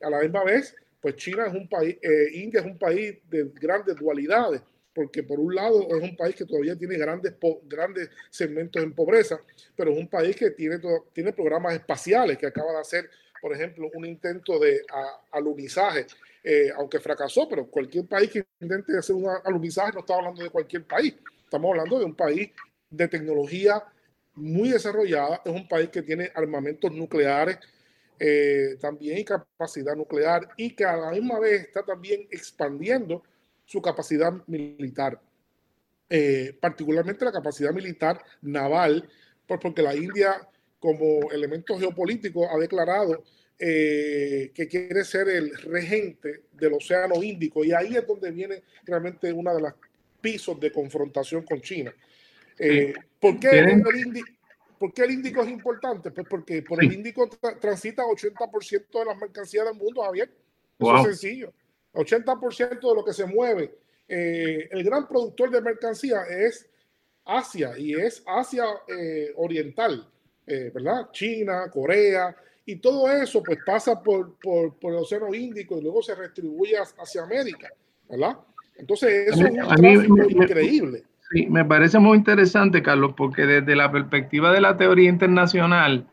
a 0.00 0.10
la 0.10 0.20
misma 0.20 0.44
vez, 0.44 0.74
pues 1.00 1.16
China 1.16 1.46
es 1.46 1.54
un 1.54 1.68
país, 1.68 1.96
eh, 2.02 2.28
India 2.34 2.60
es 2.60 2.66
un 2.66 2.78
país 2.78 3.16
de 3.30 3.50
grandes 3.54 3.96
dualidades 3.96 4.62
porque 4.98 5.22
por 5.22 5.38
un 5.38 5.54
lado 5.54 5.86
es 5.96 6.02
un 6.02 6.16
país 6.16 6.34
que 6.34 6.44
todavía 6.44 6.76
tiene 6.76 6.98
grandes, 6.98 7.34
grandes 7.68 8.10
segmentos 8.30 8.82
en 8.82 8.92
pobreza, 8.92 9.40
pero 9.76 9.92
es 9.92 9.96
un 9.96 10.08
país 10.08 10.34
que 10.34 10.50
tiene, 10.50 10.80
tiene 11.12 11.32
programas 11.32 11.74
espaciales, 11.74 12.36
que 12.36 12.48
acaba 12.48 12.72
de 12.72 12.80
hacer, 12.80 13.08
por 13.40 13.54
ejemplo, 13.54 13.88
un 13.94 14.04
intento 14.04 14.58
de 14.58 14.82
alunizaje, 15.30 16.04
eh, 16.42 16.72
aunque 16.74 16.98
fracasó, 16.98 17.48
pero 17.48 17.68
cualquier 17.68 18.06
país 18.06 18.28
que 18.28 18.44
intente 18.58 18.98
hacer 18.98 19.14
un 19.14 19.28
alunizaje 19.44 19.92
no 19.92 20.00
está 20.00 20.16
hablando 20.16 20.42
de 20.42 20.50
cualquier 20.50 20.82
país, 20.82 21.14
estamos 21.44 21.70
hablando 21.70 22.00
de 22.00 22.04
un 22.04 22.16
país 22.16 22.50
de 22.90 23.06
tecnología 23.06 23.80
muy 24.34 24.70
desarrollada, 24.70 25.42
es 25.44 25.52
un 25.52 25.68
país 25.68 25.90
que 25.90 26.02
tiene 26.02 26.32
armamentos 26.34 26.90
nucleares, 26.90 27.56
eh, 28.18 28.76
también 28.80 29.22
capacidad 29.22 29.94
nuclear 29.94 30.48
y 30.56 30.74
que 30.74 30.84
a 30.84 30.96
la 30.96 31.12
misma 31.12 31.38
vez 31.38 31.68
está 31.68 31.84
también 31.84 32.26
expandiendo 32.32 33.22
su 33.68 33.82
capacidad 33.82 34.32
militar, 34.46 35.20
eh, 36.08 36.56
particularmente 36.58 37.26
la 37.26 37.32
capacidad 37.32 37.70
militar 37.70 38.18
naval, 38.40 39.06
pues 39.46 39.60
porque 39.60 39.82
la 39.82 39.94
India 39.94 40.40
como 40.80 41.30
elemento 41.30 41.78
geopolítico 41.78 42.50
ha 42.50 42.58
declarado 42.58 43.22
eh, 43.58 44.52
que 44.54 44.66
quiere 44.68 45.04
ser 45.04 45.28
el 45.28 45.54
regente 45.58 46.44
del 46.52 46.72
Océano 46.72 47.22
Índico 47.22 47.62
y 47.62 47.72
ahí 47.72 47.94
es 47.94 48.06
donde 48.06 48.30
viene 48.30 48.62
realmente 48.84 49.30
una 49.34 49.52
de 49.52 49.60
las 49.60 49.74
pisos 50.18 50.58
de 50.58 50.72
confrontación 50.72 51.42
con 51.42 51.60
China. 51.60 51.92
Eh, 52.58 52.94
¿Por 53.20 53.38
qué 53.38 53.50
el 53.50 53.82
¿Por 54.78 54.94
qué 54.94 55.02
el 55.02 55.10
Índico 55.10 55.42
es 55.42 55.50
importante? 55.50 56.10
Pues 56.10 56.26
porque 56.26 56.62
por 56.62 56.82
el 56.82 56.90
Índico 56.90 57.28
transita 57.60 58.02
80% 58.04 58.98
de 58.98 59.04
las 59.04 59.18
mercancías 59.18 59.66
del 59.66 59.74
mundo, 59.74 60.02
Javier. 60.04 60.30
Eso 60.78 60.96
es 60.96 61.02
sencillo. 61.02 61.52
80% 61.98 62.80
de 62.80 62.94
lo 62.94 63.04
que 63.04 63.12
se 63.12 63.26
mueve. 63.26 63.74
Eh, 64.08 64.68
el 64.70 64.84
gran 64.84 65.06
productor 65.06 65.50
de 65.50 65.60
mercancía 65.60 66.22
es 66.22 66.68
Asia 67.24 67.72
y 67.76 67.94
es 67.94 68.22
Asia 68.26 68.64
eh, 68.88 69.32
Oriental, 69.36 70.08
eh, 70.46 70.70
¿verdad? 70.74 71.10
China, 71.12 71.70
Corea, 71.70 72.34
y 72.64 72.76
todo 72.76 73.10
eso 73.10 73.42
pues 73.42 73.58
pasa 73.64 74.02
por, 74.02 74.38
por, 74.38 74.74
por, 74.78 74.92
el 74.92 75.00
Océano 75.00 75.34
Índico 75.34 75.78
y 75.78 75.82
luego 75.82 76.02
se 76.02 76.14
distribuye 76.20 76.76
hacia 76.76 77.22
América, 77.22 77.68
¿verdad? 78.08 78.38
Entonces 78.76 79.28
eso 79.28 79.46
es 79.46 79.50
un 79.50 79.76
tráfico 79.76 80.30
increíble. 80.30 81.04
Sí, 81.30 81.46
me 81.46 81.64
parece 81.64 81.98
muy 81.98 82.16
interesante, 82.16 82.82
Carlos, 82.82 83.12
porque 83.16 83.44
desde 83.44 83.76
la 83.76 83.92
perspectiva 83.92 84.52
de 84.52 84.62
la 84.62 84.76
teoría 84.78 85.10
internacional, 85.10 86.08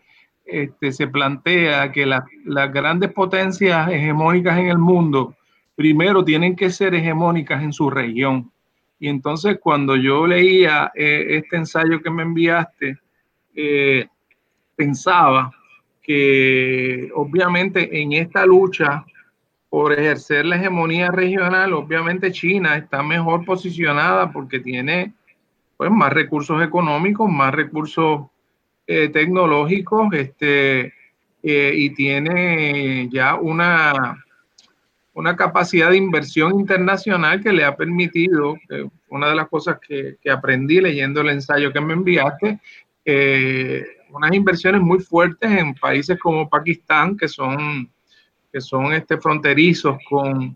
este, 0.45 0.91
se 0.91 1.07
plantea 1.07 1.91
que 1.91 2.05
las 2.05 2.73
grandes 2.73 3.13
potencias 3.13 3.89
hegemónicas 3.89 4.57
en 4.59 4.67
el 4.67 4.77
mundo, 4.77 5.35
primero 5.75 6.23
tienen 6.23 6.55
que 6.55 6.69
ser 6.69 6.95
hegemónicas 6.95 7.61
en 7.61 7.73
su 7.73 7.89
región. 7.89 8.51
Y 8.99 9.09
entonces 9.09 9.59
cuando 9.61 9.95
yo 9.95 10.25
leía 10.25 10.91
eh, 10.95 11.25
este 11.29 11.57
ensayo 11.57 12.01
que 12.01 12.09
me 12.09 12.23
enviaste, 12.23 12.97
eh, 13.53 14.07
pensaba 14.75 15.51
que 16.01 17.09
obviamente 17.13 18.01
en 18.01 18.13
esta 18.13 18.45
lucha 18.45 19.05
por 19.69 19.91
ejercer 19.91 20.45
la 20.45 20.55
hegemonía 20.55 21.11
regional, 21.11 21.73
obviamente 21.73 22.31
China 22.31 22.77
está 22.77 23.03
mejor 23.03 23.43
posicionada 23.43 24.31
porque 24.31 24.59
tiene 24.59 25.13
pues, 25.75 25.91
más 25.91 26.13
recursos 26.13 26.63
económicos, 26.63 27.29
más 27.29 27.53
recursos 27.53 28.21
eh, 28.87 29.09
tecnológicos, 29.09 30.13
este, 30.13 30.93
y 31.41 31.91
tiene 31.91 33.07
ya 33.11 33.35
una, 33.35 34.24
una 35.15 35.35
capacidad 35.35 35.89
de 35.89 35.97
inversión 35.97 36.59
internacional 36.59 37.41
que 37.41 37.51
le 37.51 37.65
ha 37.65 37.75
permitido, 37.75 38.55
eh, 38.69 38.87
una 39.09 39.29
de 39.29 39.35
las 39.35 39.49
cosas 39.49 39.79
que, 39.79 40.17
que, 40.21 40.29
aprendí 40.29 40.79
leyendo 40.79 41.21
el 41.21 41.29
ensayo 41.29 41.73
que 41.73 41.81
me 41.81 41.93
enviaste, 41.93 42.59
unas 44.11 44.33
inversiones 44.33 44.81
muy 44.81 44.99
fuertes 44.99 45.51
en 45.51 45.73
países 45.75 46.17
como 46.19 46.49
Pakistán, 46.49 47.17
que 47.17 47.27
son 47.27 47.89
que 48.55 48.61
son 48.61 48.93
este, 48.93 49.17
fronterizos 49.17 49.97
con, 50.09 50.55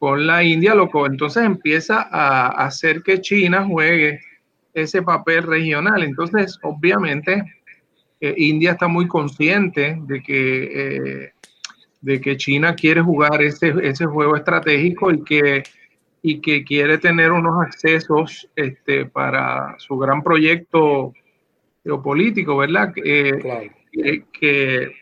con 0.00 0.26
la 0.26 0.42
India, 0.42 0.74
lo 0.74 0.90
que 0.90 0.98
entonces 0.98 1.44
empieza 1.44 2.08
a, 2.10 2.48
hacer 2.66 3.04
que 3.04 3.20
China 3.20 3.64
juegue 3.64 4.18
ese 4.74 5.00
papel 5.00 5.44
regional. 5.44 6.02
Entonces, 6.02 6.58
obviamente, 6.64 7.44
eh, 8.20 8.34
India 8.36 8.72
está 8.72 8.88
muy 8.88 9.06
consciente 9.06 9.96
de 10.08 10.22
que, 10.24 10.64
eh, 10.64 11.32
de 12.00 12.20
que 12.20 12.36
China 12.36 12.74
quiere 12.74 13.00
jugar 13.00 13.42
ese, 13.42 13.74
ese 13.82 14.06
juego 14.06 14.36
estratégico 14.36 15.10
y 15.10 15.24
que, 15.24 15.62
y 16.22 16.40
que 16.40 16.64
quiere 16.64 16.98
tener 16.98 17.32
unos 17.32 17.62
accesos 17.62 18.48
este, 18.56 19.06
para 19.06 19.76
su 19.78 19.96
gran 19.96 20.22
proyecto 20.22 21.12
geopolítico, 21.82 22.56
¿verdad? 22.56 22.92
Eh, 22.96 24.24
que, 24.32 24.92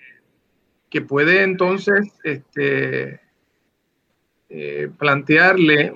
que 0.90 1.00
puede 1.02 1.42
entonces 1.42 2.12
este, 2.22 3.20
eh, 4.48 4.88
plantearle 4.98 5.92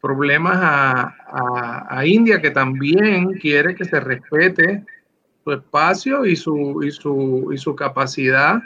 problemas 0.00 0.56
a, 0.60 2.04
India, 2.04 2.40
que 2.40 2.50
también 2.50 3.34
quiere 3.34 3.74
que 3.74 3.84
se 3.84 4.00
respete 4.00 4.84
su 5.44 5.52
espacio 5.52 6.24
y 6.24 6.34
su, 6.36 6.82
y 6.82 6.90
su, 6.90 7.50
y 7.52 7.58
su 7.58 7.76
capacidad 7.76 8.62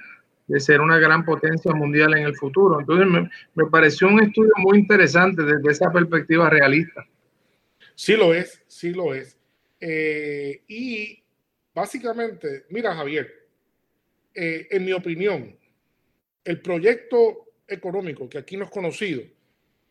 de 0.47 0.61
ser 0.61 0.81
una 0.81 0.99
gran 0.99 1.25
potencia 1.25 1.73
mundial 1.73 2.15
en 2.15 2.25
el 2.25 2.35
futuro. 2.35 2.81
Entonces 2.81 3.07
me, 3.07 3.31
me, 3.55 3.71
pareció 3.71 4.09
un 4.09 4.23
estudio 4.23 4.53
muy 4.59 4.79
interesante 4.79 5.43
desde 5.43 5.71
esa 5.71 5.91
perspectiva 5.91 6.51
realista. 6.51 7.07
Sí 7.95 8.17
lo 8.17 8.35
es, 8.35 8.63
sí 8.67 8.93
lo 8.93 9.15
es. 9.15 9.39
Eh, 9.81 10.63
y 10.69 11.23
básicamente, 11.75 12.67
mira 12.71 12.95
Javier, 12.95 13.49
eh, 14.35 14.69
en 14.71 14.85
mi 14.85 14.93
opinión, 14.93 15.57
el 16.45 16.61
proyecto 16.61 17.47
económico 17.67 18.29
que 18.29 18.39
aquí 18.39 18.57
no 18.57 18.65
es 18.65 18.71
conocido, 18.71 19.23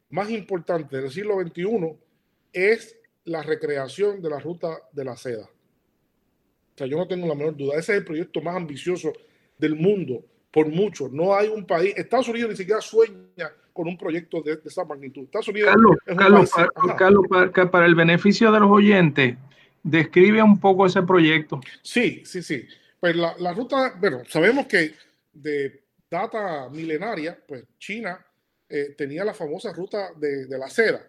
más 0.10 0.30
importante 0.30 0.98
del 0.98 1.12
siglo 1.12 1.40
XXI, 1.42 1.98
es 2.54 2.98
la 3.26 3.44
recreación 3.44 4.22
de 4.22 4.30
la 4.30 4.40
ruta 4.40 4.78
de 4.92 5.06
la 5.06 5.16
seda. 5.16 5.44
O 5.44 6.78
sea, 6.78 6.88
yo 6.88 6.98
no 6.98 7.08
tengo 7.08 7.28
la 7.28 7.36
menor 7.36 7.56
duda. 7.56 7.78
Ese 7.78 7.94
es 7.94 8.00
el 8.00 8.06
proyecto 8.06 8.42
más 8.42 8.56
ambicioso 8.56 9.14
del 9.58 9.76
mundo, 9.76 10.26
por 10.52 10.68
mucho. 10.68 11.10
No 11.10 11.34
hay 11.34 11.48
un 11.48 11.66
país, 11.66 11.94
Estados 11.98 12.28
Unidos 12.28 12.52
ni 12.52 12.58
siquiera 12.58 12.82
sueña 12.82 13.52
con 13.74 13.88
un 13.88 13.98
proyecto 13.98 14.42
de, 14.42 14.60
esa 14.66 14.84
magnitud. 14.84 15.24
Estados 15.24 15.48
Unidos 15.48 15.74
Carlos, 16.06 16.52
Carlos, 16.98 17.26
para, 17.30 17.72
para, 17.72 17.86
el 17.86 17.96
beneficio 17.96 18.52
de 18.52 18.60
los 18.60 18.70
oyentes, 18.70 19.38
describe 19.82 20.44
un 20.44 20.60
poco 20.60 20.86
ese 20.86 21.02
proyecto. 21.04 21.62
Sí, 21.82 22.22
sí, 22.26 22.44
sí. 22.44 22.68
Pues 23.00 23.16
la, 23.16 23.36
la, 23.40 23.54
ruta, 23.54 23.96
bueno, 24.00 24.24
sabemos 24.28 24.68
que 24.68 24.94
de 25.34 25.84
data 26.10 26.70
milenaria, 26.70 27.40
pues 27.48 27.64
China 27.80 28.24
eh, 28.70 28.94
tenía 28.98 29.24
la 29.24 29.34
famosa 29.34 29.72
ruta 29.72 30.12
de, 30.16 30.46
de, 30.46 30.58
la 30.58 30.70
seda. 30.70 31.02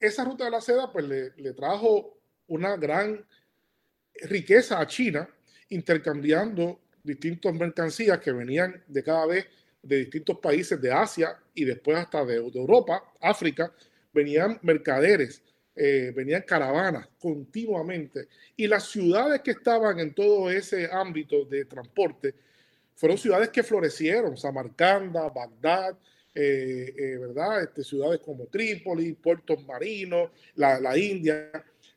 Esa 0.00 0.24
ruta 0.24 0.44
de 0.46 0.50
la 0.50 0.60
seda, 0.60 0.90
pues 0.90 1.04
le, 1.06 1.30
le, 1.36 1.52
trajo 1.52 2.18
una 2.48 2.76
gran 2.76 3.24
riqueza 4.22 4.80
a 4.80 4.86
China, 4.86 5.28
intercambiando 5.68 6.80
distintas 7.02 7.54
mercancías 7.54 8.18
que 8.20 8.32
venían 8.32 8.82
de 8.86 9.02
cada 9.02 9.26
vez 9.26 9.46
de 9.82 9.98
distintos 9.98 10.38
países 10.38 10.80
de 10.80 10.92
Asia 10.92 11.36
y 11.54 11.64
después 11.64 11.98
hasta 11.98 12.24
de, 12.24 12.34
de 12.34 12.58
Europa, 12.58 13.02
África, 13.20 13.72
venían 14.12 14.58
mercaderes 14.62 15.42
eh, 15.74 16.12
venían 16.14 16.42
caravanas 16.42 17.08
continuamente 17.18 18.28
y 18.54 18.66
las 18.66 18.90
ciudades 18.90 19.40
que 19.40 19.52
estaban 19.52 19.98
en 20.00 20.12
todo 20.12 20.50
ese 20.50 20.86
ámbito 20.92 21.46
de 21.46 21.64
transporte 21.64 22.34
fueron 22.94 23.16
ciudades 23.16 23.48
que 23.48 23.62
florecieron, 23.62 24.36
Samarcanda, 24.36 25.30
Bagdad, 25.30 25.96
eh, 26.34 26.94
eh, 26.94 27.16
¿verdad? 27.16 27.62
Este, 27.62 27.84
ciudades 27.84 28.20
como 28.20 28.44
Trípoli, 28.48 29.14
puertos 29.14 29.64
marinos, 29.64 30.30
la, 30.56 30.78
la, 30.78 30.96
India. 30.96 31.50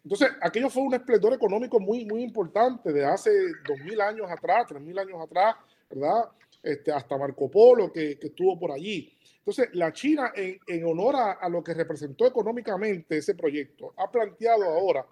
Entonces, 0.05 0.29
aquello 0.39 0.69
fue 0.69 0.83
un 0.83 0.93
esplendor 0.93 1.33
económico 1.33 1.79
muy, 1.79 2.05
muy 2.05 2.21
importante 2.21 2.93
de 2.93 3.03
hace 3.03 3.31
dos 3.67 3.79
mil 3.83 3.99
años 3.99 4.29
atrás, 4.29 4.67
tres 4.69 4.81
mil 4.81 4.97
años 4.99 5.19
atrás, 5.19 5.55
¿verdad? 5.89 6.29
Este, 6.61 6.91
hasta 6.91 7.17
Marco 7.17 7.49
Polo 7.49 7.91
que, 7.91 8.17
que 8.17 8.27
estuvo 8.27 8.57
por 8.57 8.71
allí. 8.71 9.11
Entonces, 9.45 9.69
la 9.73 9.93
China, 9.93 10.31
en, 10.35 10.85
honor 10.85 11.15
a, 11.39 11.49
lo 11.49 11.63
que 11.63 11.75
representó 11.75 12.25
económicamente 12.25 13.17
ese 13.17 13.35
proyecto, 13.35 13.93
ha 13.95 14.09
planteado 14.09 14.63
ahora 14.63 15.05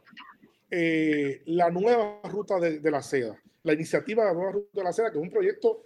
eh, 0.72 1.44
la 1.46 1.70
nueva 1.70 2.20
ruta 2.24 2.60
de, 2.60 2.80
la 2.90 3.04
seda, 3.04 3.40
la 3.62 3.74
iniciativa 3.74 4.24
de 4.24 4.30
la 4.30 4.34
nueva 4.34 4.52
ruta 4.54 4.70
de 4.74 4.84
la 4.84 4.92
seda, 4.92 5.12
que 5.12 5.20
es 5.20 5.24
un 5.24 5.30
proyecto 5.30 5.84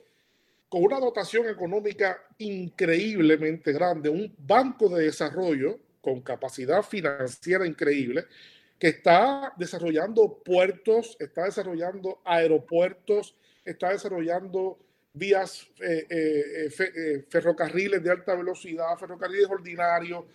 con 0.69 0.81
una 0.81 0.97
dotación 0.97 1.49
económica 1.49 2.23
increíblemente 2.37 3.73
grande, 3.73 4.07
un 4.07 4.33
banco 4.37 4.87
de 4.87 5.03
desarrollo 5.03 5.79
con 5.99 6.21
capacidad 6.21 6.83
financiera 6.83 7.67
increíble, 7.67 8.27
que 8.79 8.87
está 8.87 9.53
desarrollando 9.57 10.41
puertos, 10.43 11.17
está 11.19 11.45
desarrollando 11.45 12.21
aeropuertos, 12.23 13.35
está 13.65 13.91
desarrollando 13.91 14.79
vías, 15.13 15.67
eh, 15.81 16.05
eh, 16.09 16.69
eh, 16.79 17.25
ferrocarriles 17.29 18.03
de 18.03 18.11
alta 18.11 18.35
velocidad, 18.35 18.97
ferrocarriles 18.97 19.49
ordinarios, 19.49 20.25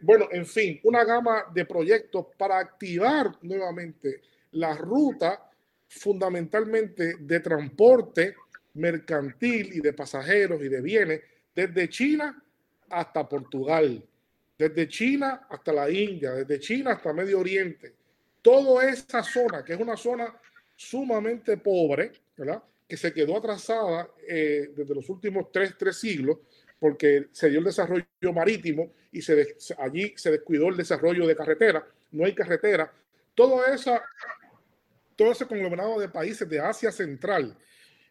bueno, 0.00 0.28
en 0.32 0.46
fin, 0.46 0.80
una 0.84 1.04
gama 1.04 1.44
de 1.52 1.66
proyectos 1.66 2.28
para 2.38 2.58
activar 2.58 3.30
nuevamente 3.42 4.22
la 4.52 4.74
ruta 4.74 5.50
fundamentalmente 5.86 7.16
de 7.20 7.40
transporte 7.40 8.36
mercantil 8.72 9.74
y 9.74 9.80
de 9.80 9.92
pasajeros 9.92 10.62
y 10.62 10.70
de 10.70 10.80
bienes 10.80 11.20
desde 11.54 11.90
China 11.90 12.42
hasta 12.88 13.28
Portugal, 13.28 14.02
desde 14.58 14.88
China 14.88 15.46
hasta 15.50 15.72
la 15.72 15.90
India, 15.90 16.32
desde 16.32 16.58
China 16.58 16.92
hasta 16.92 17.12
Medio 17.12 17.40
Oriente. 17.40 17.94
Toda 18.42 18.88
esa 18.88 19.22
zona, 19.22 19.64
que 19.64 19.74
es 19.74 19.80
una 19.80 19.96
zona 19.96 20.34
sumamente 20.74 21.56
pobre, 21.56 22.12
¿verdad? 22.36 22.62
que 22.88 22.96
se 22.96 23.12
quedó 23.12 23.36
atrasada 23.36 24.08
eh, 24.28 24.70
desde 24.76 24.94
los 24.94 25.08
últimos 25.08 25.50
tres, 25.50 25.74
tres 25.76 25.96
siglos, 25.96 26.38
porque 26.78 27.28
se 27.32 27.48
dio 27.50 27.58
el 27.58 27.64
desarrollo 27.64 28.04
marítimo 28.32 28.92
y 29.10 29.20
allí 29.78 30.12
se 30.16 30.30
descuidó 30.30 30.68
el 30.68 30.76
desarrollo 30.76 31.26
de 31.26 31.34
carretera, 31.34 31.86
no 32.12 32.24
hay 32.24 32.34
carretera. 32.34 32.92
Todo, 33.34 33.64
esa, 33.66 34.02
todo 35.16 35.32
ese 35.32 35.46
conglomerado 35.46 35.98
de 35.98 36.08
países 36.08 36.48
de 36.48 36.60
Asia 36.60 36.92
Central, 36.92 37.56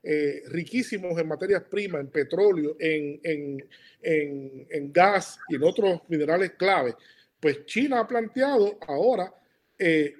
eh, 0.07 0.43
riquísimos 0.49 1.17
en 1.17 1.27
materias 1.27 1.63
primas, 1.63 2.01
en 2.01 2.09
petróleo, 2.09 2.75
en, 2.79 3.19
en, 3.23 3.67
en, 4.03 4.67
en, 4.69 4.93
gas 4.93 5.39
y 5.49 5.55
en 5.55 5.63
otros 5.63 6.01
minerales 6.07 6.51
clave, 6.51 6.93
pues 7.39 7.65
China 7.65 8.01
ha 8.01 8.07
planteado 8.07 8.77
ahora 8.87 9.33
eh, 9.79 10.13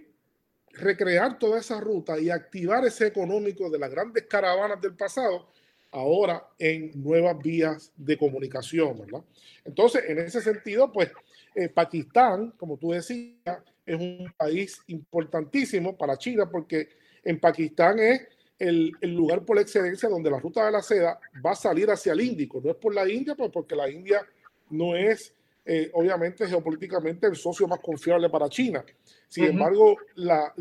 recrear 0.72 1.38
toda 1.38 1.60
esa 1.60 1.80
ruta 1.80 2.20
y 2.20 2.32
activar 2.32 2.84
ese 2.84 3.06
económico 3.06 3.70
de 3.70 3.78
las 3.78 3.92
grandes 3.92 4.24
caravanas 4.24 4.82
del 4.82 4.96
pasado 4.96 5.50
ahora 5.92 6.46
en 6.58 6.92
nuevas 6.96 7.38
vías 7.38 7.92
de 7.96 8.18
comunicación, 8.18 9.00
¿verdad? 9.00 9.24
Entonces, 9.64 10.04
en 10.08 10.18
ese 10.18 10.42
sentido, 10.42 10.92
pues, 10.92 11.12
eh, 11.54 11.70
Pakistán, 11.70 12.56
como 12.58 12.78
tú 12.78 12.92
decías, 12.92 13.60
es 13.86 13.96
un 13.96 14.34
país 14.36 14.82
importantísimo 14.88 15.96
para 15.96 16.18
China 16.18 16.50
porque 16.50 16.90
en 17.24 17.40
Pakistán 17.40 18.00
es 18.00 18.28
el, 18.60 18.92
lugar 19.02 19.44
por 19.44 19.60
excelencia 19.60 20.10
donde 20.10 20.30
la 20.30 20.40
ruta 20.40 20.66
de 20.66 20.72
la 20.72 20.82
seda 20.82 21.20
va 21.46 21.52
a 21.52 21.56
salir 21.56 21.90
hacia 21.90 22.14
el 22.14 22.22
Índico. 22.22 22.62
No 22.64 22.72
es 22.72 22.78
por 22.78 22.94
la 22.94 23.08
India, 23.10 23.36
pues 23.36 23.52
porque 23.52 23.76
la 23.76 23.90
India 23.90 24.26
no 24.70 24.96
es, 24.96 25.34
eh, 25.66 25.90
obviamente, 25.94 26.48
geopolíticamente 26.48 27.28
el 27.28 27.36
socio 27.36 27.68
más 27.68 27.80
confiable 27.80 28.30
para 28.30 28.50
China. 28.50 28.84
Sin 29.28 29.46
embargo, 29.46 29.98
las 30.16 30.54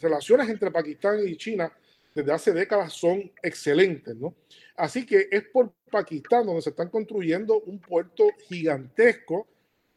relaciones 0.00 0.48
entre 0.48 0.70
Pakistán 0.70 1.20
y 1.26 1.36
China 1.36 1.72
desde 2.14 2.32
hace 2.32 2.52
décadas 2.52 2.92
son 2.92 3.30
excelentes, 3.42 4.14
¿no? 4.16 4.34
Así 4.76 5.06
que 5.06 5.28
es 5.30 5.44
por 5.44 5.72
Pakistán 5.90 6.46
donde 6.46 6.62
se 6.62 6.70
están 6.70 6.88
construyendo 6.88 7.60
un 7.60 7.78
puerto 7.78 8.24
gigantesco, 8.48 9.46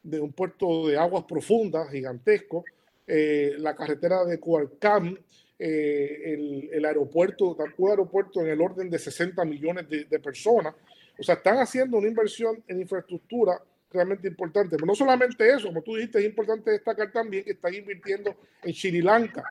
de 0.03 0.19
un 0.19 0.33
puerto 0.33 0.87
de 0.87 0.97
aguas 0.97 1.23
profundas 1.23 1.89
gigantesco, 1.89 2.63
eh, 3.07 3.55
la 3.57 3.75
carretera 3.75 4.23
de 4.23 4.39
Kualkam, 4.39 5.17
eh, 5.57 6.69
el, 6.73 6.85
aeropuerto, 6.85 7.55
un 7.77 7.89
aeropuerto 7.89 8.41
en 8.41 8.47
el 8.47 8.61
orden 8.61 8.89
de 8.89 8.99
60 8.99 9.43
millones 9.45 9.87
de, 9.89 10.19
personas. 10.19 10.75
O 11.17 11.23
sea, 11.23 11.35
están 11.35 11.57
haciendo 11.59 11.97
una 11.97 12.07
inversión 12.07 12.61
en 12.67 12.81
infraestructura 12.81 13.61
realmente 13.91 14.27
importante. 14.27 14.75
Pero 14.75 14.85
no 14.85 14.95
solamente 14.95 15.47
eso, 15.49 15.67
como 15.67 15.81
tú 15.81 15.95
dijiste, 15.95 16.19
es 16.19 16.25
importante 16.25 16.71
destacar 16.71 17.11
también 17.11 17.43
que 17.43 17.51
están 17.51 17.73
invirtiendo 17.73 18.35
en 18.63 18.73
Sri 18.73 19.01
Lanka. 19.01 19.43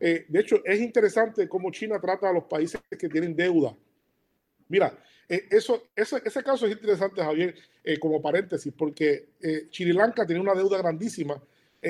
Eh, 0.00 0.24
de 0.26 0.40
hecho, 0.40 0.62
es 0.64 0.80
interesante 0.80 1.46
cómo 1.46 1.70
China 1.70 2.00
trata 2.00 2.30
a 2.30 2.32
los 2.32 2.44
países 2.44 2.80
que 2.98 3.08
tienen 3.08 3.36
deuda. 3.36 3.76
Mira, 4.68 4.98
eh, 5.28 5.46
eso, 5.50 5.88
ese, 5.94 6.22
ese, 6.24 6.42
caso 6.42 6.66
es 6.66 6.72
interesante, 6.72 7.22
Javier, 7.22 7.54
eh, 7.84 7.98
como 7.98 8.22
paréntesis, 8.22 8.72
porque 8.76 9.28
Sri 9.70 9.92
Lanka 9.92 10.24
tenía 10.24 10.42
una 10.42 10.54
deuda 10.54 10.78
grandísima 10.78 11.40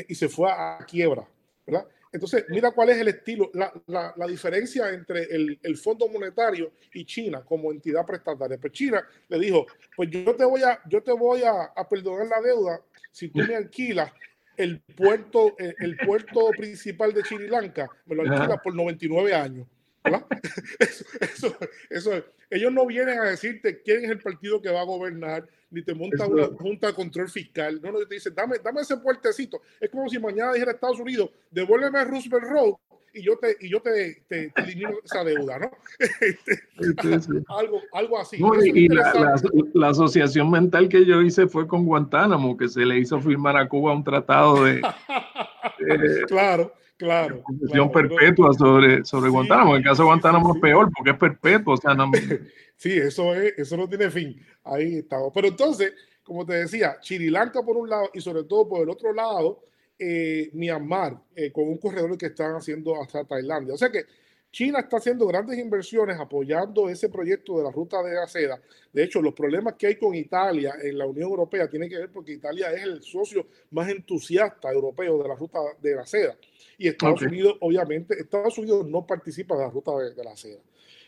y 0.08 0.14
se 0.14 0.28
fue 0.28 0.50
a, 0.50 0.78
quiebra, 0.88 1.26
¿verdad? 1.66 1.86
Entonces, 2.12 2.44
mira 2.48 2.72
cuál 2.72 2.90
es 2.90 2.98
el 2.98 3.08
estilo, 3.08 3.50
la, 3.54 3.72
la, 3.86 4.12
la 4.16 4.26
diferencia 4.26 4.90
entre 4.90 5.22
el, 5.24 5.58
el, 5.62 5.76
Fondo 5.76 6.08
Monetario 6.08 6.72
y 6.92 7.04
China 7.04 7.44
como 7.44 7.70
entidad 7.70 8.04
prestataria. 8.04 8.58
Pues 8.58 8.72
China 8.72 9.06
le 9.28 9.38
dijo, 9.38 9.66
pues 9.94 10.10
yo 10.10 10.34
te 10.34 10.44
voy 10.44 10.62
a, 10.62 10.80
yo 10.88 11.02
te 11.02 11.12
voy 11.12 11.42
a, 11.44 11.72
a 11.76 11.88
perdonar 11.88 12.26
la 12.26 12.40
deuda 12.40 12.80
si 13.12 13.28
tú 13.28 13.40
me 13.40 13.54
alquilas 13.54 14.12
el 14.56 14.80
puerto, 14.80 15.54
el, 15.58 15.96
puerto 15.96 16.50
principal 16.50 17.14
de 17.14 17.24
Sri 17.24 17.48
Lanka, 17.48 17.88
me 18.06 18.14
lo 18.14 18.22
alquila 18.22 18.60
por 18.62 18.74
99 18.74 19.34
años. 19.34 19.66
Eso, 21.20 21.56
eso, 21.90 22.24
ellos 22.50 22.72
no 22.72 22.84
vienen 22.84 23.18
a 23.18 23.24
decirte 23.24 23.80
quién 23.82 24.04
es 24.04 24.10
el 24.10 24.20
partido 24.20 24.60
que 24.60 24.70
va 24.70 24.80
a 24.80 24.84
gobernar, 24.84 25.46
ni 25.70 25.82
te 25.82 25.94
monta 25.94 26.26
una 26.26 26.46
junta 26.46 26.88
de 26.88 26.94
control 26.94 27.28
fiscal. 27.28 27.80
No, 27.80 27.92
no, 27.92 28.00
te 28.00 28.14
dicen, 28.14 28.34
dame, 28.34 28.56
dame 28.58 28.80
ese 28.80 28.96
puertecito. 28.96 29.62
Es 29.80 29.88
como 29.88 30.08
si 30.08 30.18
mañana 30.18 30.52
dijera 30.52 30.72
Estados 30.72 30.98
Unidos, 30.98 31.30
devuélveme 31.50 32.04
Roosevelt 32.04 32.44
Road 32.44 32.74
y 33.12 33.22
yo 33.22 33.36
te, 33.38 33.56
y 33.60 33.70
yo 33.70 33.80
te, 33.80 34.22
te, 34.28 34.52
elimino 34.56 34.92
esa 35.04 35.24
deuda, 35.24 35.58
¿no? 35.58 35.70
Este, 36.00 37.42
algo, 37.48 37.80
algo 37.92 38.18
así. 38.18 38.36
y, 38.36 38.88
la, 38.88 39.36
la, 39.74 39.88
asociación 39.88 40.50
mental 40.50 40.88
que 40.88 41.04
yo 41.04 41.20
hice 41.22 41.46
fue 41.46 41.66
con 41.66 41.84
Guantánamo, 41.84 42.56
que 42.56 42.68
se 42.68 42.84
le 42.84 42.98
hizo 42.98 43.20
firmar 43.20 43.56
a 43.56 43.68
Cuba 43.68 43.92
un 43.94 44.04
tratado 44.04 44.64
de... 44.64 44.80
claro. 46.28 46.72
Claro. 47.00 47.42
Claro, 47.66 47.90
perpetua 47.90 48.52
sobre, 48.52 49.02
sobre 49.06 49.30
Guantánamo. 49.30 49.70
En 49.70 49.78
el 49.78 49.84
caso 49.84 50.02
de 50.02 50.08
Guantánamo 50.08 50.54
es 50.54 50.60
peor 50.60 50.90
porque 50.94 51.12
es 51.12 51.16
perpetuo. 51.16 51.72
O 51.72 51.76
sea, 51.78 51.94
no... 51.94 52.10
sí, 52.76 52.92
eso, 52.92 53.34
es, 53.34 53.54
eso 53.56 53.78
no 53.78 53.88
tiene 53.88 54.10
fin. 54.10 54.38
Ahí 54.64 54.98
estamos. 54.98 55.32
Pero 55.34 55.48
entonces, 55.48 55.94
como 56.22 56.44
te 56.44 56.52
decía, 56.52 56.98
Sri 57.00 57.30
Lanka 57.30 57.62
por 57.62 57.78
un 57.78 57.88
lado 57.88 58.10
y 58.12 58.20
sobre 58.20 58.44
todo 58.44 58.68
por 58.68 58.82
el 58.82 58.90
otro 58.90 59.14
lado, 59.14 59.62
eh, 59.98 60.50
Myanmar, 60.52 61.18
eh, 61.34 61.50
con 61.50 61.68
un 61.68 61.78
corredor 61.78 62.18
que 62.18 62.26
están 62.26 62.54
haciendo 62.54 63.00
hasta 63.00 63.24
Tailandia. 63.24 63.72
O 63.72 63.78
sea 63.78 63.90
que 63.90 64.04
China 64.52 64.80
está 64.80 64.96
haciendo 64.96 65.26
grandes 65.26 65.58
inversiones 65.58 66.18
apoyando 66.18 66.88
ese 66.88 67.08
proyecto 67.08 67.58
de 67.58 67.64
la 67.64 67.70
ruta 67.70 68.02
de 68.02 68.14
la 68.14 68.26
seda. 68.26 68.60
De 68.92 69.04
hecho, 69.04 69.22
los 69.22 69.32
problemas 69.32 69.74
que 69.74 69.86
hay 69.86 69.96
con 69.96 70.14
Italia 70.14 70.74
en 70.82 70.98
la 70.98 71.06
Unión 71.06 71.30
Europea 71.30 71.68
tienen 71.68 71.88
que 71.88 71.98
ver 71.98 72.10
porque 72.10 72.32
Italia 72.32 72.72
es 72.72 72.82
el 72.82 73.02
socio 73.02 73.46
más 73.70 73.88
entusiasta 73.88 74.72
europeo 74.72 75.22
de 75.22 75.28
la 75.28 75.36
ruta 75.36 75.60
de 75.80 75.94
la 75.94 76.04
seda. 76.04 76.36
Y 76.76 76.88
Estados 76.88 77.22
Unidos, 77.22 77.58
obviamente, 77.60 78.18
Estados 78.18 78.58
Unidos 78.58 78.86
no 78.88 79.06
participa 79.06 79.54
de 79.54 79.62
la 79.62 79.70
ruta 79.70 79.92
de, 79.96 80.24
la 80.24 80.36
seda. 80.36 80.58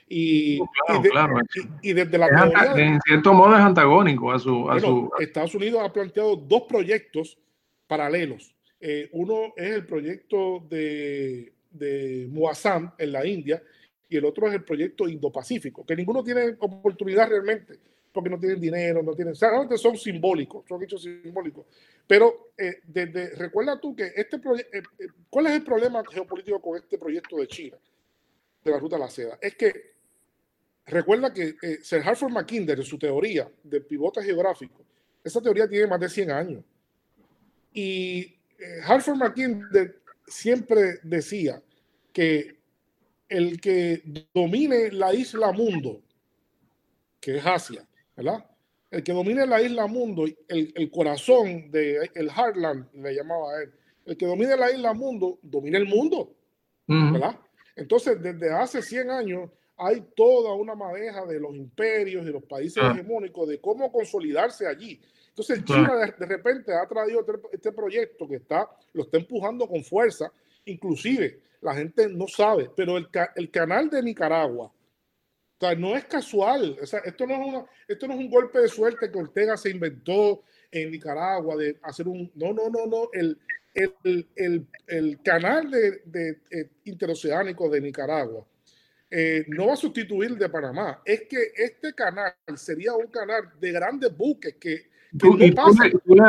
Y, 0.09 0.61
y, 1.83 1.93
desde 1.93 2.19
la 2.19 2.29
teoría, 2.29 2.75
en 2.77 3.01
cierto 3.01 3.33
modo 3.33 3.57
es 3.57 3.63
antagónico 3.63 4.31
a 4.31 4.39
su, 4.39 5.11
Estados 5.19 5.55
Unidos 5.55 5.81
ha 5.83 5.93
planteado 5.93 6.37
dos 6.37 6.63
proyectos 6.69 7.39
paralelos. 7.89 8.55
Eh, 8.79 9.09
uno 9.13 9.53
es 9.57 9.73
el 9.73 9.87
proyecto 9.87 10.65
de 10.69 11.53
de 11.73 12.29
Muassam 12.31 12.93
en 12.99 13.13
la 13.13 13.27
India 13.27 13.63
y 14.13 14.19
el 14.19 14.27
otro 14.27 14.47
es 14.47 14.53
el 14.53 14.63
proyecto 14.63 15.09
Indo-Pacífico, 15.09 15.87
que 15.87 15.97
ninguno 15.97 16.23
tiene 16.23 16.55
oportunidad 16.59 17.31
realmente, 17.31 17.79
porque 18.13 18.29
no 18.29 18.39
tienen 18.39 18.61
dinero, 18.61 19.03
no 19.03 19.15
tienen, 19.15 19.35
realmente 19.35 19.79
son 19.79 19.97
simbólicos, 19.97 20.67
son 20.69 20.83
hechos 20.83 21.03
simbólicos. 21.03 21.65
Pero 22.07 22.51
eh, 22.59 22.83
desde, 22.85 23.31
recuerda 23.37 23.81
tú 23.81 23.97
que 23.97 24.13
este 24.15 24.39
proyecto, 24.39 24.77
eh, 24.77 24.83
eh, 24.99 25.07
¿cuál 25.31 25.47
es 25.47 25.53
el 25.53 25.65
problema 25.65 26.03
geopolítico 26.05 26.61
con 26.61 26.77
este 26.77 26.99
proyecto 26.99 27.39
de 27.39 27.47
China, 27.47 27.79
de 28.63 28.71
la 28.71 28.79
Ruta 28.79 28.97
de 28.97 29.01
la 29.01 29.09
Seda? 29.09 29.39
Es 29.41 29.55
que 29.55 29.93
recuerda 30.85 31.33
que 31.33 31.55
Sir 31.81 32.03
Hartford 32.05 32.33
Mackinder, 32.33 32.79
en 32.79 32.85
su 32.85 32.99
teoría 32.99 33.51
de 33.63 33.81
pivote 33.81 34.23
geográfico, 34.23 34.85
esa 35.25 35.41
teoría 35.41 35.67
tiene 35.67 35.87
más 35.87 36.01
de 36.01 36.11
100 36.11 36.31
años. 36.31 36.63
Y 37.73 38.37
Hartford 38.85 39.17
Mackinder 39.17 40.02
siempre 40.27 40.99
decía 41.03 41.63
que 42.13 42.59
el 43.29 43.61
que 43.61 44.03
domine 44.35 44.91
la 44.93 45.15
isla 45.15 45.53
mundo, 45.53 46.03
que 47.21 47.37
es 47.39 47.47
Asia, 47.47 47.87
¿verdad? 48.17 48.45
El 48.91 49.03
que 49.03 49.13
domine 49.13 49.47
la 49.47 49.63
isla 49.63 49.87
mundo, 49.87 50.27
el, 50.27 50.73
el 50.75 50.91
corazón 50.91 51.71
de 51.71 52.11
el 52.15 52.29
Heartland, 52.29 52.93
le 52.93 53.15
llamaba 53.15 53.53
a 53.53 53.63
él, 53.63 53.73
el 54.05 54.17
que 54.17 54.27
domine 54.27 54.57
la 54.57 54.71
isla 54.71 54.93
mundo, 54.93 55.39
domina 55.43 55.79
el 55.79 55.87
mundo, 55.87 56.35
¿verdad? 56.87 57.39
Entonces, 57.77 58.21
desde 58.21 58.53
hace 58.53 58.83
100 58.83 59.11
años 59.11 59.51
hay 59.77 60.03
toda 60.15 60.53
una 60.55 60.75
madeja 60.75 61.25
de 61.25 61.41
los 61.41 61.55
imperios, 61.55 62.25
de 62.25 62.33
los 62.33 62.45
países 62.45 62.83
ah. 62.83 62.93
hegemónicos, 62.93 63.49
de 63.49 63.61
cómo 63.61 63.91
consolidarse 63.91 64.67
allí. 64.67 65.01
Entonces 65.33 65.65
China 65.65 66.13
de, 66.19 66.27
repente 66.27 66.75
ha 66.75 66.87
traído 66.87 67.21
este, 67.21 67.33
este, 67.53 67.73
proyecto 67.73 68.29
que 68.29 68.37
está, 68.37 68.69
lo 68.93 69.05
está 69.05 69.17
empujando 69.17 69.67
con 69.67 69.83
fuerza, 69.83 70.31
inclusive 70.67 71.41
la 71.63 71.75
gente 71.75 72.07
no 72.11 72.29
sabe, 72.29 72.71
pero 72.77 72.99
el, 72.99 73.09
el 73.37 73.51
canal 73.51 73.89
de 73.89 74.03
Nicaragua, 74.03 74.67
o 74.67 75.57
sea, 75.59 75.75
no 75.75 75.97
es 75.97 76.05
casual, 76.05 76.77
o 76.83 76.85
sea, 76.85 77.01
esto, 77.01 77.27
no 77.27 77.35
es 77.35 77.49
una, 77.49 77.67
esto 77.89 78.07
no 78.07 78.13
es 78.13 78.21
un 78.21 78.31
golpe 78.31 78.59
de 78.59 78.69
suerte 78.69 79.11
que 79.11 79.19
Ortega 79.19 79.57
se 79.57 79.71
inventó 79.71 80.43
en 80.71 80.91
Nicaragua 80.91 81.57
de 81.57 81.79
hacer 81.83 82.09
un, 82.09 82.31
no, 82.35 82.53
no, 82.53 82.69
no, 82.69 82.87
no, 82.87 83.09
el, 83.15 83.39
el, 83.73 84.29
el, 84.37 84.67
el 84.87 85.23
canal 85.23 85.71
de, 85.71 86.03
de, 86.05 86.41
eh, 86.51 86.69
interoceánico 86.85 87.71
de 87.71 87.81
Nicaragua 87.81 88.47
eh, 89.11 89.47
no 89.49 89.69
va 89.69 89.73
a 89.73 89.77
sustituir 89.77 90.33
el 90.33 90.39
de 90.39 90.51
Panamá, 90.51 91.01
es 91.07 91.23
que 91.23 91.53
este 91.57 91.95
canal 91.95 92.35
sería 92.57 92.93
un 92.93 93.07
canal 93.07 93.51
de 93.59 93.73
grandes 93.73 94.15
buques 94.15 94.57
que 94.57 94.92
¿Tú, 95.19 95.37
le 95.37 95.53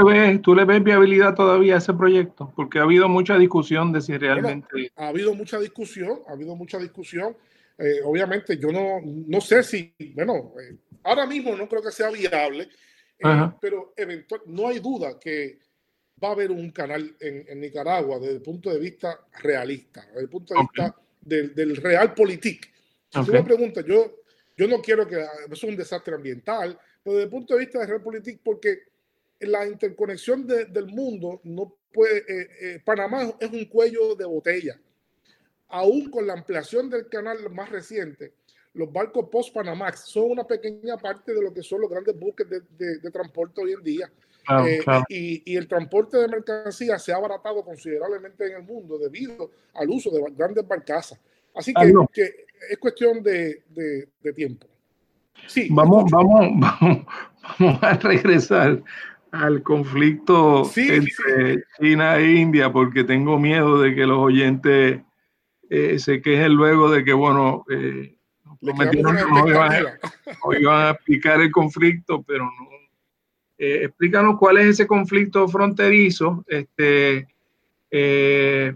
ves, 0.03 0.41
¿Tú 0.41 0.55
le 0.55 0.65
ves 0.65 0.83
viabilidad 0.83 1.35
todavía 1.35 1.75
a 1.75 1.77
ese 1.77 1.93
proyecto? 1.93 2.51
Porque 2.55 2.79
ha 2.79 2.83
habido 2.83 3.07
mucha 3.07 3.37
discusión 3.37 3.93
de 3.93 4.01
si 4.01 4.17
realmente... 4.17 4.91
ha 4.95 5.07
habido 5.07 5.33
mucha 5.33 5.59
discusión, 5.59 6.19
ha 6.27 6.33
habido 6.33 6.55
mucha 6.55 6.77
discusión. 6.79 7.35
Eh, 7.77 8.01
obviamente 8.03 8.57
yo 8.57 8.71
no, 8.71 8.99
no 9.03 9.41
sé 9.41 9.63
si, 9.63 9.95
bueno, 10.13 10.53
eh, 10.59 10.77
ahora 11.03 11.25
mismo 11.25 11.55
no 11.55 11.67
creo 11.67 11.81
que 11.81 11.91
sea 11.91 12.09
viable, 12.09 12.69
eh, 13.19 13.51
pero 13.61 13.93
eventual, 13.95 14.41
no 14.47 14.67
hay 14.67 14.79
duda 14.79 15.17
que 15.19 15.59
va 16.21 16.29
a 16.29 16.31
haber 16.33 16.51
un 16.51 16.69
canal 16.71 17.15
en, 17.19 17.59
Nicaragua 17.59 18.19
desde 18.19 18.35
el 18.35 18.41
punto 18.41 18.69
de 18.69 18.79
vista 18.79 19.17
realista, 19.41 20.05
desde 20.07 20.21
el 20.21 20.29
punto 20.29 20.53
de 20.53 20.59
vista 20.61 20.95
del, 21.21 21.55
del 21.55 21.75
realpolitik. 21.77 22.71
Si 23.09 23.25
tú 23.25 23.31
me 23.31 23.43
preguntas, 23.43 23.85
yo, 23.85 24.23
yo 24.57 24.67
no 24.67 24.81
quiero 24.81 25.07
que 25.07 25.15
eso 25.21 25.51
es 25.51 25.63
un 25.63 25.75
desastre 25.75 26.15
ambiental, 26.15 26.77
pero 27.03 27.15
desde 27.15 27.25
el 27.25 27.29
punto 27.29 27.53
de 27.53 27.59
vista 27.61 27.79
de 27.79 27.87
Realpolitik, 27.87 28.41
porque 28.43 28.79
la 29.39 29.67
interconexión 29.67 30.47
del 30.47 30.87
mundo 30.87 31.41
no 31.43 31.75
puede, 31.91 32.19
eh, 32.19 32.49
eh, 32.61 32.81
Panamá 32.83 33.33
es 33.39 33.51
un 33.51 33.65
cuello 33.65 34.15
de 34.15 34.25
botella. 34.25 34.79
Aún 35.69 36.09
con 36.09 36.25
la 36.27 36.33
ampliación 36.33 36.89
del 36.89 37.07
canal 37.09 37.49
más 37.51 37.69
reciente, 37.69 38.33
los 38.73 38.91
barcos 38.91 39.29
post-Panamax 39.29 40.01
son 40.05 40.31
una 40.31 40.45
pequeña 40.45 40.97
parte 40.97 41.33
de 41.33 41.41
lo 41.41 41.53
que 41.53 41.61
son 41.61 41.81
los 41.81 41.89
grandes 41.89 42.17
buques 42.17 42.47
de, 42.49 42.61
de, 42.97 43.11
transporte 43.11 43.61
hoy 43.61 43.73
en 43.73 43.83
día. 43.83 44.11
Eh, 44.67 44.83
y, 45.09 45.55
el 45.55 45.67
transporte 45.67 46.17
de 46.17 46.27
mercancías 46.27 47.01
se 47.03 47.13
ha 47.13 47.15
abaratado 47.15 47.63
considerablemente 47.63 48.45
en 48.45 48.57
el 48.57 48.63
mundo 48.63 48.97
debido 48.97 49.51
al 49.73 49.89
uso 49.89 50.09
de 50.09 50.23
grandes 50.35 50.67
barcazas. 50.67 51.19
Así 51.55 51.71
ah, 51.75 51.85
que, 52.11 52.45
es 52.69 52.77
cuestión 52.77 53.21
de, 53.21 53.63
tiempo. 54.35 54.67
Sí, 55.47 55.67
vamos, 55.71 56.09
vamos, 56.11 56.49
vamos, 56.59 57.05
vamos 57.59 57.83
a 57.83 57.93
regresar 57.93 58.81
al 59.31 59.63
conflicto 59.63 60.69
entre 60.75 61.63
China 61.79 62.17
e 62.17 62.33
India 62.33 62.71
porque 62.71 63.03
tengo 63.03 63.39
miedo 63.39 63.81
de 63.81 63.95
que 63.95 64.05
los 64.05 64.19
oyentes 64.19 65.01
eh, 65.69 65.97
se 65.97 66.21
quejen 66.21 66.53
luego 66.53 66.91
de 66.91 67.03
que, 67.03 67.13
bueno, 67.13 67.65
eh, 67.69 68.15
hoy 68.61 68.71
iban, 70.67 70.87
a, 70.87 70.91
explicar 70.91 71.41
el 71.41 71.51
conflicto, 71.51 72.23
pero 72.23 72.45
no. 72.45 72.73
Eh, 73.57 73.85
explícanos 73.85 74.37
cuál 74.37 74.57
es 74.57 74.65
ese 74.67 74.87
conflicto 74.87 75.47
fronterizo. 75.47 76.43
Este, 76.47 77.27
eh, 77.89 78.75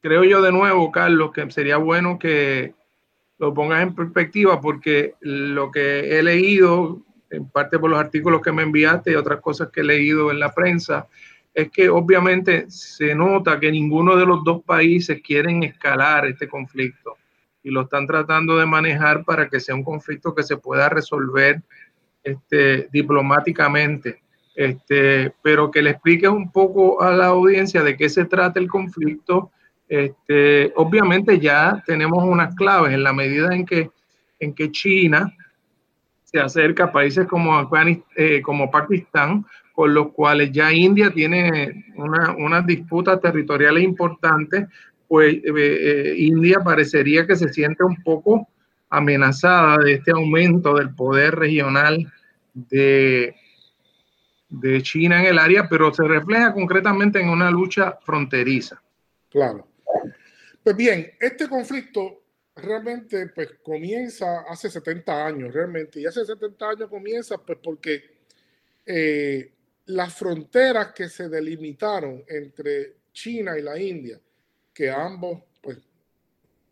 creo 0.00 0.24
yo 0.24 0.42
de 0.42 0.52
nuevo, 0.52 0.90
Carlos, 0.90 1.32
que 1.32 1.50
sería 1.50 1.76
bueno 1.76 2.18
que 2.18 2.74
lo 3.38 3.52
pongas 3.52 3.82
en 3.82 3.94
perspectiva 3.94 4.60
porque 4.60 5.14
lo 5.20 5.70
que 5.70 6.18
he 6.18 6.22
leído, 6.22 7.02
en 7.30 7.48
parte 7.48 7.78
por 7.78 7.90
los 7.90 7.98
artículos 7.98 8.40
que 8.42 8.52
me 8.52 8.62
enviaste 8.62 9.12
y 9.12 9.16
otras 9.16 9.40
cosas 9.40 9.70
que 9.70 9.80
he 9.80 9.84
leído 9.84 10.30
en 10.30 10.38
la 10.38 10.52
prensa, 10.54 11.08
es 11.52 11.70
que 11.70 11.88
obviamente 11.88 12.66
se 12.68 13.14
nota 13.14 13.60
que 13.60 13.70
ninguno 13.70 14.16
de 14.16 14.26
los 14.26 14.42
dos 14.42 14.62
países 14.64 15.22
quieren 15.22 15.62
escalar 15.62 16.26
este 16.26 16.48
conflicto 16.48 17.16
y 17.62 17.70
lo 17.70 17.82
están 17.82 18.06
tratando 18.06 18.58
de 18.58 18.66
manejar 18.66 19.24
para 19.24 19.48
que 19.48 19.60
sea 19.60 19.74
un 19.74 19.84
conflicto 19.84 20.34
que 20.34 20.42
se 20.42 20.56
pueda 20.56 20.88
resolver 20.88 21.62
este, 22.22 22.88
diplomáticamente. 22.92 24.22
Este, 24.54 25.32
pero 25.42 25.70
que 25.70 25.82
le 25.82 25.90
expliques 25.90 26.30
un 26.30 26.52
poco 26.52 27.02
a 27.02 27.10
la 27.10 27.26
audiencia 27.26 27.82
de 27.82 27.96
qué 27.96 28.08
se 28.08 28.24
trata 28.24 28.60
el 28.60 28.68
conflicto. 28.68 29.50
Este, 29.88 30.72
obviamente 30.76 31.38
ya 31.38 31.82
tenemos 31.86 32.24
unas 32.24 32.54
claves 32.54 32.92
en 32.92 33.02
la 33.02 33.12
medida 33.12 33.54
en 33.54 33.66
que, 33.66 33.90
en 34.40 34.54
que 34.54 34.70
China 34.70 35.32
se 36.24 36.40
acerca 36.40 36.84
a 36.84 36.92
países 36.92 37.26
como, 37.26 37.70
eh, 38.16 38.42
como 38.42 38.70
Pakistán, 38.70 39.44
con 39.72 39.92
los 39.92 40.12
cuales 40.12 40.52
ya 40.52 40.72
India 40.72 41.10
tiene 41.10 41.84
unas 41.96 42.30
una 42.36 42.62
disputas 42.62 43.20
territoriales 43.20 43.82
importantes, 43.82 44.66
pues 45.08 45.34
eh, 45.34 45.42
eh, 45.44 46.14
India 46.18 46.60
parecería 46.60 47.26
que 47.26 47.36
se 47.36 47.52
siente 47.52 47.84
un 47.84 48.02
poco 48.02 48.48
amenazada 48.88 49.78
de 49.78 49.94
este 49.94 50.12
aumento 50.12 50.74
del 50.74 50.94
poder 50.94 51.34
regional 51.34 52.12
de, 52.52 53.34
de 54.48 54.82
China 54.82 55.20
en 55.20 55.26
el 55.26 55.38
área, 55.38 55.68
pero 55.68 55.92
se 55.92 56.04
refleja 56.04 56.52
concretamente 56.52 57.20
en 57.20 57.28
una 57.28 57.50
lucha 57.50 57.98
fronteriza. 58.04 58.80
Claro. 59.28 59.66
Pues 60.62 60.76
bien, 60.76 61.12
este 61.20 61.48
conflicto 61.48 62.22
realmente 62.56 63.28
pues 63.34 63.50
comienza 63.62 64.42
hace 64.48 64.70
70 64.70 65.26
años, 65.26 65.52
realmente, 65.52 66.00
y 66.00 66.06
hace 66.06 66.24
70 66.24 66.68
años 66.70 66.88
comienza 66.88 67.38
pues 67.38 67.58
porque 67.62 68.02
eh, 68.86 69.52
las 69.86 70.14
fronteras 70.14 70.92
que 70.92 71.08
se 71.08 71.28
delimitaron 71.28 72.24
entre 72.28 72.94
China 73.12 73.58
y 73.58 73.62
la 73.62 73.78
India, 73.78 74.20
que 74.72 74.90
ambos 74.90 75.42
pues 75.60 75.78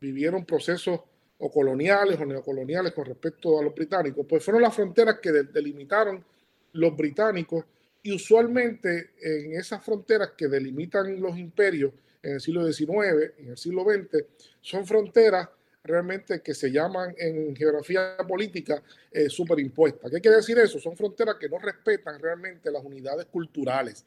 vivieron 0.01 0.45
procesos 0.45 1.01
o 1.39 1.51
coloniales 1.51 2.18
o 2.20 2.25
neocoloniales 2.25 2.93
con 2.93 3.05
respecto 3.05 3.59
a 3.59 3.62
los 3.62 3.75
británicos, 3.75 4.25
pues 4.29 4.45
fueron 4.45 4.62
las 4.62 4.75
fronteras 4.75 5.18
que 5.20 5.33
delimitaron 5.33 6.25
los 6.73 6.97
británicos. 6.97 7.64
Y 8.05 8.14
usualmente 8.14 9.11
en 9.20 9.53
esas 9.53 9.85
fronteras 9.85 10.33
que 10.37 10.49
delimitan 10.49 11.20
los 11.20 11.39
imperios 11.39 11.93
en 12.23 12.35
el 12.35 12.41
siglo 12.41 12.70
XIX, 12.70 13.33
en 13.39 13.49
el 13.51 13.57
siglo 13.57 13.85
XX, 13.85 14.25
son 14.61 14.87
fronteras 14.87 15.49
realmente 15.85 16.41
que 16.41 16.55
se 16.55 16.70
llaman 16.70 17.14
en 17.18 17.57
geografía 17.57 18.16
política 18.29 18.83
eh, 19.11 19.29
superimpuestas. 19.29 20.11
¿Qué 20.11 20.20
quiere 20.20 20.37
decir 20.37 20.59
eso? 20.59 20.79
Son 20.79 20.97
fronteras 20.97 21.37
que 21.37 21.49
no 21.49 21.59
respetan 21.59 22.20
realmente 22.20 22.70
las 22.70 22.85
unidades 22.85 23.27
culturales 23.27 24.05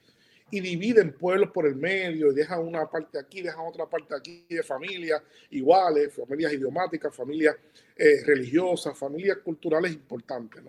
y 0.51 0.61
dividen 0.61 1.11
pueblos 1.13 1.49
por 1.51 1.65
el 1.65 1.75
medio 1.75 2.31
y 2.31 2.35
dejan 2.35 2.59
una 2.59 2.89
parte 2.89 3.19
aquí, 3.19 3.41
dejan 3.41 3.65
otra 3.65 3.87
parte 3.87 4.15
aquí 4.15 4.45
de 4.47 4.63
familias 4.63 5.21
iguales, 5.49 6.13
familias 6.13 6.53
idiomáticas, 6.53 7.13
familias 7.13 7.55
eh, 7.95 8.23
religiosas, 8.25 8.97
familias 8.97 9.39
culturales 9.39 9.91
importantes. 9.91 10.63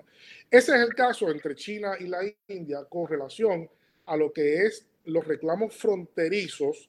Ese 0.50 0.74
es 0.74 0.80
el 0.80 0.94
caso 0.94 1.30
entre 1.30 1.54
China 1.54 1.92
y 2.00 2.08
la 2.08 2.20
India 2.48 2.84
con 2.88 3.06
relación 3.06 3.68
a 4.06 4.16
lo 4.16 4.32
que 4.32 4.62
es 4.62 4.86
los 5.04 5.24
reclamos 5.26 5.74
fronterizos 5.76 6.88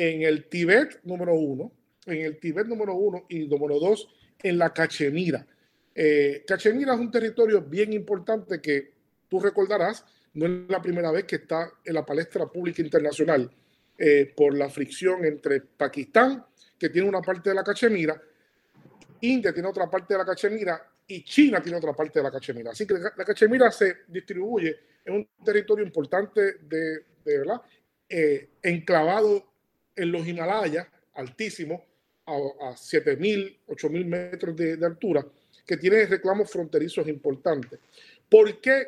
en 0.00 0.22
el 0.22 0.48
Tíbet 0.48 1.00
número 1.04 1.34
uno, 1.34 1.72
en 2.06 2.22
el 2.22 2.40
Tíbet 2.40 2.66
número 2.66 2.94
uno 2.94 3.26
y 3.28 3.40
número 3.46 3.78
dos 3.78 4.08
en 4.42 4.56
la 4.56 4.72
Cachemira. 4.72 5.46
Eh, 5.94 6.42
Cachemira 6.46 6.94
es 6.94 7.00
un 7.00 7.10
territorio 7.10 7.60
bien 7.60 7.92
importante 7.92 8.62
que 8.62 8.94
tú 9.28 9.40
recordarás, 9.40 10.06
no 10.32 10.46
es 10.46 10.70
la 10.70 10.80
primera 10.80 11.10
vez 11.10 11.24
que 11.24 11.36
está 11.36 11.70
en 11.84 11.92
la 11.92 12.06
palestra 12.06 12.46
pública 12.46 12.80
internacional 12.80 13.50
eh, 13.98 14.32
por 14.34 14.56
la 14.56 14.70
fricción 14.70 15.22
entre 15.26 15.60
Pakistán, 15.60 16.46
que 16.78 16.88
tiene 16.88 17.06
una 17.06 17.20
parte 17.20 17.50
de 17.50 17.56
la 17.56 17.62
Cachemira, 17.62 18.18
India 19.20 19.52
tiene 19.52 19.68
otra 19.68 19.90
parte 19.90 20.14
de 20.14 20.18
la 20.18 20.24
Cachemira 20.24 20.82
y 21.06 21.22
China 21.24 21.60
tiene 21.60 21.76
otra 21.76 21.92
parte 21.92 22.20
de 22.20 22.22
la 22.22 22.30
Cachemira. 22.30 22.70
Así 22.70 22.86
que 22.86 22.94
la 22.94 23.24
Cachemira 23.26 23.70
se 23.70 23.98
distribuye 24.08 24.78
en 25.04 25.14
un 25.16 25.28
territorio 25.44 25.84
importante 25.84 26.54
de, 26.62 27.04
verdad, 27.22 27.60
eh, 28.08 28.48
enclavado 28.62 29.49
en 29.96 30.12
los 30.12 30.26
Himalayas, 30.26 30.86
altísimo, 31.14 31.84
a, 32.26 32.32
a 32.32 32.72
7.000, 32.74 33.58
8.000 33.68 34.04
metros 34.04 34.56
de, 34.56 34.86
altura, 34.86 35.26
que 35.66 35.76
tiene 35.76 36.06
reclamos 36.06 36.50
fronterizos 36.50 37.06
importantes. 37.08 37.78
¿Por 38.28 38.60
qué, 38.60 38.86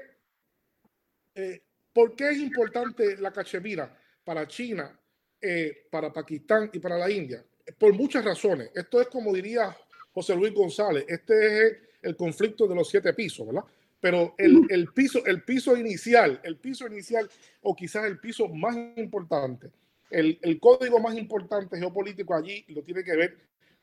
eh, 1.34 1.60
¿Por 1.92 2.14
qué 2.14 2.30
es 2.30 2.38
importante 2.38 3.16
la 3.18 3.32
Cachemira 3.32 3.96
para 4.24 4.46
China, 4.46 4.98
eh, 5.40 5.86
para 5.90 6.12
Pakistán 6.12 6.70
y 6.72 6.78
para 6.78 6.96
la 6.96 7.10
India? 7.10 7.44
Por 7.78 7.92
muchas 7.92 8.24
razones. 8.24 8.70
Esto 8.74 9.00
es 9.00 9.08
como 9.08 9.32
diría 9.32 9.76
José 10.12 10.34
Luis 10.34 10.52
González, 10.52 11.04
este 11.08 11.66
es 11.66 11.78
el 12.02 12.16
conflicto 12.16 12.66
de 12.66 12.74
los 12.74 12.88
siete 12.88 13.12
pisos, 13.14 13.46
¿verdad? 13.46 13.64
Pero 14.00 14.34
el, 14.36 14.66
el, 14.68 14.88
piso, 14.88 15.24
el 15.24 15.42
piso 15.44 15.76
inicial, 15.76 16.40
el 16.42 16.56
piso 16.56 16.86
inicial, 16.88 17.30
o 17.62 17.74
quizás 17.74 18.04
el 18.04 18.18
piso 18.18 18.48
más 18.48 18.76
importante, 18.96 19.70
el, 20.12 20.60
código 20.60 21.00
más 21.00 21.16
importante 21.16 21.78
geopolítico 21.78 22.34
allí 22.34 22.64
lo 22.68 22.82
tiene 22.82 23.02
que 23.02 23.16
ver 23.16 23.38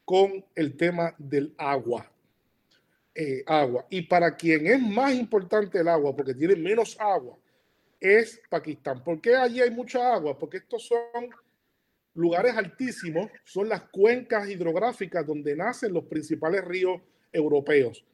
con 0.06 0.44
el 0.56 0.78
tema 0.78 1.14
del 1.18 1.54
agua. 1.58 2.10
Eh, 3.14 3.44
agua. 3.46 3.86
Y 3.90 4.04
para 4.04 4.36
quien 4.36 4.68
es 4.68 4.82
más 4.82 5.14
importante 5.14 5.80
el 5.80 5.88
agua, 5.88 6.16
porque 6.16 6.34
tiene 6.34 6.56
menos 6.56 6.96
agua, 7.00 7.38
es 8.00 8.40
Pakistán. 8.50 9.04
¿Por 9.04 9.20
qué 9.20 9.36
allí 9.36 9.62
hay 9.62 9.72
mucha 9.72 10.14
agua? 10.14 10.38
Porque 10.38 10.58
estos 10.58 10.88
son 10.88 11.30
lugares 12.14 12.56
altísimos, 12.56 13.30
son 13.44 13.68
las 13.68 13.82
cuencas 13.90 14.50
hidrográficas 14.50 15.26
donde 15.26 15.56
nacen 15.56 15.94
los 15.94 16.06
principales 16.06 16.64
ríos 16.64 17.02
europeos. 17.32 18.06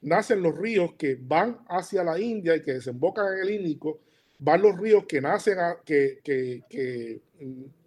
Nacen 0.00 0.42
los 0.42 0.56
ríos 0.56 0.94
que 0.94 1.16
van 1.20 1.60
hacia 1.68 2.04
la 2.04 2.18
India 2.20 2.56
y 2.56 2.62
que 2.62 2.74
desembocan 2.74 3.34
en 3.34 3.40
el 3.40 3.50
Índico 3.50 4.00
van 4.42 4.60
los 4.60 4.76
ríos 4.76 5.04
que 5.06 5.20
nacen, 5.20 5.56
que, 5.84 6.18
que, 6.22 7.20
mm, 7.31 7.31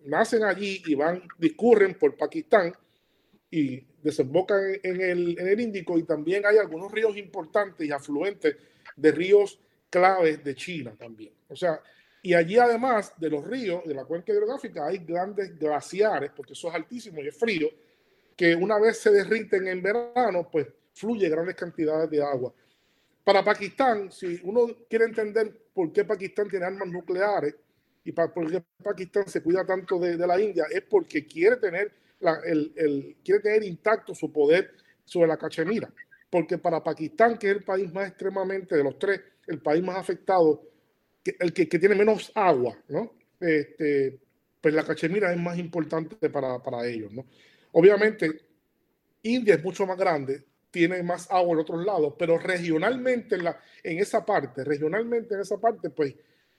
nacen 0.05 0.43
allí 0.43 0.81
y 0.85 0.95
van, 0.95 1.23
discurren 1.37 1.95
por 1.95 2.15
Pakistán 2.15 2.73
y 3.49 3.79
desembocan 4.01 4.59
en 4.83 5.01
el, 5.01 5.39
en 5.39 5.47
el 5.47 5.59
Índico 5.59 5.97
y 5.97 6.03
también 6.03 6.45
hay 6.45 6.57
algunos 6.57 6.91
ríos 6.91 7.15
importantes 7.17 7.87
y 7.87 7.91
afluentes 7.91 8.55
de 8.95 9.11
ríos 9.11 9.59
claves 9.89 10.43
de 10.43 10.55
China 10.55 10.95
también. 10.97 11.33
O 11.47 11.55
sea, 11.55 11.81
y 12.21 12.33
allí 12.33 12.57
además 12.57 13.13
de 13.17 13.29
los 13.29 13.45
ríos, 13.45 13.83
de 13.85 13.93
la 13.93 14.03
cuenca 14.03 14.33
hidrográfica, 14.33 14.87
hay 14.87 14.97
grandes 14.99 15.57
glaciares, 15.57 16.31
porque 16.35 16.53
eso 16.53 16.69
es 16.69 16.75
altísimo 16.75 17.21
y 17.21 17.27
es 17.27 17.37
frío, 17.37 17.69
que 18.35 18.55
una 18.55 18.79
vez 18.79 18.99
se 18.99 19.11
derriten 19.11 19.67
en 19.67 19.81
verano, 19.81 20.49
pues 20.51 20.67
fluye 20.93 21.29
grandes 21.29 21.55
cantidades 21.55 22.09
de 22.09 22.21
agua. 22.21 22.53
Para 23.23 23.43
Pakistán, 23.43 24.11
si 24.11 24.39
uno 24.43 24.67
quiere 24.89 25.05
entender 25.05 25.65
por 25.73 25.91
qué 25.91 26.03
Pakistán 26.03 26.49
tiene 26.49 26.65
armas 26.65 26.87
nucleares 26.87 27.55
y 28.05 28.11
por 28.11 28.51
qué 28.51 28.63
Pakistán 28.83 29.27
se 29.27 29.41
cuida 29.41 29.65
tanto 29.65 29.99
de, 29.99 30.15
la 30.15 30.39
India, 30.39 30.65
es 30.71 30.83
porque 30.83 31.25
quiere 31.25 31.57
tener, 31.57 31.91
el, 32.45 33.17
quiere 33.23 33.41
tener 33.41 33.63
intacto 33.63 34.13
su 34.13 34.31
poder 34.31 34.71
sobre 35.03 35.27
la 35.27 35.37
Cachemira. 35.37 35.91
Porque 36.29 36.59
para 36.59 36.83
Pakistán, 36.83 37.37
que 37.39 37.49
es 37.49 37.57
el 37.57 37.63
país 37.63 37.91
más 37.91 38.09
extremadamente, 38.09 38.75
de 38.75 38.83
los 38.83 38.99
tres, 38.99 39.21
el 39.47 39.59
país 39.59 39.83
más 39.83 39.97
afectado, 39.97 40.61
el 41.39 41.51
que, 41.51 41.65
tiene 41.65 41.95
menos 41.95 42.31
agua, 42.35 42.77
¿no? 42.89 43.13
Este, 43.39 44.19
pues 44.61 44.73
la 44.75 44.83
Cachemira 44.83 45.33
es 45.33 45.39
más 45.39 45.57
importante 45.57 46.29
para, 46.29 46.61
para 46.61 46.85
ellos, 46.85 47.11
¿no? 47.11 47.25
Obviamente, 47.71 48.29
India 49.23 49.55
es 49.55 49.63
mucho 49.63 49.87
más 49.87 49.97
grande, 49.97 50.45
tiene 50.69 51.01
más 51.01 51.31
agua 51.31 51.53
en 51.53 51.59
otros 51.59 51.83
lados, 51.83 52.13
pero 52.19 52.37
regionalmente 52.37 53.33
en, 53.33 53.45
la, 53.45 53.59
en 53.81 53.97
esa 53.97 54.23
parte, 54.23 54.63
regionalmente 54.63 55.33
en 55.33 55.41
esa 55.41 55.57
parte, 55.57 55.89
pues 55.89 56.13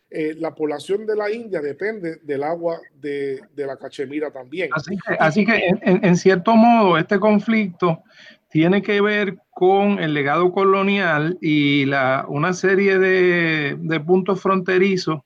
eh, 0.09 0.35
la 0.39 0.55
población 0.55 1.05
de 1.05 1.17
la 1.17 1.33
India 1.33 1.61
depende 1.61 2.21
del 2.23 2.45
agua 2.45 2.81
de, 2.95 3.41
la 3.57 3.77
Cachemira 3.77 4.31
también. 4.31 4.71
Así 5.19 5.45
que, 5.45 5.69
en, 5.83 6.17
cierto 6.17 6.55
modo, 6.55 6.97
este 6.97 7.19
conflicto 7.19 8.05
tiene 8.49 8.83
que 8.83 9.01
ver 9.01 9.37
con 9.51 9.99
el 9.99 10.15
legado 10.15 10.53
colonial 10.53 11.37
y 11.41 11.87
la, 11.87 12.25
una 12.29 12.53
serie 12.53 12.99
de, 12.99 14.01
puntos 14.07 14.41
fronterizos 14.41 15.23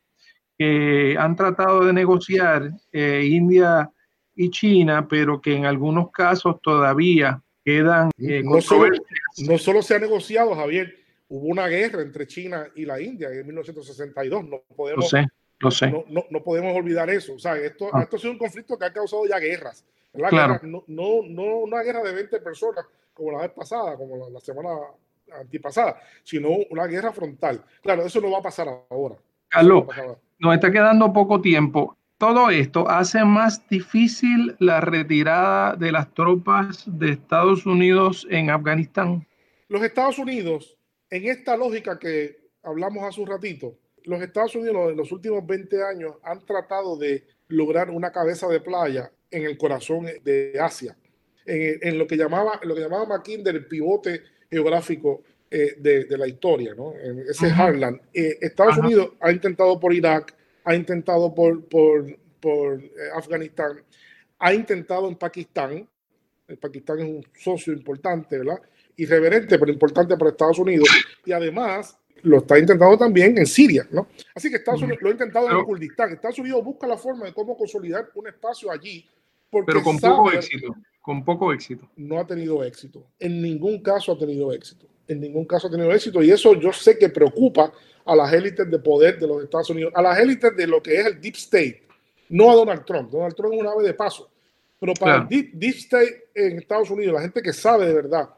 que 0.56 1.14
han 1.18 1.36
tratado 1.36 1.84
de 1.84 1.92
negociar 1.92 2.70
eh, 2.90 3.28
India 3.30 3.90
y 4.34 4.50
China, 4.50 5.06
pero 5.08 5.42
que 5.42 5.54
en 5.54 5.66
algunos 5.66 6.10
casos 6.10 6.56
todavía 6.62 7.42
quedan... 7.62 8.10
Eh, 8.18 8.42
no, 8.42 8.56
no 8.56 9.58
solo 9.58 9.82
se 9.82 9.94
ha 9.94 9.98
negociado, 9.98 10.54
Javier, 10.54 10.99
hubo 11.30 11.46
una 11.46 11.68
guerra 11.68 12.02
entre 12.02 12.26
China 12.26 12.68
y 12.74 12.84
la 12.84 13.00
India 13.00 13.28
en 13.30 13.46
1962. 13.46 14.44
No 14.44 14.62
podemos, 14.76 15.08
sé, 15.08 15.26
lo 15.58 15.70
sé. 15.70 15.90
No, 15.90 16.04
no, 16.28 16.42
podemos 16.42 16.76
olvidar 16.76 17.08
eso. 17.08 17.34
O 17.34 17.38
sea, 17.38 17.56
esto, 17.56 17.88
ah. 17.92 18.02
esto 18.02 18.16
ha 18.16 18.18
sido 18.18 18.32
un 18.32 18.38
conflicto 18.38 18.78
que 18.78 18.84
ha 18.84 18.92
causado 18.92 19.26
ya 19.26 19.38
guerras. 19.38 19.84
no, 20.12 20.84
no, 20.86 21.22
no 21.26 21.44
una 21.58 21.82
guerra 21.82 22.02
de 22.02 22.12
20 22.12 22.40
personas 22.40 22.84
como 23.14 23.32
la 23.32 23.42
vez 23.42 23.50
pasada, 23.52 23.96
como 23.96 24.28
la, 24.28 24.40
semana 24.40 24.70
antipasada, 25.40 26.00
sino 26.24 26.48
una 26.70 26.86
guerra 26.86 27.12
frontal. 27.12 27.64
Claro, 27.82 28.04
eso 28.04 28.20
no 28.20 28.30
va 28.30 28.38
a 28.38 28.42
pasar 28.42 28.68
ahora. 28.90 29.16
Carlos, 29.48 29.84
nos 30.38 30.54
está 30.54 30.70
quedando 30.70 31.12
poco 31.12 31.40
tiempo. 31.40 31.96
Todo 32.18 32.50
esto 32.50 32.88
hace 32.88 33.24
más 33.24 33.66
difícil 33.68 34.56
la 34.58 34.80
retirada 34.80 35.76
de 35.76 35.92
las 35.92 36.12
tropas 36.12 36.84
de 36.86 37.12
Estados 37.12 37.66
Unidos 37.66 38.26
en 38.30 38.50
Afganistán. 38.50 39.26
Los 39.68 39.82
Estados 39.82 40.18
Unidos 40.18 40.76
en 41.10 41.26
esta 41.26 41.56
lógica 41.56 41.98
que 41.98 42.50
hablamos 42.62 43.04
hace 43.04 43.20
un 43.20 43.26
ratito, 43.26 43.76
los 44.04 44.22
Estados 44.22 44.54
Unidos 44.54 44.90
en 44.90 44.96
los 44.96 45.12
últimos 45.12 45.46
20 45.46 45.82
años 45.82 46.14
han 46.22 46.44
tratado 46.46 46.96
de 46.96 47.24
lograr 47.48 47.90
una 47.90 48.12
cabeza 48.12 48.48
de 48.48 48.60
playa 48.60 49.10
en 49.30 49.44
el 49.44 49.58
corazón 49.58 50.06
de 50.24 50.58
Asia, 50.60 50.96
en, 51.46 51.98
lo 51.98 52.06
que 52.06 52.16
llamaba 52.16 52.60
lo 52.62 52.74
que 52.74 52.80
llamaba 52.80 53.22
el 53.24 53.66
pivote 53.66 54.22
geográfico 54.50 55.22
eh, 55.50 55.74
de, 55.78 56.16
la 56.16 56.28
historia, 56.28 56.74
¿no? 56.74 56.94
En 56.94 57.20
ese 57.28 57.50
Harlan. 57.50 58.00
Eh, 58.12 58.38
Estados 58.40 58.78
Unidos 58.78 59.14
ha 59.20 59.32
intentado 59.32 59.80
por 59.80 59.92
Irak, 59.92 60.34
ha 60.64 60.74
intentado 60.74 61.34
por, 61.34 61.64
por, 61.64 62.06
por 62.40 62.80
eh, 62.80 62.90
Afganistán, 63.14 63.82
ha 64.38 64.54
intentado 64.54 65.08
en 65.08 65.16
Pakistán. 65.16 65.88
El 66.46 66.56
Pakistán 66.56 67.00
es 67.00 67.04
un 67.06 67.26
socio 67.36 67.72
importante, 67.72 68.38
¿verdad? 68.38 68.60
Irreverente, 69.02 69.58
pero 69.58 69.72
importante 69.72 70.16
para 70.16 70.30
Estados 70.30 70.58
Unidos. 70.58 70.88
Y 71.24 71.32
además 71.32 71.96
lo 72.22 72.38
está 72.38 72.58
intentando 72.58 72.98
también 72.98 73.36
en 73.38 73.46
Siria, 73.46 73.86
¿no? 73.90 74.08
Así 74.34 74.50
que 74.50 74.56
Estados 74.56 74.82
Unidos 74.82 75.00
lo 75.00 75.08
ha 75.08 75.12
intentado 75.12 75.50
en 75.50 75.64
Kurdistán. 75.64 76.12
Estados 76.12 76.38
Unidos 76.38 76.62
busca 76.64 76.86
la 76.86 76.96
forma 76.96 77.26
de 77.26 77.32
cómo 77.32 77.56
consolidar 77.56 78.10
un 78.14 78.28
espacio 78.28 78.70
allí. 78.70 79.08
pero 79.50 79.82
con 79.82 79.98
poco 79.98 80.30
éxito, 80.32 80.76
con 81.00 81.24
poco 81.24 81.52
éxito. 81.52 81.88
No 81.96 82.18
ha 82.20 82.26
tenido 82.26 82.62
éxito. 82.62 83.06
En 83.18 83.40
ningún 83.40 83.82
caso 83.82 84.12
ha 84.12 84.18
tenido 84.18 84.52
éxito. 84.52 84.86
En 85.08 85.20
ningún 85.20 85.44
caso 85.44 85.68
ha 85.68 85.70
tenido 85.70 85.92
éxito. 85.92 86.22
Y 86.22 86.30
eso 86.30 86.54
yo 86.54 86.72
sé 86.72 86.98
que 86.98 87.08
preocupa 87.08 87.72
a 88.04 88.16
las 88.16 88.32
élites 88.32 88.70
de 88.70 88.78
poder 88.78 89.18
de 89.18 89.26
los 89.26 89.42
Estados 89.42 89.70
Unidos, 89.70 89.92
a 89.94 90.02
las 90.02 90.18
élites 90.18 90.54
de 90.56 90.66
lo 90.66 90.82
que 90.82 91.00
es 91.00 91.06
el 91.06 91.20
Deep 91.20 91.34
State, 91.36 91.82
no 92.28 92.50
a 92.50 92.54
Donald 92.54 92.84
Trump. 92.84 93.10
Donald 93.10 93.34
Trump 93.34 93.54
es 93.54 93.60
un 93.60 93.66
ave 93.66 93.84
de 93.84 93.94
paso. 93.94 94.30
Pero 94.80 94.94
para 94.94 95.16
el 95.16 95.28
deep, 95.28 95.52
deep 95.52 95.76
State 95.76 96.30
en 96.34 96.58
Estados 96.58 96.90
Unidos, 96.90 97.12
la 97.12 97.20
gente 97.20 97.42
que 97.42 97.52
sabe 97.52 97.86
de 97.86 97.92
verdad, 97.92 98.30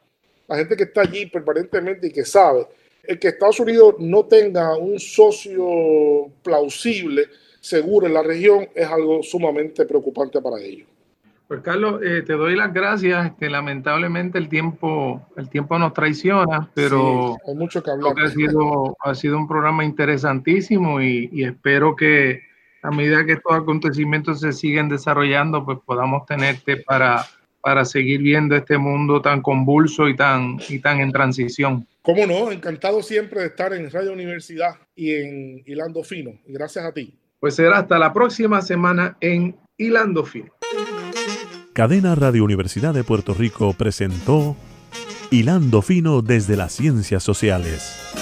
la 0.53 0.59
gente 0.59 0.77
que 0.77 0.85
está 0.85 1.01
allí 1.03 1.27
permanentemente 1.27 2.07
y 2.07 2.13
que 2.13 2.25
sabe, 2.25 2.67
el 3.05 3.19
que 3.19 3.29
Estados 3.29 3.59
Unidos 3.59 3.95
no 3.99 4.27
tenga 4.27 4.77
un 4.77 5.01
socio 5.01 6.31
plausible, 6.43 7.27
seguro 7.61 8.07
en 8.07 8.15
la 8.15 8.23
región, 8.23 8.69
es 8.75 8.87
algo 8.87 9.23
sumamente 9.23 9.87
preocupante 9.87 10.41
para 10.41 10.61
ellos. 10.61 10.87
Pues 11.49 11.61
Carlos, 11.63 12.01
eh, 12.03 12.23
te 12.27 12.35
doy 12.35 12.57
las 12.57 12.73
gracias. 12.73 13.33
Que 13.39 13.51
lamentablemente 13.51 14.39
el 14.39 14.49
tiempo, 14.49 15.21
el 15.37 15.49
tiempo 15.49 15.79
nos 15.79 15.93
traiciona, 15.93 16.71
pero 16.75 17.37
hay 17.47 17.55
mucho 17.55 17.83
que 17.83 17.91
hablar. 17.91 18.15
ha 18.19 18.29
sido, 18.31 18.97
ha 19.01 19.15
sido 19.15 19.37
un 19.37 19.49
programa 19.49 19.85
interesantísimo 19.85 21.03
y, 21.03 21.29
y, 21.33 21.45
espero 21.45 21.95
que 21.95 22.41
a 22.83 22.91
medida 22.91 23.27
que 23.27 23.33
estos 23.33 23.53
acontecimientos 23.55 24.41
se 24.41 24.53
siguen 24.53 24.89
desarrollando, 24.89 25.65
pues 25.65 25.79
podamos 25.85 26.25
tenerte 26.25 26.79
para 26.79 27.27
para 27.63 27.85
seguir 27.85 28.21
viendo 28.21 28.57
este 28.57 28.77
mundo 28.77 29.23
tan 29.23 29.41
convulso 29.41 30.09
y 30.09 30.17
tan, 30.17 30.59
y 30.69 30.81
tan 30.81 31.01
en 31.01 31.13
transición. 31.13 31.87
Cómo 32.03 32.27
no, 32.27 32.51
encantado 32.51 33.03
siempre 33.03 33.41
de 33.41 33.47
estar 33.47 33.73
en 33.73 33.91
Radio 33.91 34.13
Universidad 34.13 34.75
y 34.97 35.13
en 35.13 35.63
Hilando 35.65 36.03
Fino. 36.03 36.33
gracias 36.47 36.85
a 36.85 36.93
ti. 36.93 37.15
Pues 37.39 37.55
será 37.55 37.79
hasta 37.79 37.99
la 37.99 38.13
próxima 38.13 38.61
semana 38.63 39.17
en 39.21 39.57
Hilando 39.77 40.25
Fino. 40.25 40.53
Cadena 41.73 42.15
Radio 42.15 42.45
Universidad 42.45 42.93
de 42.93 43.05
Puerto 43.05 43.35
Rico 43.35 43.73
presentó 43.73 44.57
Hilando 45.31 45.81
Fino 45.81 46.21
desde 46.21 46.57
las 46.57 46.73
Ciencias 46.73 47.23
Sociales. 47.23 48.22